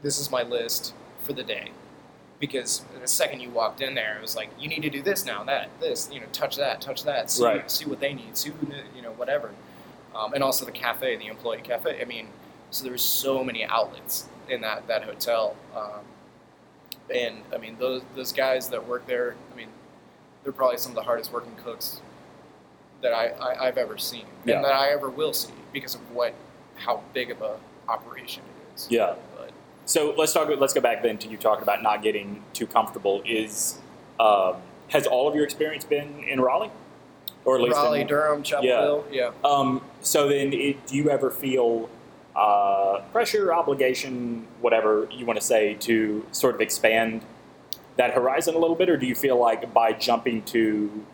this 0.00 0.18
is 0.18 0.30
my 0.30 0.42
list 0.42 0.94
for 1.22 1.34
the 1.34 1.42
day 1.42 1.70
because 2.42 2.82
the 3.00 3.06
second 3.06 3.38
you 3.38 3.48
walked 3.50 3.80
in 3.80 3.94
there, 3.94 4.16
it 4.18 4.20
was 4.20 4.34
like 4.34 4.50
you 4.58 4.68
need 4.68 4.82
to 4.82 4.90
do 4.90 5.00
this 5.00 5.24
now, 5.24 5.44
that, 5.44 5.68
this, 5.80 6.10
you 6.12 6.18
know, 6.18 6.26
touch 6.32 6.56
that, 6.56 6.80
touch 6.80 7.04
that, 7.04 7.30
see, 7.30 7.44
Right. 7.44 7.70
see 7.70 7.84
what 7.84 8.00
they 8.00 8.12
need, 8.12 8.36
see 8.36 8.50
who, 8.50 8.66
you 8.96 9.00
know, 9.00 9.12
whatever, 9.12 9.52
um, 10.12 10.34
and 10.34 10.42
also 10.42 10.64
the 10.64 10.72
cafe, 10.72 11.16
the 11.16 11.28
employee 11.28 11.60
cafe. 11.62 12.02
I 12.02 12.04
mean, 12.04 12.26
so 12.72 12.82
there 12.82 12.92
was 12.92 13.00
so 13.02 13.44
many 13.44 13.64
outlets 13.64 14.26
in 14.48 14.60
that 14.62 14.88
that 14.88 15.04
hotel, 15.04 15.54
um, 15.76 16.00
and 17.14 17.42
I 17.54 17.58
mean 17.58 17.76
those 17.78 18.02
those 18.16 18.32
guys 18.32 18.68
that 18.70 18.88
work 18.88 19.06
there, 19.06 19.36
I 19.52 19.56
mean, 19.56 19.68
they're 20.42 20.52
probably 20.52 20.78
some 20.78 20.90
of 20.90 20.96
the 20.96 21.02
hardest 21.04 21.32
working 21.32 21.54
cooks 21.64 22.00
that 23.02 23.12
I, 23.12 23.28
I 23.28 23.68
I've 23.68 23.78
ever 23.78 23.98
seen 23.98 24.24
Yeah. 24.44 24.56
and 24.56 24.64
that 24.64 24.72
I 24.74 24.88
ever 24.90 25.08
will 25.08 25.32
see 25.32 25.52
because 25.72 25.94
of 25.94 26.00
what 26.10 26.34
how 26.74 27.02
big 27.14 27.30
of 27.30 27.40
a 27.40 27.60
operation 27.88 28.42
it 28.42 28.74
is. 28.74 28.88
Yeah. 28.90 29.14
So 29.84 30.14
let's 30.16 30.32
talk. 30.32 30.48
Let's 30.58 30.72
go 30.72 30.80
back 30.80 31.02
then 31.02 31.18
to 31.18 31.28
you 31.28 31.36
talking 31.36 31.62
about 31.62 31.82
not 31.82 32.02
getting 32.02 32.42
too 32.52 32.66
comfortable. 32.66 33.22
Is 33.26 33.78
um, 34.20 34.56
has 34.88 35.06
all 35.06 35.28
of 35.28 35.34
your 35.34 35.44
experience 35.44 35.84
been 35.84 36.22
in 36.24 36.40
Raleigh, 36.40 36.70
or 37.44 37.56
at 37.56 37.62
least 37.62 37.76
Raleigh, 37.76 38.02
in, 38.02 38.06
Durham, 38.06 38.42
Chapel 38.42 38.64
Yeah. 38.64 38.80
Hill, 38.82 39.04
yeah. 39.10 39.30
Um, 39.44 39.82
so 40.00 40.28
then, 40.28 40.52
it, 40.52 40.86
do 40.86 40.96
you 40.96 41.10
ever 41.10 41.30
feel 41.30 41.88
uh, 42.36 43.00
pressure, 43.12 43.52
obligation, 43.52 44.46
whatever 44.60 45.08
you 45.10 45.26
want 45.26 45.38
to 45.38 45.44
say, 45.44 45.74
to 45.80 46.24
sort 46.32 46.54
of 46.54 46.60
expand 46.60 47.22
that 47.96 48.14
horizon 48.14 48.54
a 48.54 48.58
little 48.58 48.76
bit, 48.76 48.88
or 48.88 48.96
do 48.96 49.06
you 49.06 49.14
feel 49.14 49.38
like 49.38 49.72
by 49.74 49.92
jumping 49.92 50.42
to 50.42 51.04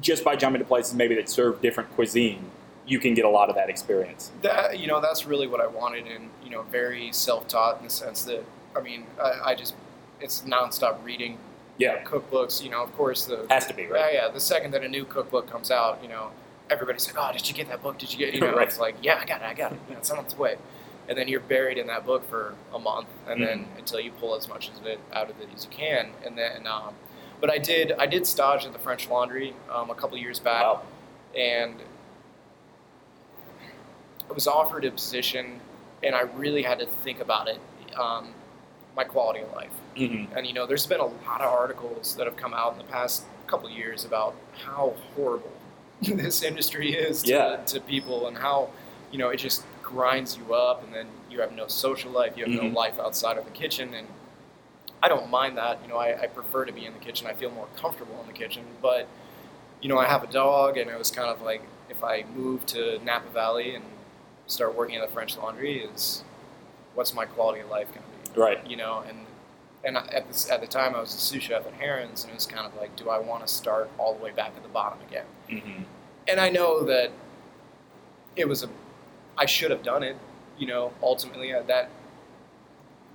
just 0.00 0.24
by 0.24 0.36
jumping 0.36 0.60
to 0.60 0.66
places 0.66 0.94
maybe 0.94 1.14
that 1.14 1.28
serve 1.28 1.60
different 1.62 1.90
cuisine, 1.94 2.44
you 2.86 2.98
can 2.98 3.14
get 3.14 3.24
a 3.24 3.28
lot 3.28 3.48
of 3.48 3.54
that 3.56 3.68
experience? 3.70 4.30
that 4.42 4.78
you 4.78 4.86
know 4.86 5.00
that's 5.00 5.24
really 5.26 5.46
what 5.46 5.60
I 5.60 5.66
wanted, 5.66 6.06
and 6.06 6.30
you 6.42 6.50
know, 6.50 6.62
very 6.62 7.12
self-taught 7.12 7.78
in 7.78 7.84
the 7.84 7.90
sense 7.90 8.22
that 8.24 8.44
I 8.76 8.80
mean, 8.80 9.06
I, 9.22 9.50
I 9.50 9.54
just 9.54 9.74
it's 10.20 10.42
nonstop 10.42 11.02
reading 11.04 11.38
Yeah, 11.78 12.02
cookbooks. 12.04 12.62
You 12.62 12.70
know, 12.70 12.82
of 12.82 12.92
course 12.94 13.24
the 13.24 13.46
has 13.50 13.66
to 13.66 13.74
be 13.74 13.86
right. 13.86 14.12
yeah, 14.12 14.26
yeah. 14.26 14.32
The 14.32 14.40
second 14.40 14.72
that 14.72 14.84
a 14.84 14.88
new 14.88 15.04
cookbook 15.04 15.50
comes 15.50 15.70
out, 15.70 15.98
you 16.02 16.08
know, 16.08 16.30
everybody's 16.70 17.06
like, 17.06 17.16
"Oh, 17.18 17.32
did 17.32 17.48
you 17.48 17.54
get 17.54 17.68
that 17.68 17.82
book? 17.82 17.98
Did 17.98 18.12
you 18.12 18.18
get?" 18.18 18.34
You 18.34 18.40
know, 18.46 18.54
Right. 18.54 18.68
it's 18.68 18.78
like, 18.78 18.96
"Yeah, 19.02 19.18
I 19.20 19.24
got 19.24 19.40
it. 19.42 19.46
I 19.46 19.54
got 19.54 19.72
it. 19.72 19.78
You 19.88 19.94
know, 19.94 19.98
it's 20.00 20.10
on 20.10 20.18
its 20.24 20.36
way." 20.36 20.56
And 21.08 21.18
then 21.18 21.28
you're 21.28 21.40
buried 21.40 21.76
in 21.76 21.86
that 21.88 22.06
book 22.06 22.26
for 22.30 22.54
a 22.72 22.78
month, 22.78 23.08
and 23.28 23.42
then 23.42 23.58
Mm-hmm. 23.60 23.78
until 23.78 24.00
you 24.00 24.10
pull 24.12 24.34
as 24.36 24.48
much 24.48 24.68
of 24.70 24.86
it 24.86 24.98
out 25.12 25.28
of 25.30 25.38
it 25.40 25.48
as 25.54 25.64
you 25.64 25.70
can, 25.70 26.10
and 26.24 26.36
then. 26.38 26.66
Um, 26.66 26.94
but 27.40 27.50
I 27.50 27.58
did 27.58 27.92
I 27.92 28.06
did 28.06 28.26
stage 28.26 28.64
at 28.64 28.72
the 28.72 28.78
French 28.78 29.08
Laundry 29.08 29.54
um, 29.70 29.90
a 29.90 29.94
couple 29.94 30.16
years 30.16 30.38
back, 30.38 30.62
Wow. 30.62 30.82
and 31.36 31.74
I 34.30 34.32
was 34.32 34.46
offered 34.46 34.84
a 34.84 34.90
position, 34.90 35.60
and 36.02 36.14
I 36.14 36.22
really 36.22 36.62
had 36.62 36.78
to 36.80 36.86
think 36.86 37.20
about 37.20 37.48
it. 37.48 37.60
Um, 37.96 38.28
my 38.96 39.02
quality 39.04 39.40
of 39.40 39.52
life. 39.52 39.72
hmm 39.96 40.24
And 40.36 40.46
you 40.46 40.52
know, 40.52 40.66
there's 40.66 40.86
been 40.86 41.00
a 41.00 41.04
lot 41.06 41.40
of 41.40 41.52
articles 41.52 42.14
that 42.16 42.26
have 42.26 42.36
come 42.36 42.54
out 42.54 42.72
in 42.72 42.78
the 42.78 42.84
past 42.84 43.24
couple 43.48 43.66
of 43.68 43.72
years 43.74 44.04
about 44.04 44.36
how 44.64 44.94
horrible 45.16 45.50
this 46.02 46.42
industry 46.44 46.92
is 46.94 47.22
to, 47.24 47.28
Yeah. 47.30 47.56
to 47.66 47.80
people 47.80 48.28
and 48.28 48.38
how, 48.38 48.70
you 49.10 49.18
know, 49.18 49.30
it 49.30 49.38
just 49.38 49.64
grinds 49.82 50.36
you 50.38 50.54
up 50.54 50.84
and 50.84 50.94
then 50.94 51.06
you 51.28 51.40
have 51.40 51.50
no 51.52 51.66
social 51.66 52.12
life, 52.12 52.34
you 52.36 52.44
have 52.44 52.52
Mhm. 52.54 52.72
no 52.72 52.78
life 52.80 52.98
outside 53.00 53.36
of 53.36 53.44
the 53.46 53.50
kitchen. 53.50 53.94
And 53.94 54.06
I 55.02 55.08
don't 55.08 55.28
mind 55.28 55.56
that. 55.58 55.80
You 55.82 55.88
know, 55.88 55.96
I, 55.96 56.22
I 56.22 56.26
prefer 56.28 56.64
to 56.64 56.72
be 56.72 56.86
in 56.86 56.92
the 56.92 57.00
kitchen. 57.00 57.26
I 57.26 57.34
feel 57.34 57.50
more 57.50 57.66
comfortable 57.76 58.18
in 58.20 58.28
the 58.28 58.32
kitchen. 58.32 58.62
But, 58.80 59.08
you 59.82 59.88
know, 59.88 59.98
I 59.98 60.06
have 60.06 60.22
a 60.22 60.28
dog 60.28 60.76
and 60.78 60.88
it 60.88 60.96
was 60.96 61.10
kind 61.10 61.28
of 61.28 61.42
like 61.42 61.62
if 61.90 62.02
I 62.04 62.24
moved 62.34 62.68
to 62.68 62.98
Napa 63.04 63.28
Valley 63.30 63.74
and 63.74 63.84
start 64.46 64.74
working 64.76 64.96
at 64.96 65.06
the 65.06 65.12
French 65.12 65.36
Laundry 65.36 65.78
is 65.78 66.22
what's 66.94 67.14
my 67.14 67.24
quality 67.24 67.60
of 67.60 67.70
life 67.70 67.88
going 67.88 68.04
to 68.24 68.32
be? 68.32 68.40
Right. 68.40 68.66
you 68.66 68.76
know, 68.76 69.04
and 69.08 69.18
and 69.84 69.98
at 69.98 70.26
this, 70.28 70.50
at 70.50 70.60
the 70.62 70.66
time 70.66 70.94
I 70.94 71.00
was 71.00 71.14
a 71.14 71.18
sous 71.18 71.42
chef 71.42 71.66
at 71.66 71.74
Herons, 71.74 72.22
and 72.24 72.30
it 72.30 72.34
was 72.34 72.46
kind 72.46 72.66
of 72.66 72.74
like, 72.80 72.96
do 72.96 73.10
I 73.10 73.18
want 73.18 73.46
to 73.46 73.52
start 73.52 73.90
all 73.98 74.14
the 74.14 74.22
way 74.24 74.30
back 74.30 74.52
at 74.56 74.62
the 74.62 74.68
bottom 74.68 74.98
again? 75.06 75.26
hmm 75.50 75.82
And 76.26 76.40
I 76.40 76.48
know 76.48 76.82
that 76.84 77.10
it 78.34 78.48
was 78.48 78.62
a, 78.62 78.68
I 79.36 79.44
should 79.46 79.70
have 79.70 79.82
done 79.82 80.02
it, 80.02 80.16
you 80.58 80.66
know. 80.66 80.92
Ultimately, 81.02 81.52
uh, 81.52 81.62
that 81.64 81.90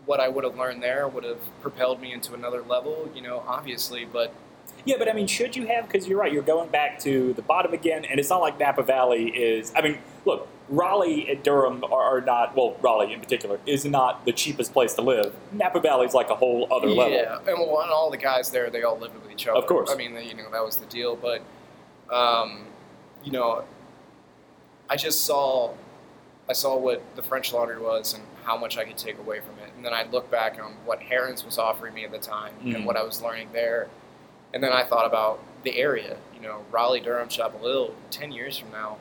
what 0.05 0.19
I 0.19 0.27
would 0.27 0.43
have 0.43 0.57
learned 0.57 0.81
there 0.83 1.07
would 1.07 1.23
have 1.23 1.39
propelled 1.61 1.99
me 2.01 2.13
into 2.13 2.33
another 2.35 2.61
level, 2.61 3.09
you 3.15 3.21
know. 3.21 3.43
Obviously, 3.47 4.05
but 4.05 4.31
Yeah, 4.85 4.95
but 4.99 5.09
I 5.09 5.13
mean, 5.13 5.25
should 5.27 5.55
you 5.55 5.65
have? 5.67 5.87
Because 5.87 6.07
you're 6.07 6.19
right, 6.19 6.31
you're 6.31 6.43
going 6.43 6.69
back 6.69 6.99
to 6.99 7.33
the 7.33 7.41
bottom 7.41 7.73
again, 7.73 8.05
and 8.05 8.19
it's 8.19 8.29
not 8.29 8.41
like 8.41 8.59
Napa 8.59 8.83
Valley 8.83 9.29
is. 9.29 9.73
I 9.75 9.81
mean, 9.81 9.97
look, 10.25 10.47
Raleigh 10.69 11.29
and 11.29 11.41
Durham 11.43 11.84
are, 11.86 12.17
are 12.17 12.21
not. 12.21 12.55
Well, 12.55 12.77
Raleigh 12.82 13.13
in 13.13 13.19
particular 13.19 13.60
is 13.65 13.86
not 13.86 14.25
the 14.25 14.32
cheapest 14.32 14.71
place 14.73 14.93
to 14.95 15.01
live. 15.01 15.34
Napa 15.51 15.79
Valley 15.79 16.05
is 16.05 16.13
like 16.13 16.29
a 16.29 16.36
whole 16.36 16.67
other 16.71 16.88
level. 16.88 17.13
Yeah, 17.17 17.38
and, 17.38 17.58
well, 17.60 17.82
and 17.82 17.91
all 17.91 18.12
the 18.12 18.17
guys 18.17 18.51
there, 18.51 18.69
they 18.69 18.84
all 18.84 18.97
lived 18.97 19.15
with 19.15 19.32
each 19.32 19.47
other. 19.47 19.58
Of 19.60 19.65
course. 19.67 19.89
I 19.91 19.95
mean, 19.95 20.13
you 20.23 20.36
know, 20.36 20.49
that 20.51 20.63
was 20.63 20.77
the 20.77 20.86
deal. 20.86 21.15
But, 21.15 21.41
um, 22.13 22.65
you 23.23 23.32
know, 23.32 23.63
I 24.89 24.95
just 24.95 25.25
saw, 25.25 25.73
I 26.47 26.53
saw 26.53 26.77
what 26.77 27.01
the 27.15 27.21
French 27.23 27.51
Laundry 27.53 27.79
was 27.79 28.13
and 28.13 28.23
how 28.43 28.58
much 28.58 28.77
I 28.77 28.84
could 28.86 28.97
take 28.97 29.17
away 29.19 29.39
from 29.39 29.55
it. 29.63 29.71
And 29.75 29.86
then 29.86 29.93
I 29.93 30.03
look 30.10 30.29
back 30.32 30.60
on 30.63 30.73
what 30.86 31.01
Herons 31.01 31.43
was 31.45 31.58
offering 31.58 31.93
me 31.93 32.05
at 32.05 32.12
the 32.12 32.17
time 32.19 32.53
Mhm. 32.63 32.75
and 32.75 32.86
what 32.86 32.95
I 32.97 33.03
was 33.03 33.21
learning 33.21 33.49
there. 33.53 33.88
And 34.53 34.63
then 34.63 34.71
I 34.71 34.84
thought 34.84 35.05
about 35.05 35.39
the 35.63 35.77
area, 35.77 36.17
you 36.34 36.41
know, 36.41 36.63
Raleigh, 36.71 37.01
Durham, 37.01 37.27
Chapel 37.29 37.60
Hill. 37.60 37.93
Ten 38.10 38.32
years 38.32 38.58
from 38.58 38.71
now, 38.71 38.97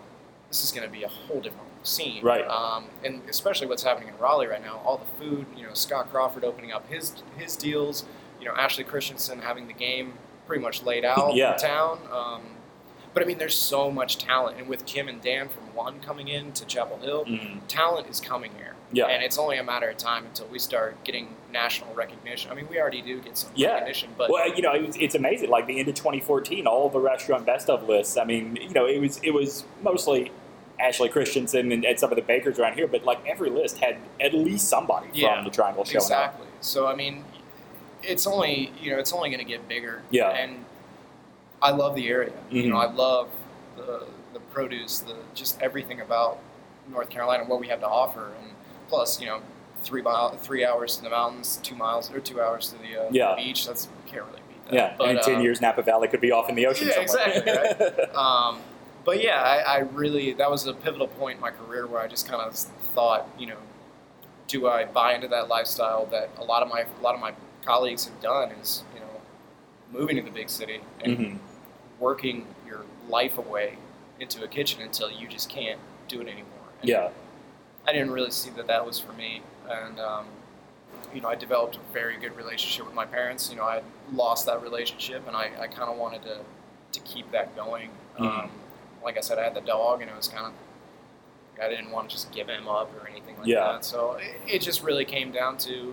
this 0.49 0.65
is 0.65 0.73
going 0.73 0.87
to 0.87 0.93
be 0.93 1.03
a 1.05 1.09
whole 1.09 1.41
different 1.41 1.69
scene. 1.87 2.23
Right. 2.25 2.47
Um, 2.47 2.87
and 3.05 3.23
especially 3.29 3.67
what's 3.67 3.83
happening 3.83 4.09
in 4.09 4.19
Raleigh 4.19 4.47
right 4.47 4.63
now, 4.63 4.81
all 4.85 4.97
the 4.99 5.25
food, 5.25 5.47
you 5.57 5.63
know, 5.65 5.75
Scott 5.75 6.11
Crawford 6.11 6.45
opening 6.45 6.73
up 6.73 6.89
his 6.91 7.15
his 7.37 7.57
deals, 7.57 8.05
you 8.41 8.47
know, 8.47 8.55
Ashley 8.55 8.85
Christensen 8.85 9.41
having 9.41 9.67
the 9.67 9.73
game 9.75 10.15
pretty 10.47 10.63
much 10.63 10.83
laid 10.83 11.05
out 11.15 11.35
Yeah. 11.35 11.53
in 11.53 11.59
town. 11.59 11.99
Um, 12.13 12.43
but 13.15 13.23
I 13.23 13.27
mean, 13.27 13.39
there's 13.39 13.57
so 13.59 13.91
much 13.91 14.19
talent, 14.19 14.59
and 14.59 14.69
with 14.69 14.87
Kim 14.87 15.09
and 15.09 15.21
Dan 15.21 15.49
from 15.49 15.75
One 15.75 16.01
coming 16.01 16.29
in 16.29 16.53
to 16.53 16.65
Chapel 16.65 16.99
Hill, 16.99 17.25
Mhm. 17.25 17.61
talent 17.69 18.09
is 18.09 18.21
coming 18.21 18.53
here. 18.57 18.75
Yeah. 18.93 19.07
And 19.07 19.23
it's 19.23 19.37
only 19.39 19.59
a 19.59 19.63
matter 19.63 19.89
of 19.89 19.97
time 19.99 20.25
until 20.25 20.47
we 20.47 20.59
start 20.59 21.03
getting 21.05 21.29
national 21.53 21.95
recognition. 21.95 22.51
I 22.51 22.55
mean, 22.55 22.67
we 22.71 22.81
already 22.81 23.03
do 23.03 23.21
get 23.21 23.37
some 23.37 23.51
Yeah. 23.55 23.73
recognition, 23.75 24.11
but 24.17 24.31
well, 24.31 24.49
you 24.55 24.63
know, 24.63 24.73
it's, 24.73 24.97
it's 24.99 25.15
amazing. 25.15 25.51
Like 25.51 25.67
the 25.67 25.79
end 25.79 25.89
of 25.89 25.95
2014, 25.95 26.67
all 26.67 26.89
the 26.89 26.99
restaurant 27.01 27.45
best 27.45 27.69
of 27.69 27.87
lists. 27.89 28.17
I 28.17 28.25
mean, 28.25 28.57
you 28.57 28.71
know, 28.71 28.87
it 28.87 28.99
was 29.01 29.19
it 29.23 29.33
was 29.33 29.65
mostly 29.83 30.33
Ashley 30.81 31.09
Christensen 31.09 31.71
and, 31.73 31.85
and 31.85 31.99
some 31.99 32.11
of 32.11 32.17
the 32.17 32.23
bakers 32.23 32.59
around 32.59 32.75
here, 32.75 32.87
but 32.87 33.05
like 33.05 33.19
every 33.27 33.51
list 33.51 33.79
had 33.79 33.99
at 34.21 34.33
least 34.33 34.69
somebody 34.69 35.09
Yeah, 35.13 35.35
from 35.37 35.45
the 35.45 35.51
Triangle 35.51 35.85
showing 35.85 35.97
up. 35.97 36.03
exactly. 36.03 36.47
So 36.61 36.87
I 36.87 36.95
mean, 36.95 37.25
it's 38.03 38.27
only 38.27 38.73
you 38.81 38.93
know 38.93 38.99
it's 38.99 39.13
only 39.13 39.29
going 39.29 39.41
to 39.45 39.51
get 39.51 39.69
bigger. 39.69 40.03
Yeah. 40.11 40.31
And 40.31 40.65
I 41.61 41.73
love 41.73 41.95
the 41.95 42.09
area. 42.09 42.33
You 42.51 42.63
Mhm. 42.65 42.69
know, 42.71 42.77
I 42.79 42.87
love 42.91 43.29
the 43.77 44.07
the 44.33 44.41
produce, 44.41 45.01
the 45.01 45.17
just 45.35 45.61
everything 45.61 46.01
about 46.01 46.39
North 46.91 47.11
Carolina, 47.11 47.45
what 47.45 47.61
we 47.61 47.69
have 47.69 47.81
to 47.81 47.89
offer, 47.89 48.33
and 48.41 48.51
plus 48.89 49.21
you 49.21 49.27
know 49.27 49.41
three 49.83 50.03
mile 50.03 50.37
three 50.39 50.65
hours 50.65 50.97
to 50.97 51.03
the 51.03 51.11
mountains, 51.11 51.61
two 51.63 51.75
miles 51.77 52.13
or 52.13 52.21
two 52.21 52.41
hours 52.41 52.71
to 52.73 52.79
the 52.79 53.03
uh, 53.03 53.09
Yeah. 53.11 53.37
beach. 53.37 53.67
That's 53.67 53.89
can't 54.07 54.25
really 54.27 54.41
beat 54.49 54.65
that. 54.67 54.75
Yeah, 54.75 54.95
But, 54.99 55.09
and 55.11 55.19
in 55.19 55.25
10 55.25 55.35
uh, 55.37 55.41
years, 55.41 55.61
Napa 55.61 55.83
Valley 55.83 56.09
could 56.09 56.21
be 56.21 56.33
off 56.33 56.49
in 56.49 56.55
the 56.57 56.67
ocean 56.67 56.89
yeah, 56.89 57.07
somewhere. 57.07 57.33
exactly, 57.33 58.05
Um, 58.15 58.61
but 59.05 59.23
yeah, 59.23 59.41
I, 59.41 59.59
I 59.59 59.79
really 59.79 60.33
that 60.35 60.51
was 60.51 60.67
a 60.67 60.75
pivotal 60.75 61.09
point 61.09 61.37
in 61.37 61.41
my 61.41 61.51
career 61.51 61.87
where 61.87 62.01
I 62.01 62.09
just 62.09 62.29
kind 62.29 62.43
of 62.43 62.55
thought, 62.95 63.29
you 63.39 63.47
know, 63.47 63.59
do 64.49 64.67
I 64.67 64.85
buy 64.87 65.15
into 65.15 65.29
that 65.29 65.49
lifestyle 65.49 66.07
that 66.07 66.31
a 66.39 66.45
lot 66.45 66.63
of 66.63 66.69
my 66.69 66.81
a 66.99 67.03
lot 67.03 67.15
of 67.15 67.21
my 67.21 67.33
colleagues 67.65 68.07
have 68.07 68.21
done 68.21 68.51
is 68.53 68.83
you 68.95 69.01
know 69.01 69.07
moving 69.93 70.17
to 70.17 70.23
the 70.23 70.31
big 70.31 70.49
city 70.51 70.81
and 71.03 71.17
hmm 71.17 71.37
working 72.01 72.47
your 72.65 72.85
life 73.09 73.39
away 73.39 73.77
into 74.21 74.45
a 74.45 74.47
kitchen 74.49 74.81
until 74.83 75.11
you 75.11 75.27
just 75.27 75.49
can't 75.51 75.81
do 76.07 76.21
it 76.21 76.29
anymore. 76.29 76.45
And 76.81 76.89
Yeah. 76.89 77.11
I 77.89 77.93
didn't 77.93 78.11
really 78.11 78.31
see 78.31 78.51
that 78.51 78.67
that 78.67 78.85
was 78.85 79.01
for 79.01 79.15
me, 79.15 79.41
and 79.67 79.99
um, 79.99 80.27
you 81.15 81.23
know, 81.23 81.29
I 81.29 81.35
developed 81.35 81.77
a 81.77 81.93
very 81.95 82.19
good 82.19 82.37
relationship 82.37 82.85
with 82.85 82.95
my 82.95 83.07
parents. 83.07 83.49
You 83.51 83.57
know, 83.57 83.65
I 83.65 83.77
had 83.77 83.85
lost 84.13 84.45
that 84.45 84.61
relationship, 84.63 85.27
and 85.27 85.35
I, 85.35 85.51
I 85.59 85.67
kind 85.69 85.91
of 85.91 85.97
wanted 85.97 86.23
to 86.25 86.39
to 86.93 87.01
keep 87.01 87.31
that 87.33 87.57
going. 87.57 87.89
Mhm. 88.19 88.45
Um, 88.45 88.51
like 89.03 89.17
I 89.17 89.21
said, 89.23 89.39
I 89.39 89.45
had 89.45 89.55
the 89.55 89.63
dog, 89.63 90.03
and 90.03 90.11
it 90.11 90.17
was 90.17 90.29
kind 90.29 90.45
of 90.47 90.53
I 91.63 91.69
didn't 91.71 91.91
want 91.91 92.11
to 92.11 92.15
just 92.15 92.31
give 92.31 92.47
him 92.49 92.69
up 92.69 92.91
or 93.03 93.09
anything 93.09 93.37
like 93.39 93.47
Yeah. 93.47 93.73
that. 93.73 93.85
So 93.87 94.19
it, 94.21 94.37
it 94.57 94.59
just 94.63 94.83
really 94.83 95.05
came 95.07 95.33
down 95.33 95.57
to, 95.59 95.93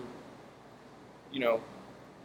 you 1.32 1.40
know, 1.40 1.60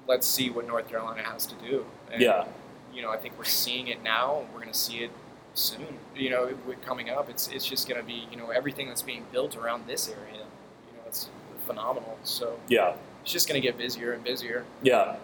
let's 0.07 0.28
see 0.28 0.49
what 0.51 0.67
North 0.67 0.88
Carolina 0.89 1.24
has 1.24 1.47
to 1.47 1.55
do. 1.55 1.86
And, 2.11 2.22
Yeah. 2.22 2.45
You 2.93 3.01
know, 3.01 3.09
I 3.09 3.17
think 3.17 3.36
we're 3.39 3.45
seeing 3.45 3.88
it 3.88 4.03
now. 4.03 4.45
We're 4.53 4.59
going 4.59 4.72
to 4.72 4.78
see 4.78 4.97
it 4.97 5.11
soon. 5.53 5.97
You 6.15 6.29
know, 6.29 6.49
coming 6.85 7.09
up, 7.09 7.29
it's 7.29 7.47
it's 7.49 7.65
just 7.65 7.87
going 7.87 7.99
to 7.99 8.05
be 8.05 8.27
you 8.31 8.37
know 8.37 8.49
everything 8.49 8.87
that's 8.87 9.01
being 9.01 9.25
built 9.31 9.55
around 9.57 9.87
this 9.87 10.09
area. 10.09 10.39
You 10.87 10.97
know, 10.97 11.03
it's 11.07 11.29
phenomenal. 11.65 12.17
So 12.23 12.57
Yeah. 12.67 12.93
it's 13.23 13.31
just 13.31 13.47
going 13.47 13.59
to 13.61 13.65
get 13.65 13.77
busier 13.77 14.13
and 14.13 14.23
busier, 14.23 14.65
Yeah. 14.81 15.17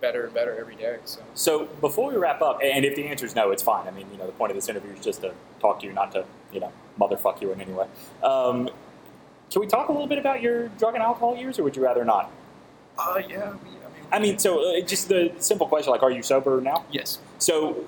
better 0.00 0.24
and 0.24 0.34
better 0.34 0.56
every 0.58 0.74
day. 0.76 0.96
So 1.04 1.20
So 1.34 1.64
before 1.80 2.10
we 2.10 2.16
wrap 2.16 2.42
up, 2.42 2.60
and 2.62 2.84
if 2.84 2.94
the 2.96 3.06
answer 3.06 3.26
is 3.26 3.34
no, 3.34 3.50
it's 3.50 3.62
fine. 3.62 3.86
I 3.86 3.90
mean, 3.90 4.06
you 4.12 4.18
know, 4.18 4.26
the 4.26 4.32
point 4.32 4.50
of 4.50 4.56
this 4.56 4.68
interview 4.68 4.92
is 4.92 5.04
just 5.04 5.20
to 5.22 5.32
talk 5.60 5.80
to 5.80 5.86
you, 5.86 5.92
not 5.92 6.12
to, 6.12 6.24
you 6.52 6.60
know, 6.60 6.72
motherfuck 6.98 7.40
you 7.40 7.52
in 7.52 7.60
any 7.60 7.72
way. 7.72 7.86
Um, 8.22 8.68
can 9.50 9.60
we 9.60 9.66
talk 9.66 9.88
a 9.88 9.92
little 9.92 10.06
bit 10.08 10.18
about 10.18 10.42
your 10.42 10.68
drug 10.68 10.94
and 10.94 11.02
alcohol 11.02 11.36
years, 11.36 11.58
or 11.58 11.62
would 11.64 11.76
you 11.76 11.82
rather 11.84 12.04
not? 12.04 12.30
uh, 12.98 13.20
yeah, 13.28 13.50
I 13.50 13.52
mean, 13.64 13.78
I 14.12 14.18
mean, 14.20 14.38
so 14.38 14.76
uh, 14.76 14.80
just 14.80 15.08
the 15.08 15.32
simple 15.38 15.66
question, 15.66 15.90
like, 15.90 16.02
are 16.02 16.10
you 16.10 16.22
sober 16.22 16.60
now? 16.60 16.84
yes. 16.92 17.18
So, 17.38 17.84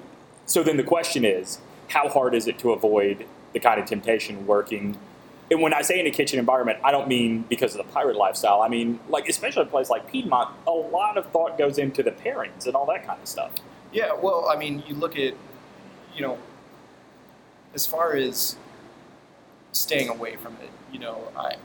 so 0.47 0.63
then 0.63 0.77
the 0.77 0.83
question 0.85 1.25
is, 1.25 1.59
how 1.89 2.09
hard 2.09 2.35
is 2.35 2.47
it 2.47 2.59
to 2.61 2.73
avoid 2.73 3.27
the 3.53 3.61
kind 3.61 3.81
of 3.81 3.87
temptation 3.87 4.47
working? 4.47 4.99
And 5.51 5.63
when 5.63 5.73
I 5.73 5.83
say 5.83 6.01
in 6.01 6.07
a 6.07 6.11
kitchen 6.11 6.39
environment, 6.39 6.79
I 6.83 6.91
don't 6.91 7.09
mean 7.09 7.43
because 7.49 7.77
of 7.77 7.87
the 7.87 7.93
pirate 7.93 8.17
lifestyle. 8.17 8.63
I 8.63 8.69
mean, 8.69 8.99
like 9.09 9.29
especially 9.29 9.63
a 9.63 9.67
place 9.67 9.91
like 9.91 10.11
Piedmont, 10.11 10.51
a 10.67 10.73
lot 10.73 11.17
of 11.17 11.27
thought 11.31 11.57
goes 11.57 11.79
into 11.79 12.03
the 12.03 12.11
pairings 12.11 12.67
and 12.67 12.75
all 12.75 12.87
that 12.87 13.07
kind 13.07 13.21
of 13.21 13.29
stuff. 13.29 13.53
Yeah, 13.93 14.13
well, 14.15 14.49
I 14.49 14.57
mean, 14.57 14.83
you 14.87 14.95
look 14.95 15.17
at, 15.17 15.35
you 16.15 16.23
know, 16.23 16.39
as 17.75 17.87
far 17.87 18.17
as 18.17 18.57
staying 19.73 20.09
away 20.09 20.37
from 20.37 20.55
it, 20.63 20.71
you 20.93 20.99
know, 20.99 21.29
I 21.37 21.57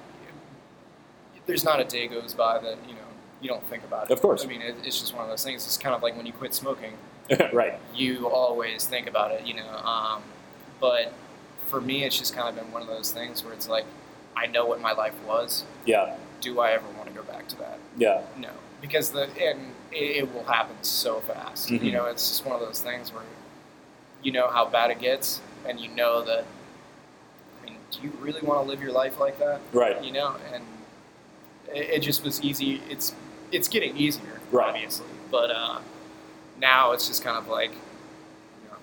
there's 1.45 1.63
not 1.63 1.79
a 1.79 1.83
day 1.83 2.07
goes 2.07 2.33
by 2.33 2.59
that 2.59 2.77
you 2.87 2.93
know 2.93 3.01
you 3.41 3.49
don't 3.49 3.63
think 3.67 3.83
about 3.83 4.09
it. 4.09 4.13
Of 4.13 4.21
course. 4.21 4.43
I 4.43 4.47
mean, 4.47 4.61
it, 4.61 4.75
it's 4.83 4.99
just 4.99 5.15
one 5.15 5.23
of 5.23 5.29
those 5.29 5.43
things. 5.43 5.65
It's 5.65 5.77
kind 5.77 5.95
of 5.95 6.03
like 6.03 6.15
when 6.15 6.27
you 6.27 6.33
quit 6.33 6.53
smoking, 6.53 6.93
right. 7.53 7.79
you 7.93 8.27
always 8.27 8.85
think 8.85 9.07
about 9.07 9.31
it, 9.31 9.45
you 9.45 9.53
know. 9.53 9.69
Um, 9.77 10.21
but 10.79 11.13
for 11.67 11.79
me, 11.79 12.03
it's 12.03 12.17
just 12.17 12.35
kind 12.35 12.49
of 12.49 12.55
been 12.61 12.71
one 12.73 12.81
of 12.81 12.87
those 12.87 13.11
things 13.11 13.43
where 13.43 13.53
it's 13.53 13.69
like, 13.69 13.85
I 14.35 14.47
know 14.47 14.65
what 14.65 14.81
my 14.81 14.91
life 14.93 15.13
was. 15.25 15.63
Yeah. 15.85 16.15
Do 16.41 16.59
I 16.59 16.71
ever 16.71 16.87
want 16.97 17.07
to 17.07 17.13
go 17.13 17.23
back 17.23 17.47
to 17.49 17.57
that? 17.59 17.79
Yeah. 17.97 18.21
No, 18.37 18.49
because 18.81 19.11
the 19.11 19.23
and 19.39 19.73
it, 19.91 20.23
it 20.23 20.33
will 20.33 20.43
happen 20.45 20.75
so 20.81 21.19
fast. 21.21 21.69
Mhm. 21.69 21.83
You 21.83 21.91
know, 21.91 22.05
it's 22.05 22.27
just 22.27 22.45
one 22.45 22.55
of 22.55 22.61
those 22.65 22.81
things 22.81 23.13
where 23.13 23.23
you 24.23 24.31
know 24.31 24.47
how 24.49 24.65
bad 24.67 24.89
it 24.91 24.99
gets, 24.99 25.41
and 25.67 25.79
you 25.79 25.87
know 25.89 26.23
that. 26.23 26.45
I 27.61 27.65
mean, 27.65 27.77
do 27.91 27.99
you 28.01 28.11
really 28.19 28.41
want 28.41 28.63
to 28.63 28.67
live 28.67 28.81
your 28.81 28.91
life 28.91 29.19
like 29.19 29.37
that? 29.39 29.61
Right. 29.71 30.03
You 30.03 30.11
know, 30.11 30.35
and 30.53 30.63
it, 31.73 31.89
it 31.89 31.99
just 31.99 32.23
was 32.23 32.41
easy. 32.41 32.81
It's 32.89 33.13
it's 33.51 33.67
getting 33.67 33.95
easier, 33.97 34.39
Right. 34.51 34.69
obviously, 34.69 35.07
but 35.29 35.51
uh, 35.51 35.79
now 36.61 36.91
it's 36.91 37.07
just 37.07 37.23
kind 37.23 37.37
of 37.37 37.47
like, 37.47 37.71
you 37.71 38.69
know, 38.69 38.77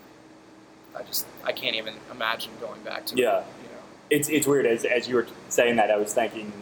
I 0.99 1.03
just 1.05 1.27
I 1.45 1.53
can't 1.53 1.77
even 1.77 1.95
imagine 2.11 2.53
going 2.61 2.83
back 2.83 3.07
to 3.07 3.17
Yeah. 3.17 3.39
it. 3.39 3.45
You 3.63 3.69
know, 3.69 3.79
It's 4.11 4.29
it's 4.29 4.47
weird 4.47 4.67
as 4.67 4.85
as 4.85 5.09
you 5.09 5.15
were 5.15 5.27
saying 5.49 5.77
that 5.77 5.91
I 5.91 5.97
was 5.97 6.13
thinking 6.13 6.53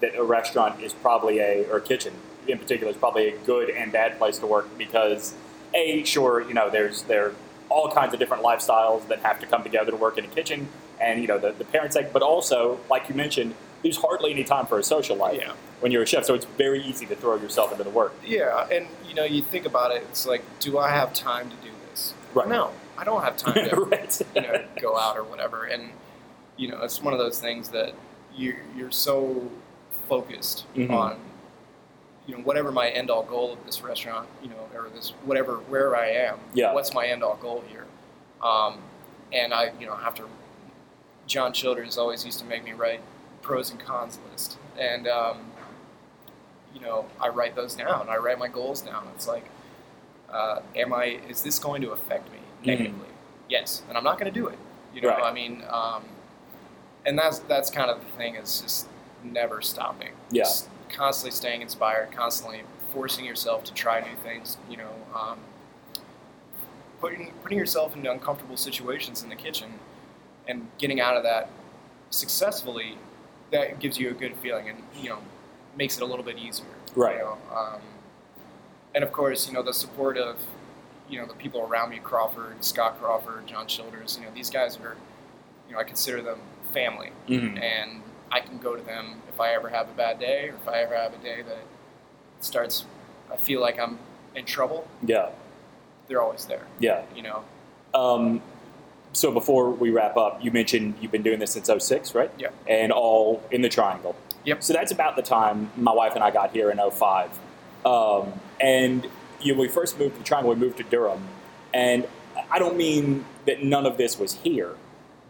that 0.00 0.16
a 0.16 0.22
restaurant 0.24 0.82
is 0.82 0.92
probably 0.92 1.38
a 1.38 1.64
or 1.70 1.76
a 1.76 1.80
kitchen 1.80 2.14
in 2.48 2.58
particular 2.58 2.90
is 2.90 2.96
probably 2.98 3.28
a 3.28 3.38
good 3.38 3.70
and 3.70 3.92
bad 3.92 4.18
place 4.18 4.38
to 4.38 4.46
work 4.46 4.66
because 4.76 5.34
a 5.74 6.02
sure 6.04 6.40
you 6.40 6.54
know 6.54 6.68
there's 6.70 7.02
there 7.04 7.26
are 7.26 7.34
all 7.68 7.90
kinds 7.90 8.12
of 8.12 8.18
different 8.18 8.42
lifestyles 8.42 9.06
that 9.08 9.20
have 9.20 9.38
to 9.40 9.46
come 9.46 9.62
together 9.62 9.92
to 9.92 9.96
work 9.96 10.18
in 10.18 10.24
a 10.24 10.28
kitchen 10.28 10.68
and 11.00 11.20
you 11.22 11.28
know 11.28 11.38
the 11.38 11.52
the 11.52 11.64
parents 11.64 11.94
like 11.94 12.12
but 12.12 12.20
also 12.22 12.80
like 12.90 13.08
you 13.08 13.14
mentioned 13.14 13.54
there's 13.82 13.96
hardly 13.96 14.30
any 14.32 14.44
time 14.44 14.66
for 14.66 14.78
a 14.78 14.82
social 14.82 15.16
life 15.16 15.38
Yeah. 15.40 15.52
when 15.80 15.90
you're 15.92 16.02
a 16.02 16.06
chef 16.06 16.24
so 16.24 16.34
it's 16.34 16.44
very 16.44 16.82
easy 16.82 17.06
to 17.06 17.14
throw 17.16 17.36
yourself 17.36 17.72
into 17.72 17.84
the 17.84 17.90
work 17.90 18.14
Yeah, 18.24 18.66
and 18.70 18.86
you 19.08 19.14
know, 19.14 19.24
you 19.24 19.42
think 19.42 19.66
about 19.66 19.90
it. 19.90 20.02
It's 20.10 20.26
like, 20.26 20.42
do 20.60 20.78
I 20.78 20.90
have 20.90 21.12
time 21.12 21.50
to 21.50 21.56
do 21.56 21.70
this? 21.90 22.14
Right. 22.34 22.48
No, 22.48 22.70
I 22.96 23.04
don't 23.04 23.22
have 23.22 23.36
time 23.36 23.68
to 23.68 23.76
right 23.80 24.20
you 24.34 24.40
know 24.42 24.64
go 24.80 24.96
out 24.98 25.16
or 25.18 25.24
whatever. 25.24 25.64
And 25.64 25.90
you 26.56 26.68
know, 26.68 26.80
it's 26.82 27.02
one 27.02 27.12
of 27.12 27.18
those 27.18 27.38
things 27.40 27.68
that 27.70 27.92
you 28.34 28.56
you're 28.76 28.90
so 28.90 29.50
focused 30.08 30.64
Mhm. 30.74 30.90
on 30.90 31.16
you 32.26 32.36
know 32.36 32.42
whatever 32.44 32.70
my 32.70 32.88
end 32.88 33.10
all 33.10 33.22
goal 33.24 33.52
of 33.52 33.66
this 33.66 33.82
restaurant, 33.82 34.28
you 34.42 34.48
know, 34.48 34.68
or 34.74 34.88
this 34.94 35.10
whatever 35.24 35.56
where 35.68 35.96
I 35.96 36.08
am. 36.10 36.38
Yeah. 36.54 36.72
What's 36.72 36.94
my 36.94 37.06
end 37.06 37.22
all 37.24 37.36
goal 37.36 37.62
here? 37.68 37.84
Um, 38.42 38.78
and 39.32 39.52
I 39.52 39.72
you 39.80 39.86
know 39.86 39.96
have 39.96 40.14
to. 40.16 40.24
John 41.26 41.52
Childers 41.52 41.98
always 41.98 42.24
used 42.24 42.38
to 42.40 42.44
make 42.44 42.64
me 42.64 42.72
write 42.72 43.00
pros 43.42 43.70
and 43.70 43.78
cons 43.80 44.18
list, 44.30 44.56
and 44.78 45.06
um, 45.08 45.38
you 46.74 46.80
know 46.80 47.06
I 47.20 47.28
write 47.28 47.54
those 47.54 47.74
down. 47.74 48.08
I 48.08 48.16
write 48.16 48.38
my 48.38 48.48
goals 48.48 48.80
down. 48.80 49.06
It's 49.14 49.28
like, 49.28 49.50
uh, 50.30 50.60
am 50.76 50.92
I? 50.92 51.20
Is 51.28 51.42
this 51.42 51.58
going 51.58 51.82
to 51.82 51.90
affect 51.90 52.32
me 52.32 52.38
negatively? 52.64 53.08
Yes, 53.48 53.82
and 53.88 53.98
I'm 53.98 54.04
not 54.04 54.18
going 54.18 54.32
to 54.32 54.40
do 54.40 54.46
it. 54.46 54.58
You 54.94 55.02
know, 55.02 55.08
Mm-hmm. 55.10 55.20
Right. 55.22 55.30
I 55.30 55.34
mean, 55.34 55.62
um, 55.70 56.04
and 57.04 57.18
that's 57.18 57.40
that's 57.40 57.70
kind 57.70 57.90
of 57.90 58.00
the 58.00 58.10
thing 58.12 58.36
is 58.36 58.60
just 58.60 58.88
never 59.24 59.60
stopping. 59.62 60.10
Yeah. 60.30 60.44
Just 60.44 60.68
constantly 60.88 61.34
staying 61.34 61.62
inspired, 61.62 62.12
constantly 62.12 62.62
forcing 62.92 63.24
yourself 63.24 63.64
to 63.64 63.74
try 63.74 64.00
new 64.00 64.16
things. 64.22 64.58
You 64.70 64.78
know, 64.78 64.90
um, 65.14 65.38
putting 67.00 67.32
putting 67.42 67.58
yourself 67.58 67.96
into 67.96 68.10
uncomfortable 68.10 68.56
situations 68.56 69.22
in 69.22 69.28
the 69.28 69.36
kitchen 69.36 69.70
and 70.48 70.68
getting 70.78 71.00
out 71.00 71.16
of 71.16 71.22
that 71.22 71.48
successfully. 72.10 72.98
That 73.52 73.78
gives 73.80 73.98
you 73.98 74.10
a 74.10 74.14
good 74.14 74.34
feeling, 74.36 74.68
and 74.68 74.78
you 75.00 75.10
know, 75.10 75.18
makes 75.76 75.96
it 75.96 76.02
a 76.02 76.06
little 76.06 76.24
bit 76.24 76.38
easier. 76.38 76.66
Right. 76.96 77.16
You 77.18 77.22
know? 77.22 77.38
um, 77.54 77.80
and 78.94 79.04
of 79.04 79.12
course, 79.12 79.46
you 79.48 79.54
know, 79.54 79.62
the 79.62 79.72
support 79.74 80.16
of 80.18 80.38
you 81.08 81.18
know 81.20 81.26
the 81.26 81.34
people 81.34 81.60
around 81.62 81.90
me, 81.90 81.98
Crawford, 82.02 82.64
Scott 82.64 82.98
Crawford, 83.00 83.46
John 83.46 83.66
Childers. 83.66 84.18
You 84.18 84.26
know, 84.26 84.32
these 84.34 84.50
guys 84.50 84.76
are, 84.78 84.96
you 85.68 85.74
know, 85.74 85.78
I 85.80 85.84
consider 85.84 86.22
them 86.22 86.38
family, 86.72 87.10
Mhm. 87.28 87.62
and 87.62 88.02
I 88.30 88.40
can 88.40 88.58
go 88.58 88.74
to 88.76 88.82
them 88.82 89.20
if 89.28 89.38
I 89.40 89.52
ever 89.52 89.68
have 89.68 89.88
a 89.90 89.92
bad 89.92 90.18
day, 90.18 90.48
or 90.48 90.54
if 90.54 90.66
I 90.68 90.80
ever 90.82 90.96
have 90.96 91.12
a 91.12 91.18
day 91.18 91.42
that 91.42 91.58
starts, 92.40 92.86
I 93.30 93.36
feel 93.36 93.60
like 93.60 93.78
I'm 93.78 93.98
in 94.34 94.46
trouble. 94.46 94.88
yeah 95.02 95.28
They're 96.08 96.22
always 96.22 96.46
there. 96.46 96.66
yeah 96.80 97.02
You 97.14 97.22
know. 97.22 97.44
Um, 97.92 98.40
so 99.12 99.30
before 99.30 99.70
we 99.70 99.90
wrap 99.90 100.16
up, 100.16 100.42
you 100.42 100.50
mentioned 100.50 100.94
you've 101.00 101.12
been 101.12 101.22
doing 101.22 101.38
this 101.38 101.52
since 101.52 101.70
06, 101.84 102.14
right? 102.14 102.30
Yep. 102.38 102.54
And 102.66 102.92
all 102.92 103.42
in 103.50 103.62
the 103.62 103.68
triangle. 103.68 104.16
Yep. 104.44 104.62
So 104.62 104.72
that's 104.72 104.90
about 104.92 105.16
the 105.16 105.22
time 105.22 105.70
my 105.76 105.92
wife 105.92 106.14
and 106.14 106.24
I 106.24 106.30
got 106.30 106.52
here 106.52 106.70
in 106.70 106.78
05. 106.78 107.38
Um, 107.84 108.32
and 108.60 109.06
you 109.40 109.54
know, 109.54 109.60
we 109.60 109.68
first 109.68 109.98
moved 109.98 110.14
to 110.14 110.18
the 110.20 110.24
triangle, 110.24 110.52
we 110.52 110.58
moved 110.58 110.78
to 110.78 110.84
Durham. 110.84 111.22
And 111.74 112.06
I 112.50 112.58
don't 112.58 112.76
mean 112.76 113.24
that 113.46 113.62
none 113.62 113.86
of 113.86 113.96
this 113.96 114.18
was 114.18 114.34
here, 114.34 114.76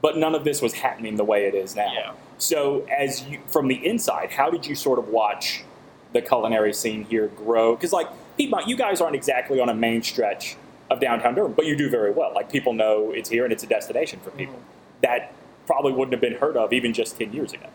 but 0.01 0.17
none 0.17 0.35
of 0.35 0.45
this 0.45 0.63
was 0.63 0.75
happening 0.75 1.17
the 1.17 1.25
way 1.25 1.47
it 1.47 1.55
is 1.55 1.75
now. 1.75 1.93
Yeah. 1.93 2.13
So 2.39 2.87
as 2.87 3.25
you, 3.25 3.41
from 3.49 3.69
the 3.69 3.87
inside, 3.87 4.31
how 4.31 4.51
did 4.51 4.67
you 4.67 4.75
sort 4.75 4.99
of 4.99 5.09
watch 5.09 5.65
the 6.13 6.21
culinary 6.23 6.75
scene 6.75 7.05
here 7.05 7.29
grow? 7.29 7.75
Because 7.75 7.93
like 7.93 8.09
Piedmont, 8.37 8.69
you 8.69 8.77
guys 8.77 9.01
aren't 9.01 9.15
exactly 9.15 9.61
on 9.61 9.69
a 9.69 9.75
main 9.75 10.03
stretch 10.03 10.57
of 10.93 11.01
downtown 11.01 11.35
Durham, 11.35 11.55
but 11.55 11.67
you 11.67 11.77
do 11.77 11.91
very 11.91 12.13
well. 12.13 12.33
Like 12.35 12.53
people 12.53 12.75
know 12.75 13.13
it's 13.13 13.31
here 13.31 13.45
and 13.45 13.53
it's 13.53 13.65
a 13.65 13.67
destination 13.67 14.21
for 14.21 14.31
people. 14.33 14.61
That 15.03 15.35
probably 15.67 15.93
wouldn't 15.93 16.13
have 16.13 16.21
been 16.21 16.35
heard 16.41 16.57
of 16.57 16.73
even 16.73 16.93
just 16.95 17.19
ten 17.19 17.33
years 17.33 17.53
ago. 17.53 17.69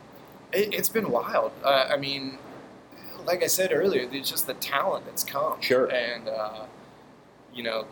It, 0.53 0.73
it's 0.73 0.89
been 0.89 1.11
wild. 1.11 1.51
Uh, 1.63 1.87
I 1.89 1.97
mean, 1.97 2.37
like 3.25 3.43
I 3.43 3.47
said 3.47 3.71
earlier, 3.73 4.07
there's 4.07 4.29
just 4.29 4.47
the 4.47 4.53
talent 4.55 5.05
that's 5.05 5.23
come. 5.23 5.61
Sure. 5.61 5.87
And 5.87 6.29
uh, 6.29 6.65
you 7.53 7.63
know, 7.63 7.85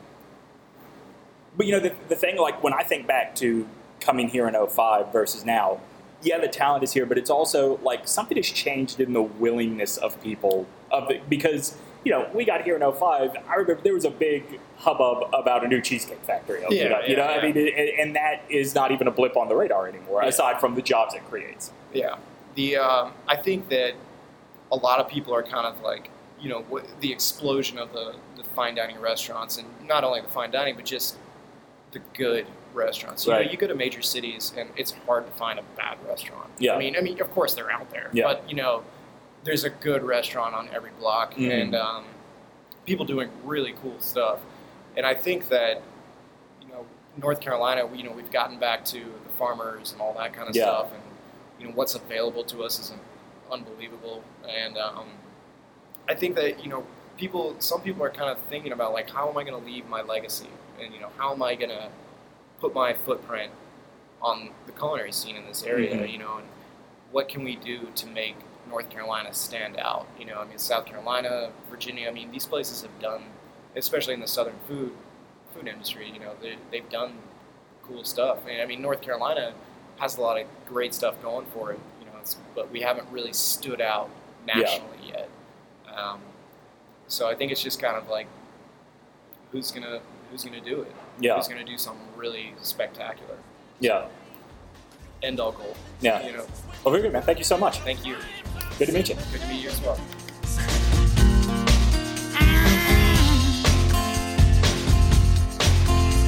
But 1.58 1.66
you 1.68 1.74
know, 1.74 1.80
the, 1.82 1.96
the 2.10 2.16
thing, 2.16 2.38
like 2.38 2.64
when 2.64 2.74
I 2.74 2.84
think 2.84 3.08
back 3.08 3.36
to 3.38 3.68
coming 4.00 4.30
here 4.30 4.48
in 4.48 4.56
05 4.68 5.12
versus 5.12 5.46
now, 5.46 5.80
yeah, 6.24 6.40
the 6.40 6.48
talent 6.48 6.84
is 6.84 6.94
here, 6.94 7.06
but 7.06 7.18
it's 7.18 7.30
also 7.30 7.80
like 7.84 8.08
something 8.08 8.38
has 8.38 8.48
changed 8.50 9.00
in 9.00 9.14
the 9.14 9.22
willingness 9.24 9.98
of 9.98 10.22
people 10.24 10.68
of 10.92 11.12
it 11.12 11.30
because 11.30 11.76
you 12.06 12.12
know, 12.12 12.30
we 12.34 12.46
got 12.46 12.62
here 12.64 12.76
in 12.78 12.82
05. 12.94 13.36
I 13.50 13.56
remember 13.56 13.82
there 13.84 13.94
was 13.96 14.06
a 14.06 14.12
big 14.12 14.60
hubbub 14.78 15.30
about 15.34 15.66
a 15.66 15.68
new 15.68 15.82
cheesecake 15.82 16.22
factory. 16.22 16.62
Yeah, 16.62 16.94
up, 16.94 17.10
you 17.10 17.16
know, 17.18 17.24
yeah, 17.30 17.38
I 17.40 17.42
mean, 17.42 17.56
yeah. 17.56 17.64
it, 17.74 18.00
and 18.00 18.16
that 18.16 18.44
is 18.48 18.76
not 18.76 18.92
even 18.92 19.08
a 19.08 19.12
blip 19.12 19.36
on 19.36 19.50
the 19.50 19.56
radar 19.56 19.88
anymore, 19.88 20.22
Yeah. 20.22 20.30
aside 20.30 20.60
from 20.62 20.76
the 20.76 20.82
jobs 20.84 21.16
it 21.16 21.28
creates. 21.30 21.72
Yeah, 21.94 22.16
the 22.54 22.78
um, 22.78 23.14
I 23.28 23.36
think 23.36 23.70
that 23.70 23.94
a 24.72 24.76
lot 24.76 25.00
of 25.00 25.10
people 25.10 25.34
are 25.34 25.44
kind 25.44 25.66
of 25.66 25.82
like 25.82 26.10
you 26.40 26.50
know 26.50 26.62
what, 26.70 26.86
the 27.02 27.12
explosion 27.12 27.80
of 27.80 27.92
the, 27.92 28.14
the 28.38 28.44
fine 28.44 28.76
dining 28.76 29.00
restaurants, 29.00 29.58
and 29.58 29.68
not 29.88 30.04
only 30.04 30.22
the 30.22 30.28
fine 30.28 30.52
dining, 30.52 30.76
but 30.76 30.86
just 30.86 31.18
the 31.92 32.00
good 32.14 32.46
restaurants. 32.76 33.26
You 33.26 33.32
Right. 33.34 33.46
know, 33.46 33.52
you 33.52 33.58
go 33.58 33.66
to 33.68 33.74
major 33.74 34.04
cities, 34.04 34.54
and 34.56 34.70
it's 34.76 34.92
hard 35.08 35.26
to 35.26 35.32
find 35.32 35.58
a 35.58 35.64
bad 35.76 35.98
restaurant. 36.08 36.50
Yeah. 36.60 36.76
I 36.76 36.78
mean, 36.78 36.96
I 36.98 37.02
mean, 37.02 37.20
of 37.20 37.32
course 37.32 37.56
they're 37.56 37.72
out 37.72 37.90
there, 37.90 38.10
Yeah. 38.14 38.26
but 38.26 38.48
you 38.48 38.56
know, 38.56 38.84
there's 39.46 39.64
a 39.64 39.70
good 39.70 40.04
restaurant 40.04 40.54
on 40.54 40.68
every 40.74 40.92
block, 41.00 41.36
Mhm. 41.36 41.62
and 41.62 41.76
um, 41.76 42.04
people 42.86 43.06
doing 43.06 43.30
really 43.44 43.74
cool 43.82 43.96
stuff. 44.00 44.40
And 44.98 45.06
I 45.06 45.14
think 45.14 45.48
that 45.50 45.82
you 46.62 46.68
know, 46.68 46.86
North 47.18 47.40
Carolina, 47.40 47.86
we- 47.86 48.00
you 48.00 48.04
know, 48.04 48.12
we've 48.12 48.32
gotten 48.32 48.58
back 48.60 48.84
to 48.86 49.00
the 49.00 49.34
farmers 49.38 49.94
and 49.94 50.02
all 50.02 50.14
that 50.16 50.34
kind 50.34 50.50
of 50.50 50.56
Yeah. 50.56 50.64
stuff, 50.64 50.92
and 50.94 51.04
you 51.60 51.68
know, 51.68 51.74
what's 51.74 51.96
available 51.96 52.44
to 52.46 52.64
us 52.64 52.80
is 52.80 52.92
unbelievable. 53.52 54.24
And 54.50 54.78
um, 54.78 55.08
I 56.10 56.16
think 56.16 56.36
that 56.36 56.64
you 56.64 56.70
know, 56.70 56.86
people, 57.18 57.56
some 57.60 57.82
people 57.82 58.04
are 58.04 58.10
kind 58.10 58.30
of 58.30 58.38
thinking 58.50 58.72
about 58.74 58.92
like, 58.94 59.10
how 59.10 59.30
am 59.30 59.38
I 59.38 59.44
going 59.44 59.60
to 59.60 59.66
leave 59.66 59.88
my 59.88 60.02
legacy, 60.02 60.50
and 60.82 60.94
you 60.94 61.00
know, 61.00 61.12
how 61.18 61.32
am 61.34 61.42
I 61.44 61.56
going 61.56 61.70
to 61.70 61.90
put 62.60 62.74
my 62.74 62.94
footprint 62.94 63.52
on 64.22 64.50
the 64.66 64.72
culinary 64.72 65.12
scene 65.12 65.36
in 65.36 65.46
this 65.46 65.64
area, 65.64 65.96
Mhm. 65.96 66.12
you 66.12 66.18
know, 66.18 66.38
and 66.38 66.48
what 67.12 67.30
can 67.30 67.44
we 67.44 67.56
do 67.56 67.92
to 67.96 68.08
make 68.08 68.36
North 68.70 68.90
Carolina 68.90 69.34
stand 69.34 69.78
out? 69.78 70.08
You 70.20 70.26
know, 70.26 70.40
I 70.40 70.46
mean, 70.46 70.58
South 70.58 70.86
Carolina, 70.86 71.52
Virginia, 71.70 72.08
I 72.08 72.12
mean, 72.12 72.32
these 72.32 72.46
places 72.46 72.82
have 72.82 73.00
done, 73.00 73.24
especially 73.76 74.14
in 74.14 74.20
the 74.20 74.28
southern 74.28 74.56
food 74.68 74.92
food 75.54 75.68
industry, 75.68 76.12
you 76.12 76.20
know, 76.20 76.34
they, 76.42 76.58
they've 76.70 76.90
done 76.90 77.14
cool 77.84 78.04
stuff. 78.04 78.40
And 78.50 78.62
I 78.62 78.66
mean, 78.66 78.82
North 78.82 79.02
Carolina 79.02 79.54
has 79.98 80.18
a 80.18 80.22
lot 80.22 80.40
of 80.40 80.48
great 80.66 80.94
stuff 80.94 81.22
going 81.22 81.46
for 81.48 81.72
it, 81.72 81.80
you 82.00 82.06
know, 82.06 82.12
it's, 82.20 82.36
but 82.54 82.70
we 82.72 82.82
haven't 82.82 83.08
really 83.10 83.32
stood 83.32 83.80
out 83.80 84.10
nationally 84.46 84.98
yet. 85.08 85.30
Um, 85.96 86.20
so 87.08 87.28
I 87.30 87.36
think 87.36 87.52
it's 87.52 87.62
just 87.62 87.82
kind 87.82 87.96
of 87.96 88.10
like, 88.10 88.28
who's 89.52 89.72
gonna 89.72 90.02
who's 90.32 90.44
gonna 90.44 90.60
do 90.60 90.82
it? 90.82 90.92
Yeah. 91.20 91.38
Who's 91.38 91.48
gonna 91.48 91.64
do 91.64 91.78
something 91.78 92.06
really 92.18 92.54
spectacular? 92.62 93.38
Yeah. 93.80 94.08
End 95.24 95.40
all 95.40 95.54
goal. 95.54 95.76
Yeah. 96.02 96.26
You 96.26 96.34
know. 96.34 96.46
Well, 96.84 96.92
very 96.92 97.04
good, 97.04 97.14
man. 97.14 97.22
Thank 97.22 97.38
you 97.38 97.46
so 97.46 97.58
much. 97.58 97.80
Thank 97.80 98.06
you. 98.06 98.18
Good 98.78 98.88
to 98.88 98.94
meet 98.94 99.08
you. 99.08 99.16
Good 99.32 99.40
to 99.40 99.48
meet 99.48 99.62
you 99.64 99.70
as 99.70 99.82
well. 99.82 99.98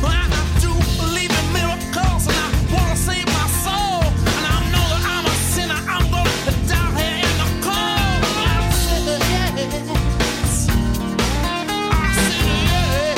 Well, 0.01 0.13
I 0.13 0.59
do 0.61 0.69
believe 0.95 1.29
in 1.29 1.51
miracles, 1.51 2.25
and 2.25 2.37
I 2.37 2.49
wanna 2.73 2.95
save 2.95 3.25
my 3.25 3.47
soul. 3.65 3.99
And 3.99 4.45
I 4.47 4.63
know 4.71 4.87
that 4.93 5.03
I'm 5.03 5.25
a 5.25 5.35
sinner. 5.51 5.75
I'm 5.75 6.09
gonna 6.09 6.53
die 6.69 6.91
here 6.95 7.19
in 7.27 7.37
the 7.37 7.47
cold. 7.67 8.23
I 8.39 8.71
said 8.71 9.03
yes. 9.27 10.69
I 10.71 10.73
said 12.15 12.47
yes. 12.69 13.17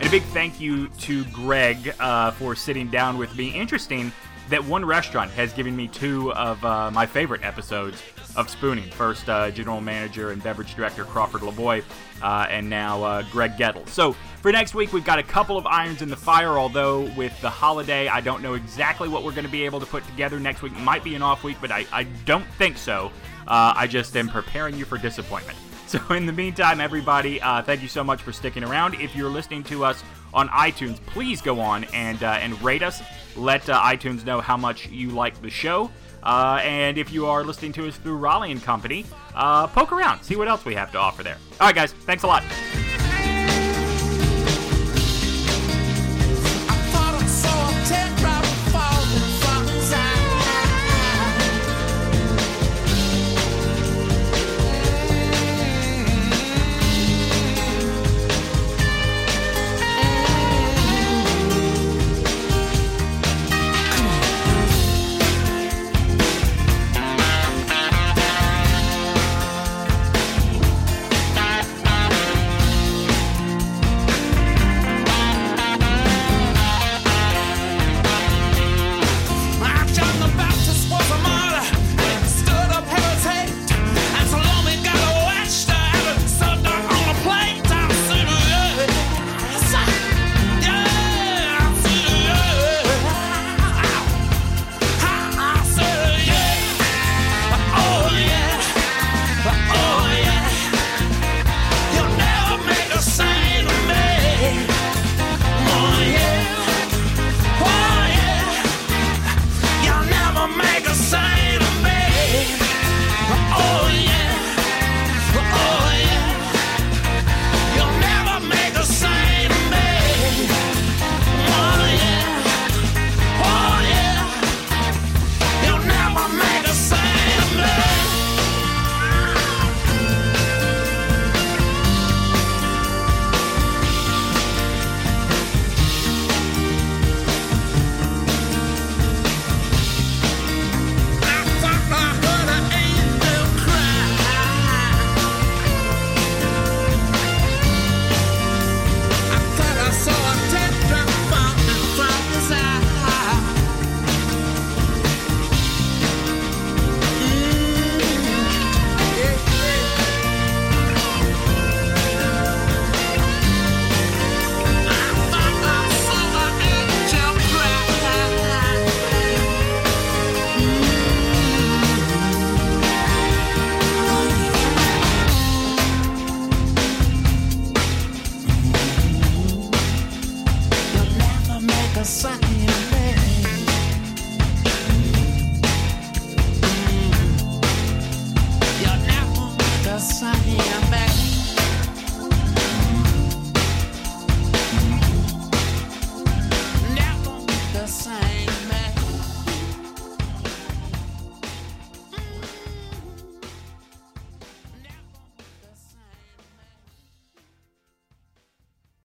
And 0.00 0.08
a 0.08 0.10
big 0.10 0.24
thank 0.34 0.58
you 0.60 0.88
to 0.88 1.24
Greg 1.26 1.94
uh, 2.00 2.32
for 2.32 2.56
sitting 2.56 2.88
down 2.88 3.16
with 3.16 3.36
me. 3.36 3.50
Interesting 3.54 4.10
that 4.48 4.64
one 4.64 4.84
restaurant 4.84 5.30
has 5.32 5.52
given 5.52 5.76
me 5.76 5.88
two 5.88 6.32
of 6.32 6.64
uh, 6.64 6.90
my 6.90 7.06
favorite 7.06 7.44
episodes 7.44 8.02
of 8.36 8.48
Spooning. 8.48 8.90
First, 8.92 9.28
uh, 9.28 9.50
General 9.50 9.80
Manager 9.80 10.30
and 10.30 10.42
Beverage 10.42 10.74
Director 10.74 11.04
Crawford 11.04 11.42
Lavoie, 11.42 11.82
uh, 12.22 12.46
and 12.48 12.68
now 12.68 13.02
uh, 13.02 13.22
Greg 13.30 13.56
Gettles. 13.56 13.90
So 13.90 14.12
for 14.42 14.52
next 14.52 14.74
week, 14.74 14.92
we've 14.92 15.04
got 15.04 15.18
a 15.18 15.22
couple 15.22 15.58
of 15.58 15.66
irons 15.66 16.02
in 16.02 16.08
the 16.08 16.16
fire, 16.16 16.58
although 16.58 17.02
with 17.16 17.38
the 17.40 17.50
holiday, 17.50 18.08
I 18.08 18.20
don't 18.20 18.42
know 18.42 18.54
exactly 18.54 19.08
what 19.08 19.24
we're 19.24 19.32
going 19.32 19.46
to 19.46 19.50
be 19.50 19.64
able 19.64 19.80
to 19.80 19.86
put 19.86 20.06
together. 20.06 20.38
Next 20.38 20.62
week 20.62 20.72
might 20.78 21.02
be 21.02 21.14
an 21.14 21.22
off 21.22 21.44
week, 21.44 21.56
but 21.60 21.70
I, 21.70 21.86
I 21.92 22.04
don't 22.24 22.46
think 22.58 22.78
so. 22.78 23.10
Uh, 23.46 23.72
I 23.74 23.86
just 23.86 24.16
am 24.16 24.28
preparing 24.28 24.76
you 24.76 24.84
for 24.84 24.98
disappointment. 24.98 25.58
So 25.98 26.14
in 26.14 26.26
the 26.26 26.34
meantime, 26.34 26.82
everybody, 26.82 27.40
uh, 27.40 27.62
thank 27.62 27.80
you 27.80 27.88
so 27.88 28.04
much 28.04 28.20
for 28.20 28.30
sticking 28.30 28.62
around. 28.62 28.94
If 28.96 29.16
you're 29.16 29.30
listening 29.30 29.64
to 29.64 29.86
us 29.86 30.02
on 30.34 30.50
iTunes, 30.50 31.00
please 31.06 31.40
go 31.40 31.60
on 31.60 31.84
and 31.94 32.22
uh, 32.22 32.38
and 32.42 32.60
rate 32.62 32.82
us. 32.82 33.00
Let 33.36 33.70
uh, 33.70 33.80
iTunes 33.80 34.22
know 34.26 34.42
how 34.42 34.58
much 34.58 34.88
you 34.88 35.08
like 35.10 35.40
the 35.40 35.48
show. 35.48 35.90
Uh, 36.22 36.60
and 36.62 36.98
if 36.98 37.10
you 37.10 37.24
are 37.24 37.42
listening 37.42 37.72
to 37.72 37.88
us 37.88 37.96
through 37.96 38.18
Raleigh 38.18 38.52
and 38.52 38.62
Company, 38.62 39.06
uh, 39.34 39.66
poke 39.68 39.92
around, 39.92 40.22
see 40.22 40.36
what 40.36 40.46
else 40.46 40.66
we 40.66 40.74
have 40.74 40.92
to 40.92 40.98
offer 40.98 41.22
there. 41.22 41.38
All 41.58 41.68
right, 41.68 41.74
guys, 41.74 41.92
thanks 41.92 42.22
a 42.22 42.26
lot. 42.26 42.44